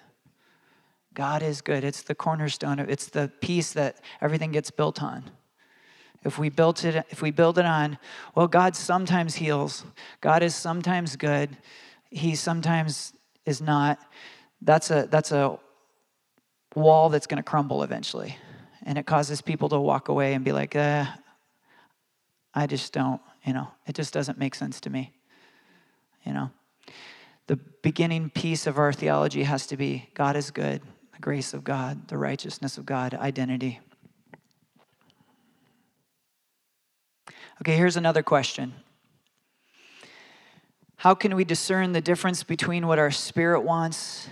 God 1.14 1.42
is 1.42 1.60
good. 1.60 1.84
It's 1.84 2.02
the 2.02 2.14
cornerstone. 2.14 2.78
Of 2.78 2.88
it's 2.88 3.06
the 3.06 3.30
piece 3.40 3.72
that 3.74 4.00
everything 4.20 4.52
gets 4.52 4.70
built 4.70 5.02
on. 5.02 5.30
If 6.24 6.38
we 6.38 6.48
build 6.48 6.84
it, 6.84 7.04
if 7.10 7.20
we 7.20 7.30
build 7.30 7.58
it 7.58 7.64
on, 7.64 7.98
well, 8.34 8.48
God 8.48 8.76
sometimes 8.76 9.34
heals. 9.34 9.84
God 10.20 10.42
is 10.42 10.54
sometimes 10.54 11.16
good. 11.16 11.56
He 12.10 12.34
sometimes 12.34 13.12
is 13.44 13.60
not. 13.60 13.98
That's 14.60 14.90
a 14.90 15.08
that's 15.10 15.32
a 15.32 15.58
wall 16.74 17.08
that's 17.08 17.26
going 17.26 17.38
to 17.38 17.42
crumble 17.42 17.82
eventually, 17.82 18.36
and 18.84 18.96
it 18.96 19.04
causes 19.04 19.42
people 19.42 19.68
to 19.70 19.80
walk 19.80 20.08
away 20.08 20.34
and 20.34 20.44
be 20.44 20.52
like, 20.52 20.76
eh, 20.76 21.04
I 22.54 22.66
just 22.66 22.92
don't. 22.92 23.20
You 23.44 23.52
know, 23.52 23.68
it 23.86 23.94
just 23.94 24.14
doesn't 24.14 24.38
make 24.38 24.54
sense 24.54 24.80
to 24.82 24.90
me. 24.90 25.12
You 26.24 26.32
know, 26.32 26.50
the 27.48 27.56
beginning 27.56 28.30
piece 28.30 28.68
of 28.68 28.78
our 28.78 28.92
theology 28.92 29.42
has 29.42 29.66
to 29.66 29.76
be 29.76 30.08
God 30.14 30.36
is 30.36 30.52
good 30.52 30.80
grace 31.20 31.54
of 31.54 31.64
God, 31.64 32.08
the 32.08 32.18
righteousness 32.18 32.78
of 32.78 32.86
God, 32.86 33.14
identity. 33.14 33.80
Okay, 37.60 37.76
here's 37.76 37.96
another 37.96 38.22
question 38.22 38.74
How 40.96 41.14
can 41.14 41.34
we 41.36 41.44
discern 41.44 41.92
the 41.92 42.00
difference 42.00 42.42
between 42.42 42.86
what 42.86 42.98
our 42.98 43.10
spirit 43.10 43.60
wants 43.60 44.28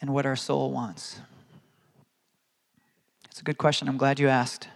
and 0.00 0.14
what 0.14 0.24
our 0.24 0.36
soul 0.36 0.70
wants? 0.70 1.20
It's 3.30 3.40
a 3.40 3.44
good 3.44 3.58
question. 3.58 3.88
I'm 3.88 3.96
glad 3.96 4.18
you 4.18 4.28
asked. 4.28 4.68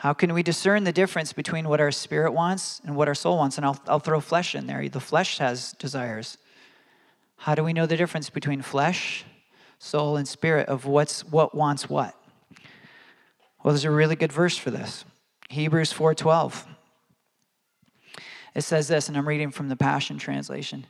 How 0.00 0.14
can 0.14 0.32
we 0.32 0.42
discern 0.42 0.84
the 0.84 0.92
difference 0.92 1.34
between 1.34 1.68
what 1.68 1.78
our 1.78 1.90
spirit 1.90 2.32
wants 2.32 2.80
and 2.86 2.96
what 2.96 3.06
our 3.06 3.14
soul 3.14 3.36
wants? 3.36 3.58
And 3.58 3.66
I'll, 3.66 3.78
I'll 3.86 3.98
throw 3.98 4.20
flesh 4.20 4.54
in 4.54 4.66
there. 4.66 4.88
The 4.88 5.00
flesh 5.00 5.36
has 5.36 5.72
desires. 5.72 6.38
How 7.40 7.54
do 7.54 7.64
we 7.64 7.72
know 7.72 7.86
the 7.86 7.96
difference 7.96 8.30
between 8.30 8.62
flesh 8.62 9.24
soul, 9.80 10.18
and 10.18 10.28
spirit 10.28 10.68
of 10.68 10.84
what's 10.84 11.24
what 11.24 11.54
wants 11.54 11.88
what. 11.88 12.14
Well, 13.64 13.72
there's 13.74 13.84
a 13.84 13.90
really 13.90 14.14
good 14.14 14.32
verse 14.32 14.56
for 14.56 14.70
this. 14.70 15.04
Hebrews 15.48 15.92
4:12. 15.92 16.66
It 18.54 18.62
says 18.62 18.88
this, 18.88 19.08
and 19.08 19.16
I'm 19.16 19.26
reading 19.26 19.50
from 19.50 19.68
the 19.68 19.76
Passion 19.76 20.18
Translation. 20.18 20.86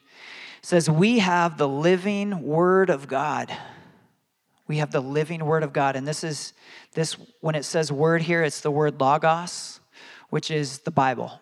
It 0.61 0.67
says, 0.67 0.91
We 0.91 1.19
have 1.19 1.59
the 1.59 1.69
living 1.69 2.43
word 2.43 2.91
of 2.91 3.07
God. 3.07 3.55
We 4.67 4.79
have 4.79 4.93
the 4.93 5.01
living 5.01 5.45
word 5.45 5.63
of 5.63 5.73
God. 5.73 5.95
And 5.95 6.09
this 6.09 6.25
is 6.25 6.55
this 6.95 7.17
when 7.41 7.55
it 7.55 7.65
says 7.65 7.93
word 7.93 8.23
here, 8.23 8.43
it's 8.43 8.61
the 8.61 8.71
word 8.71 8.99
logos, 8.99 9.81
which 10.31 10.51
is 10.51 10.81
the 10.81 10.91
Bible. 10.91 11.41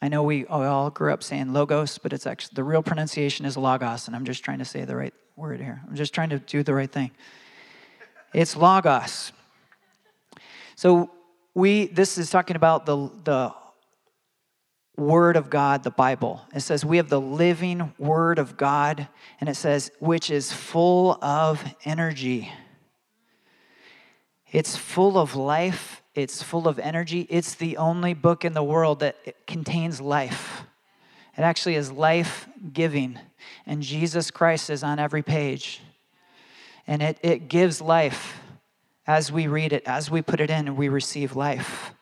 I 0.00 0.08
know 0.08 0.22
we 0.22 0.46
all 0.46 0.90
grew 0.90 1.12
up 1.12 1.22
saying 1.22 1.52
logos, 1.52 1.98
but 1.98 2.12
it's 2.12 2.26
actually 2.26 2.54
the 2.54 2.64
real 2.64 2.82
pronunciation 2.82 3.44
is 3.46 3.56
logos, 3.56 4.06
and 4.06 4.14
I'm 4.14 4.24
just 4.24 4.44
trying 4.44 4.58
to 4.58 4.64
say 4.64 4.84
the 4.84 4.96
right 4.96 5.14
word 5.36 5.60
here. 5.60 5.82
I'm 5.88 5.96
just 5.96 6.14
trying 6.14 6.30
to 6.30 6.38
do 6.38 6.62
the 6.62 6.74
right 6.74 6.90
thing. 6.90 7.10
It's 8.32 8.56
logos. 8.56 9.32
So 10.76 11.10
we 11.54 11.86
this 11.86 12.18
is 12.18 12.30
talking 12.30 12.56
about 12.56 12.86
the 12.86 13.10
the 13.24 13.52
word 14.98 15.36
of 15.36 15.48
God, 15.48 15.84
the 15.84 15.90
Bible. 15.90 16.42
It 16.54 16.60
says 16.60 16.84
we 16.84 16.96
have 16.96 17.08
the 17.08 17.20
living 17.20 17.94
word 17.98 18.38
of 18.38 18.56
God 18.56 19.08
and 19.40 19.48
it 19.48 19.54
says 19.54 19.90
which 20.00 20.30
is 20.30 20.52
full 20.52 21.18
of 21.22 21.64
energy. 21.84 22.52
It's 24.50 24.76
full 24.76 25.18
of 25.18 25.36
life, 25.36 26.02
it's 26.18 26.42
full 26.42 26.66
of 26.66 26.80
energy. 26.80 27.28
It's 27.30 27.54
the 27.54 27.76
only 27.76 28.12
book 28.12 28.44
in 28.44 28.52
the 28.52 28.62
world 28.62 29.00
that 29.00 29.46
contains 29.46 30.00
life. 30.00 30.64
It 31.36 31.42
actually 31.42 31.76
is 31.76 31.92
life 31.92 32.48
giving. 32.72 33.20
And 33.66 33.82
Jesus 33.82 34.32
Christ 34.32 34.68
is 34.68 34.82
on 34.82 34.98
every 34.98 35.22
page. 35.22 35.80
And 36.88 37.02
it, 37.02 37.18
it 37.22 37.48
gives 37.48 37.80
life 37.80 38.40
as 39.06 39.30
we 39.30 39.46
read 39.46 39.72
it, 39.72 39.84
as 39.86 40.10
we 40.10 40.20
put 40.20 40.40
it 40.40 40.50
in, 40.50 40.74
we 40.74 40.88
receive 40.88 41.36
life. 41.36 41.94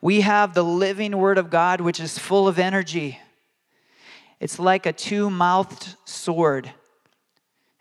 We 0.00 0.22
have 0.22 0.54
the 0.54 0.64
living 0.64 1.18
Word 1.18 1.36
of 1.36 1.50
God, 1.50 1.82
which 1.82 2.00
is 2.00 2.18
full 2.18 2.48
of 2.48 2.58
energy. 2.58 3.20
It's 4.40 4.58
like 4.58 4.86
a 4.86 4.94
two 4.94 5.28
mouthed 5.28 5.94
sword. 6.06 6.72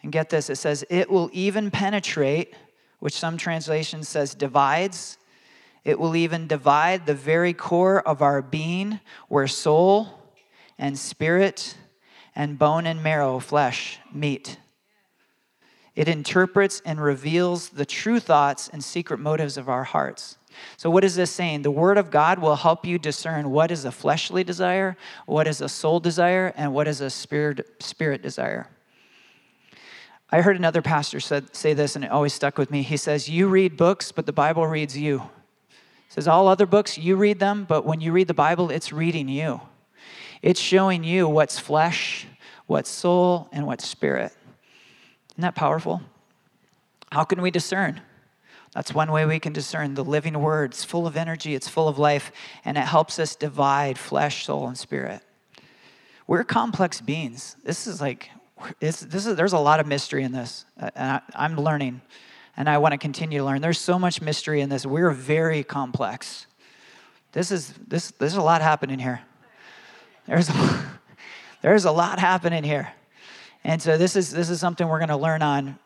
And 0.04 0.12
get 0.12 0.30
this 0.30 0.50
it 0.50 0.58
says, 0.58 0.84
it 0.90 1.10
will 1.10 1.30
even 1.32 1.72
penetrate, 1.72 2.54
which 3.00 3.14
some 3.18 3.38
translations 3.38 4.10
says 4.10 4.36
divides. 4.36 5.18
It 5.90 6.00
will 6.00 6.16
even 6.16 6.46
divide 6.46 7.08
the 7.08 7.16
very 7.16 7.52
core 7.52 8.08
of 8.08 8.22
our 8.22 8.44
being, 8.44 9.00
where 9.28 9.48
soul, 9.48 10.20
and 10.78 10.98
spirit 11.00 11.76
and 12.36 12.60
bone 12.60 12.86
and 12.86 13.02
marrow, 13.02 13.40
flesh, 13.40 13.98
meat. 14.14 14.58
It 15.96 16.08
interprets 16.08 16.80
and 16.86 17.02
reveals 17.02 17.70
the 17.70 17.88
true 17.88 18.20
thoughts 18.20 18.70
and 18.72 18.84
secret 18.84 19.20
motives 19.20 19.58
of 19.58 19.68
our 19.68 19.84
hearts. 19.84 20.38
So, 20.78 20.92
what 20.92 21.04
is 21.04 21.16
this 21.16 21.32
saying? 21.32 21.64
The 21.64 21.72
Word 21.72 21.98
of 21.98 22.12
God 22.12 22.38
will 22.38 22.56
help 22.56 22.86
you 22.86 23.00
discern 23.00 23.50
what 23.50 23.72
is 23.72 23.84
a 23.84 23.92
fleshly 23.92 24.44
desire, 24.44 24.96
what 25.26 25.48
is 25.48 25.60
a 25.60 25.70
soul 25.70 26.00
desire, 26.00 26.54
and 26.56 26.72
what 26.72 26.88
is 26.88 27.02
a 27.02 27.10
spirit, 27.10 27.82
spirit 27.82 28.22
desire. 28.22 28.68
I 30.32 30.42
heard 30.42 30.56
another 30.56 30.84
pastor 30.84 31.20
said, 31.20 31.56
say 31.56 31.74
this, 31.74 31.96
and 31.96 32.06
it 32.06 32.12
always 32.12 32.34
stuck 32.34 32.60
with 32.60 32.70
me. 32.70 32.84
He 32.84 32.98
says, 32.98 33.28
You 33.28 33.48
read 33.48 33.76
books, 33.76 34.12
but 34.12 34.28
the 34.28 34.32
Bible 34.32 34.68
reads 34.68 34.96
you. 34.96 35.24
Says, 36.10 36.28
All 36.28 36.48
other 36.48 36.66
books, 36.66 36.98
you 36.98 37.16
read 37.16 37.40
them, 37.40 37.66
but 37.68 37.86
when 37.86 38.02
you 38.02 38.12
read 38.12 38.28
the 38.28 38.34
Bible, 38.34 38.70
it's 38.70 38.92
reading 38.92 39.30
you. 39.30 39.62
It's 40.42 40.60
showing 40.60 41.04
you 41.04 41.28
what's 41.28 41.60
flesh, 41.60 42.28
what's 42.66 42.90
soul, 42.90 43.48
and 43.52 43.66
what's 43.66 43.88
spirit. 43.88 44.34
Isn't 45.32 45.42
that 45.42 45.56
powerful? 45.56 46.02
How 47.12 47.24
can 47.24 47.42
we 47.42 47.52
discern? 47.52 48.02
That's 48.74 48.94
one 48.94 49.12
way 49.12 49.26
we 49.26 49.40
can 49.40 49.54
discern 49.54 49.96
the 49.96 50.04
living 50.04 50.40
word. 50.40 50.72
It's 50.72 50.84
full 50.84 51.08
of 51.08 51.18
energy, 51.18 51.56
it's 51.56 51.68
full 51.68 51.88
of 51.88 51.98
life, 51.98 52.32
and 52.64 52.78
it 52.78 52.86
helps 52.86 53.18
us 53.18 53.36
divide 53.36 53.98
flesh, 53.98 54.46
soul, 54.46 54.68
and 54.68 54.78
spirit. 54.78 55.22
We're 56.28 56.44
complex 56.44 57.02
beings. 57.02 57.56
This 57.64 57.88
is 57.88 58.00
like, 58.00 58.30
this 58.80 59.02
is, 59.02 59.36
there's 59.36 59.54
a 59.54 59.60
lot 59.60 59.80
of 59.80 59.88
mystery 59.88 60.24
in 60.24 60.32
this. 60.32 60.66
And 60.78 60.92
I, 60.96 61.22
I'm 61.34 61.56
learning, 61.56 62.02
and 62.60 62.70
I 62.70 62.78
want 62.78 62.92
to 62.92 62.98
continue 62.98 63.40
to 63.40 63.46
learn. 63.46 63.62
There's 63.62 63.80
so 63.80 63.98
much 63.98 64.22
mystery 64.22 64.60
in 64.60 64.68
this. 64.70 64.86
We're 64.86 65.12
very 65.12 65.64
complex. 65.64 66.46
This 67.32 67.52
is, 67.52 67.74
this, 67.88 68.12
there's 68.12 68.36
a 68.36 68.42
lot 68.42 68.62
happening 68.62 69.00
here. 69.00 69.22
There's 70.28 70.50
a, 70.50 70.92
there's 71.62 71.86
a 71.86 71.92
lot 71.92 72.20
happening 72.20 72.66
here. 72.66 72.92
And 73.64 73.82
so 73.82 73.98
this 73.98 74.16
is 74.16 74.32
this 74.32 74.50
is 74.50 74.60
something 74.60 74.88
we're 74.88 75.00
going 75.00 75.10
to 75.10 75.18
learn 75.18 75.42
on 75.42 75.80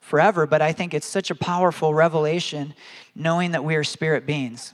forever, 0.00 0.46
but 0.46 0.62
I 0.62 0.72
think 0.72 0.94
it's 0.94 1.06
such 1.06 1.30
a 1.30 1.34
powerful 1.34 1.94
revelation 1.94 2.74
knowing 3.14 3.52
that 3.52 3.64
we 3.64 3.74
are 3.74 3.84
spirit 3.84 4.24
beings. 4.24 4.72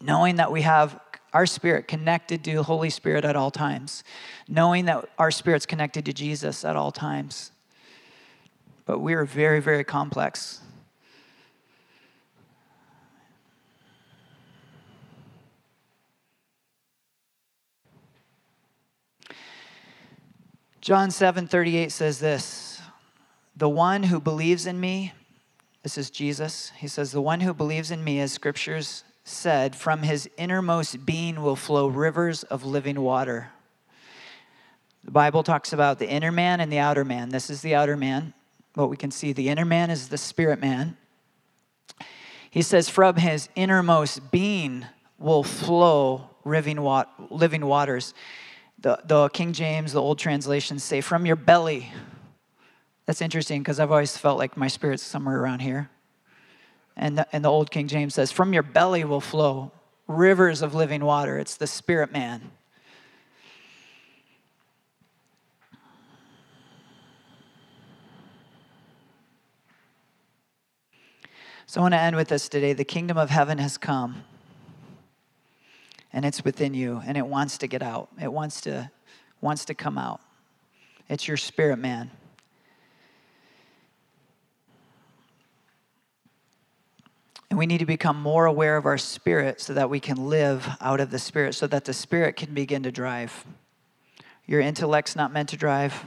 Knowing 0.00 0.36
that 0.36 0.50
we 0.50 0.62
have 0.62 0.98
our 1.32 1.46
spirit 1.46 1.88
connected 1.88 2.42
to 2.44 2.56
the 2.56 2.62
Holy 2.62 2.90
Spirit 2.90 3.24
at 3.24 3.36
all 3.36 3.50
times. 3.50 4.02
Knowing 4.48 4.86
that 4.86 5.08
our 5.18 5.30
spirit's 5.30 5.64
connected 5.64 6.04
to 6.06 6.12
Jesus 6.12 6.64
at 6.64 6.74
all 6.74 6.90
times. 6.90 7.51
But 8.84 8.98
we 8.98 9.14
are 9.14 9.24
very, 9.24 9.60
very 9.60 9.84
complex. 9.84 10.60
John 20.82 21.12
7 21.12 21.46
38 21.46 21.92
says 21.92 22.18
this 22.18 22.82
The 23.56 23.68
one 23.68 24.02
who 24.02 24.20
believes 24.20 24.66
in 24.66 24.80
me, 24.80 25.12
This 25.84 25.96
is 25.96 26.10
Jesus. 26.10 26.72
He 26.76 26.88
says, 26.88 27.12
The 27.12 27.22
one 27.22 27.38
who 27.38 27.54
believes 27.54 27.92
in 27.92 28.02
me, 28.02 28.18
as 28.18 28.32
scriptures 28.32 29.04
said, 29.22 29.76
from 29.76 30.02
his 30.02 30.28
innermost 30.36 31.06
being 31.06 31.40
will 31.40 31.54
flow 31.54 31.86
rivers 31.86 32.42
of 32.42 32.64
living 32.64 33.00
water. 33.00 33.52
The 35.04 35.12
Bible 35.12 35.44
talks 35.44 35.72
about 35.72 36.00
the 36.00 36.08
inner 36.08 36.32
man 36.32 36.60
and 36.60 36.72
the 36.72 36.80
outer 36.80 37.04
man. 37.04 37.28
This 37.28 37.48
is 37.48 37.62
the 37.62 37.76
outer 37.76 37.96
man. 37.96 38.34
What 38.74 38.90
we 38.90 38.96
can 38.96 39.10
see, 39.10 39.32
the 39.32 39.48
inner 39.48 39.64
man 39.64 39.90
is 39.90 40.08
the 40.08 40.18
spirit 40.18 40.60
man. 40.60 40.96
He 42.50 42.62
says, 42.62 42.88
From 42.88 43.16
his 43.16 43.48
innermost 43.54 44.30
being 44.30 44.86
will 45.18 45.44
flow 45.44 46.30
living 46.44 46.80
waters. 46.82 48.14
The, 48.78 49.00
the 49.04 49.28
King 49.28 49.52
James, 49.52 49.92
the 49.92 50.02
old 50.02 50.18
translations 50.18 50.82
say, 50.82 51.00
From 51.00 51.26
your 51.26 51.36
belly 51.36 51.92
that's 53.06 53.20
interesting 53.20 53.62
because 53.62 53.80
I've 53.80 53.90
always 53.90 54.16
felt 54.16 54.38
like 54.38 54.56
my 54.56 54.68
spirit's 54.68 55.02
somewhere 55.02 55.40
around 55.40 55.60
here. 55.60 55.90
And 56.96 57.18
the, 57.18 57.26
and 57.34 57.44
the 57.44 57.50
old 57.50 57.70
King 57.70 57.88
James 57.88 58.14
says, 58.14 58.30
From 58.30 58.52
your 58.52 58.62
belly 58.62 59.04
will 59.04 59.20
flow 59.20 59.72
rivers 60.06 60.62
of 60.62 60.74
living 60.74 61.04
water. 61.04 61.38
It's 61.38 61.56
the 61.56 61.66
spirit 61.66 62.12
man. 62.12 62.52
So 71.72 71.80
I 71.80 71.84
want 71.84 71.94
to 71.94 72.00
end 72.00 72.16
with 72.16 72.28
this 72.28 72.50
today. 72.50 72.74
The 72.74 72.84
kingdom 72.84 73.16
of 73.16 73.30
heaven 73.30 73.56
has 73.56 73.78
come, 73.78 74.24
and 76.12 76.26
it's 76.26 76.44
within 76.44 76.74
you, 76.74 77.00
and 77.06 77.16
it 77.16 77.26
wants 77.26 77.56
to 77.56 77.66
get 77.66 77.80
out. 77.80 78.10
It 78.20 78.30
wants 78.30 78.60
to, 78.60 78.90
wants 79.40 79.64
to 79.64 79.74
come 79.74 79.96
out. 79.96 80.20
It's 81.08 81.26
your 81.26 81.38
spirit 81.38 81.78
man. 81.78 82.10
And 87.48 87.58
we 87.58 87.64
need 87.64 87.78
to 87.78 87.86
become 87.86 88.20
more 88.20 88.44
aware 88.44 88.76
of 88.76 88.84
our 88.84 88.98
spirit 88.98 89.58
so 89.58 89.72
that 89.72 89.88
we 89.88 89.98
can 89.98 90.28
live 90.28 90.68
out 90.78 91.00
of 91.00 91.10
the 91.10 91.18
spirit, 91.18 91.54
so 91.54 91.66
that 91.68 91.86
the 91.86 91.94
spirit 91.94 92.36
can 92.36 92.52
begin 92.52 92.82
to 92.82 92.92
drive. 92.92 93.46
Your 94.44 94.60
intellect's 94.60 95.16
not 95.16 95.32
meant 95.32 95.48
to 95.48 95.56
drive. 95.56 96.04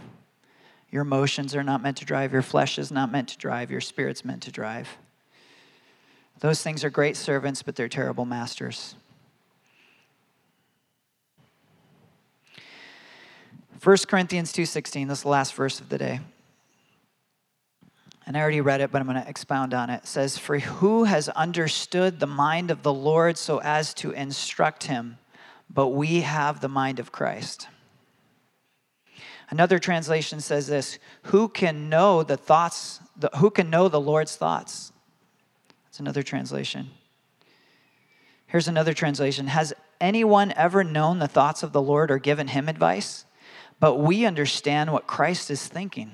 Your 0.91 1.01
emotions 1.01 1.55
are 1.55 1.63
not 1.63 1.82
meant 1.82 1.97
to 1.97 2.05
drive. 2.05 2.34
Your 2.34 2.43
flesh 2.43 2.78
is 2.78 2.91
not 2.91 3.11
meant 3.11 3.30
to 3.30 3.38
drive. 3.39 3.72
Your 3.72 3.82
spirit's 3.82 4.24
meant 4.24 4.43
to 4.43 4.51
drive. 4.51 4.99
Those 6.40 6.62
things 6.62 6.84
are 6.84 6.90
great 6.90 7.18
servants, 7.18 7.64
but 7.64 7.76
they're 7.76 7.90
terrible 7.90 8.26
masters. 8.26 8.96
1 13.82 14.08
Corinthians 14.08 14.52
2:16, 14.52 15.08
this 15.08 15.20
is 15.20 15.24
the 15.24 15.30
last 15.30 15.54
verse 15.54 15.80
of 15.80 15.90
the 15.90 15.98
day 15.98 16.20
and 18.26 18.36
I 18.36 18.42
already 18.42 18.62
read 18.62 18.82
it, 18.82 18.92
but 18.92 19.02
I'm 19.02 19.08
going 19.08 19.22
to 19.22 19.30
expound 19.30 19.74
on 19.74 19.90
it. 19.90 20.04
It 20.04 20.08
says, 20.08 20.38
For 20.38 20.58
who 20.58 21.04
has 21.04 21.30
understood 21.30 22.20
the 22.20 22.28
mind 22.28 22.72
of 22.72 22.82
the 22.82 22.94
Lord 22.94 23.38
so 23.38 23.60
as 23.62 23.94
to 23.96 24.12
instruct 24.12 24.86
him? 24.86 25.20
But 25.70 25.90
we 25.90 26.22
have 26.22 26.60
the 26.60 26.68
mind 26.68 27.00
of 27.00 27.12
Christ. 27.12 27.68
Another 29.52 29.78
translation 29.78 30.40
says 30.40 30.68
this 30.68 30.98
Who 31.24 31.50
can 31.50 31.88
know 31.88 32.24
the 32.24 32.38
thoughts, 32.38 33.00
the, 33.16 33.30
who 33.38 33.52
can 33.52 33.70
know 33.70 33.90
the 33.90 34.02
Lord's 34.02 34.36
thoughts? 34.36 34.92
That's 35.96 36.02
another 36.02 36.24
translation. 36.24 36.89
Here's 38.48 38.68
another 38.68 38.93
translation 38.93 39.48
Has 39.48 39.74
anyone 40.02 40.52
ever 40.58 40.84
known 40.84 41.20
the 41.20 41.28
thoughts 41.30 41.64
of 41.64 41.72
the 41.72 41.82
Lord 41.82 42.12
or 42.12 42.18
given 42.20 42.50
him 42.50 42.68
advice? 42.68 43.24
But 43.80 44.00
we 44.00 44.26
understand 44.26 44.91
what 44.91 45.08
Christ 45.08 45.50
is 45.50 45.66
thinking. 45.66 46.12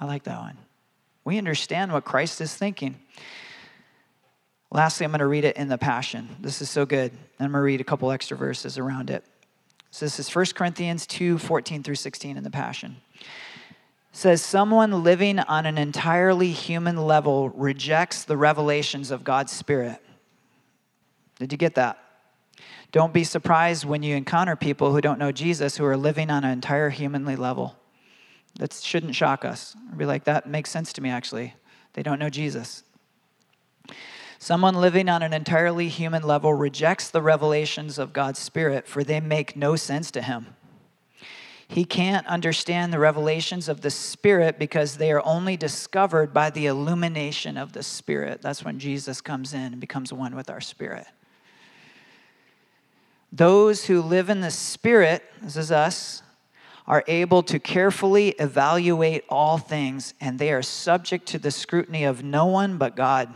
I 0.00 0.06
like 0.06 0.22
that 0.22 0.40
one. 0.40 0.56
We 1.22 1.36
understand 1.36 1.92
what 1.92 2.06
Christ 2.06 2.40
is 2.40 2.54
thinking. 2.54 2.96
Lastly, 4.70 5.04
I'm 5.04 5.10
going 5.10 5.18
to 5.18 5.26
read 5.26 5.44
it 5.44 5.58
in 5.58 5.68
the 5.68 5.76
Passion. 5.76 6.26
This 6.40 6.62
is 6.62 6.70
so 6.70 6.86
good. 6.86 7.12
I'm 7.38 7.52
going 7.52 7.52
to 7.52 7.60
read 7.60 7.82
a 7.82 7.84
couple 7.84 8.10
extra 8.10 8.38
verses 8.38 8.78
around 8.78 9.10
it. 9.10 9.22
So 9.90 10.06
this 10.06 10.18
is 10.18 10.34
1 10.34 10.46
Corinthians 10.54 11.06
2 11.06 11.36
14 11.36 11.82
through 11.82 11.96
16 11.96 12.38
in 12.38 12.42
the 12.42 12.50
Passion. 12.50 12.96
Says, 14.16 14.42
Someone 14.42 15.04
living 15.04 15.38
on 15.40 15.66
an 15.66 15.76
entirely 15.76 16.50
human 16.50 16.96
level 16.96 17.50
rejects 17.50 18.24
the 18.24 18.38
revelations 18.38 19.10
of 19.10 19.24
God's 19.24 19.52
Spirit. 19.52 20.00
Did 21.38 21.52
you 21.52 21.58
get 21.58 21.74
that? 21.74 21.98
Don't 22.92 23.12
be 23.12 23.24
surprised 23.24 23.84
when 23.84 24.02
you 24.02 24.16
encounter 24.16 24.56
people 24.56 24.90
who 24.90 25.02
don't 25.02 25.18
know 25.18 25.32
Jesus 25.32 25.76
who 25.76 25.84
are 25.84 25.98
living 25.98 26.30
on 26.30 26.44
an 26.44 26.50
entire 26.50 26.88
humanly 26.88 27.36
level. 27.36 27.76
That 28.58 28.72
shouldn't 28.72 29.14
shock 29.14 29.44
us. 29.44 29.76
I'd 29.92 29.98
be 29.98 30.06
like, 30.06 30.24
that 30.24 30.48
makes 30.48 30.70
sense 30.70 30.94
to 30.94 31.02
me, 31.02 31.10
actually. 31.10 31.52
They 31.92 32.02
don't 32.02 32.18
know 32.18 32.30
Jesus. 32.30 32.84
Someone 34.38 34.76
living 34.76 35.10
on 35.10 35.22
an 35.22 35.34
entirely 35.34 35.90
human 35.90 36.22
level 36.22 36.54
rejects 36.54 37.10
the 37.10 37.20
revelations 37.20 37.98
of 37.98 38.14
God's 38.14 38.38
Spirit, 38.38 38.88
for 38.88 39.04
they 39.04 39.20
make 39.20 39.56
no 39.56 39.76
sense 39.76 40.10
to 40.12 40.22
him. 40.22 40.56
He 41.68 41.84
can't 41.84 42.26
understand 42.26 42.92
the 42.92 42.98
revelations 42.98 43.68
of 43.68 43.80
the 43.80 43.90
Spirit 43.90 44.58
because 44.58 44.96
they 44.96 45.10
are 45.10 45.24
only 45.24 45.56
discovered 45.56 46.32
by 46.32 46.50
the 46.50 46.66
illumination 46.66 47.56
of 47.56 47.72
the 47.72 47.82
Spirit. 47.82 48.40
That's 48.40 48.64
when 48.64 48.78
Jesus 48.78 49.20
comes 49.20 49.52
in 49.52 49.72
and 49.72 49.80
becomes 49.80 50.12
one 50.12 50.36
with 50.36 50.48
our 50.48 50.60
Spirit. 50.60 51.06
Those 53.32 53.86
who 53.86 54.00
live 54.00 54.30
in 54.30 54.40
the 54.40 54.50
Spirit, 54.50 55.24
this 55.42 55.56
is 55.56 55.72
us, 55.72 56.22
are 56.86 57.02
able 57.08 57.42
to 57.42 57.58
carefully 57.58 58.28
evaluate 58.38 59.24
all 59.28 59.58
things, 59.58 60.14
and 60.20 60.38
they 60.38 60.52
are 60.52 60.62
subject 60.62 61.26
to 61.26 61.38
the 61.38 61.50
scrutiny 61.50 62.04
of 62.04 62.22
no 62.22 62.46
one 62.46 62.78
but 62.78 62.94
God. 62.94 63.28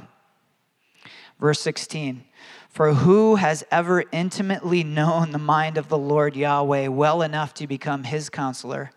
Verse 1.40 1.60
16 1.60 2.24
For 2.70 2.94
who 2.94 3.34
has 3.34 3.64
ever 3.72 4.04
intimately 4.12 4.84
known 4.84 5.32
the 5.32 5.38
mind 5.38 5.76
of 5.76 5.88
the 5.88 5.98
Lord 5.98 6.36
Yahweh 6.36 6.86
well 6.86 7.20
enough 7.20 7.52
to 7.54 7.66
become 7.66 8.04
his 8.04 8.30
counselor? 8.30 8.92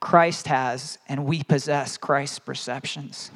Christ 0.00 0.46
has, 0.46 0.98
and 1.08 1.26
we 1.26 1.42
possess 1.42 1.98
Christ's 1.98 2.38
perceptions. 2.38 3.30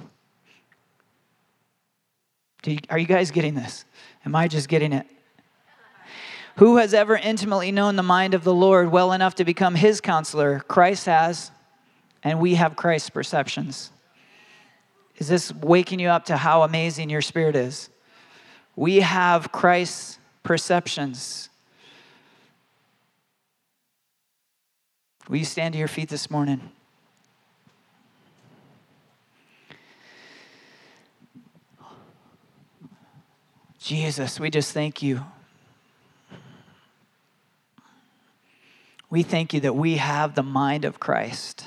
You, 2.64 2.78
are 2.88 2.98
you 2.98 3.06
guys 3.06 3.30
getting 3.30 3.54
this? 3.54 3.84
Am 4.24 4.34
I 4.34 4.48
just 4.48 4.68
getting 4.68 4.94
it? 4.94 5.06
Who 6.56 6.78
has 6.78 6.94
ever 6.94 7.16
intimately 7.16 7.70
known 7.70 7.96
the 7.96 8.02
mind 8.02 8.32
of 8.32 8.44
the 8.44 8.54
Lord 8.54 8.90
well 8.90 9.12
enough 9.12 9.34
to 9.36 9.44
become 9.44 9.74
his 9.74 10.00
counselor? 10.00 10.60
Christ 10.60 11.06
has, 11.06 11.50
and 12.22 12.40
we 12.40 12.54
have 12.54 12.76
Christ's 12.76 13.10
perceptions. 13.10 13.90
Is 15.16 15.28
this 15.28 15.52
waking 15.52 15.98
you 15.98 16.08
up 16.08 16.26
to 16.26 16.36
how 16.36 16.62
amazing 16.62 17.10
your 17.10 17.22
spirit 17.22 17.56
is? 17.56 17.90
We 18.74 19.00
have 19.00 19.52
Christ's 19.52 20.18
perceptions. 20.42 21.48
Will 25.28 25.36
you 25.36 25.44
stand 25.44 25.72
to 25.74 25.78
your 25.78 25.88
feet 25.88 26.08
this 26.08 26.30
morning? 26.30 26.70
Jesus, 33.78 34.38
we 34.40 34.50
just 34.50 34.72
thank 34.72 35.02
you 35.02 35.24
We 39.12 39.22
thank 39.22 39.52
you 39.52 39.60
that 39.60 39.76
we 39.76 39.98
have 39.98 40.34
the 40.34 40.42
mind 40.42 40.86
of 40.86 40.98
Christ. 40.98 41.66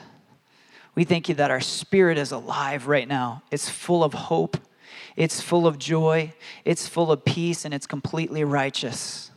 We 0.96 1.04
thank 1.04 1.30
you 1.30 1.36
that 1.36 1.52
our 1.52 1.62
spirit 1.62 2.18
is 2.18 2.32
alive 2.32 2.88
right 2.88 3.08
now. 3.08 3.44
It's 3.52 3.70
full 3.70 4.04
of 4.04 4.16
hope, 4.16 4.58
it's 5.16 5.42
full 5.42 5.68
of 5.68 5.78
joy, 5.78 6.34
it's 6.64 6.88
full 6.88 7.12
of 7.12 7.24
peace, 7.24 7.66
and 7.66 7.74
it's 7.74 7.88
completely 7.88 8.44
righteous. 8.44 9.32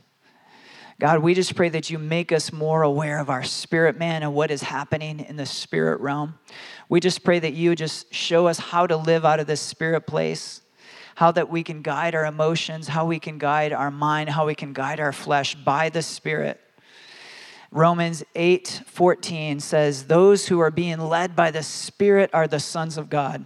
God, 1.01 1.21
we 1.21 1.33
just 1.35 1.55
pray 1.55 1.69
that 1.69 1.91
you 1.91 1.99
make 1.99 2.33
us 2.33 2.53
more 2.53 2.83
aware 2.83 3.21
of 3.21 3.31
our 3.31 3.45
spirit 3.45 3.97
man 3.97 4.25
and 4.25 4.35
what 4.35 4.51
is 4.51 4.63
happening 4.63 5.21
in 5.21 5.37
the 5.37 5.47
spirit 5.47 6.01
realm. 6.01 6.39
We 6.89 6.99
just 6.99 7.23
pray 7.23 7.39
that 7.39 7.53
you 7.53 7.77
just 7.77 8.13
show 8.13 8.49
us 8.49 8.59
how 8.59 8.89
to 8.89 8.97
live 8.97 9.25
out 9.25 9.39
of 9.39 9.47
this 9.47 9.61
spirit 9.61 10.09
place, 10.09 10.61
how 11.15 11.31
that 11.33 11.49
we 11.49 11.63
can 11.63 11.83
guide 11.83 12.17
our 12.17 12.27
emotions, 12.27 12.89
how 12.89 13.07
we 13.07 13.21
can 13.21 13.39
guide 13.39 13.73
our 13.73 13.93
mind, 13.93 14.31
how 14.31 14.47
we 14.47 14.57
can 14.57 14.73
guide 14.73 14.99
our 14.99 15.13
flesh 15.13 15.55
by 15.55 15.89
the 15.89 16.03
spirit. 16.03 16.61
Romans 17.71 18.25
8 18.35 18.83
14 18.87 19.61
says, 19.61 20.05
Those 20.05 20.49
who 20.49 20.59
are 20.59 20.71
being 20.71 20.99
led 20.99 21.37
by 21.37 21.51
the 21.51 21.63
Spirit 21.63 22.31
are 22.33 22.49
the 22.49 22.61
sons 22.61 22.97
of 22.97 23.11
God. 23.11 23.45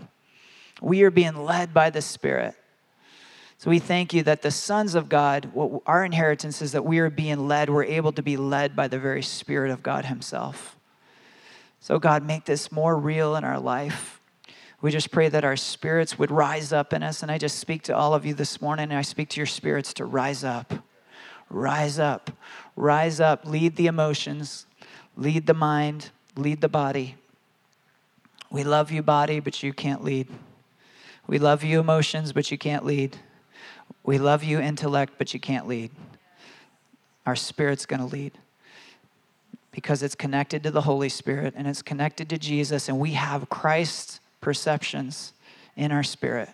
We 0.83 1.03
are 1.03 1.11
being 1.11 1.37
led 1.37 1.73
by 1.73 1.91
the 1.91 2.03
Spirit. 2.03 2.55
So 3.57 3.71
we 3.71 3.79
thank 3.79 4.13
you 4.13 4.23
that 4.25 4.43
the 4.43 4.51
sons 4.51 4.95
of 4.95 5.09
God, 5.09 5.51
what 5.55 5.83
our 5.87 6.05
inheritance 6.05 6.61
is 6.61 6.73
that 6.73 6.85
we 6.85 6.99
are 6.99 7.11
being 7.11 7.47
led, 7.47 7.71
we're 7.71 7.85
able 7.85 8.13
to 8.13 8.23
be 8.23 8.37
led 8.37 8.75
by 8.75 8.89
the 8.89 8.99
very 8.99 9.23
Spirit 9.23 9.71
of 9.71 9.83
God 9.83 10.07
Himself. 10.07 10.77
So, 11.81 11.99
God, 11.99 12.25
make 12.25 12.45
this 12.45 12.71
more 12.71 12.97
real 12.97 13.37
in 13.37 13.45
our 13.45 13.59
life. 13.59 14.21
We 14.81 14.91
just 14.91 15.11
pray 15.13 15.29
that 15.29 15.45
our 15.45 15.57
spirits 15.57 16.19
would 16.19 16.31
rise 16.31 16.73
up 16.73 16.93
in 16.93 17.03
us. 17.03 17.23
And 17.23 17.31
I 17.31 17.39
just 17.39 17.59
speak 17.59 17.83
to 17.85 17.97
all 17.97 18.15
of 18.15 18.27
you 18.27 18.35
this 18.35 18.61
morning, 18.61 18.91
and 18.91 18.99
I 18.99 19.03
speak 19.03 19.29
to 19.31 19.41
your 19.41 19.47
spirits 19.47 19.93
to 19.95 20.05
rise 20.05 20.43
up 20.43 20.75
rise 21.53 21.99
up, 21.99 22.31
rise 22.77 23.21
up, 23.21 23.45
lead 23.45 23.77
the 23.77 23.87
emotions, 23.87 24.67
lead 25.17 25.47
the 25.47 25.55
mind, 25.55 26.11
lead 26.37 26.61
the 26.61 26.69
body. 26.69 27.17
We 28.51 28.65
love 28.65 28.91
you, 28.91 29.03
body, 29.03 29.41
but 29.41 29.63
you 29.63 29.73
can't 29.73 30.03
lead. 30.03 30.29
We 31.27 31.39
love 31.39 31.63
you, 31.63 31.81
emotions, 31.81 32.33
but 32.33 32.51
you 32.51 32.59
can't 32.59 32.85
lead. 32.85 33.17
We 34.05 34.19
love 34.19 34.43
you, 34.43 34.59
intellect, 34.59 35.15
but 35.19 35.33
you 35.33 35.41
can't 35.41 35.67
lead. 35.67 35.91
Our 37.25 37.37
spirit's 37.37 37.87
going 37.87 38.01
to 38.01 38.07
lead 38.07 38.33
because 39.71 40.03
it's 40.03 40.15
connected 40.15 40.63
to 40.65 40.71
the 40.71 40.83
Holy 40.83 41.09
Spirit 41.09 41.55
and 41.57 41.67
it's 41.67 41.83
connected 41.83 42.29
to 42.31 42.39
Jesus, 42.39 42.89
and 42.89 42.99
we 42.99 43.13
have 43.13 43.49
Christ's 43.49 44.21
perceptions 44.41 45.33
in 45.77 45.93
our 45.93 46.03
spirit. 46.03 46.51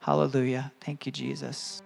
Hallelujah. 0.00 0.72
Thank 0.80 1.06
you, 1.06 1.12
Jesus. 1.12 1.82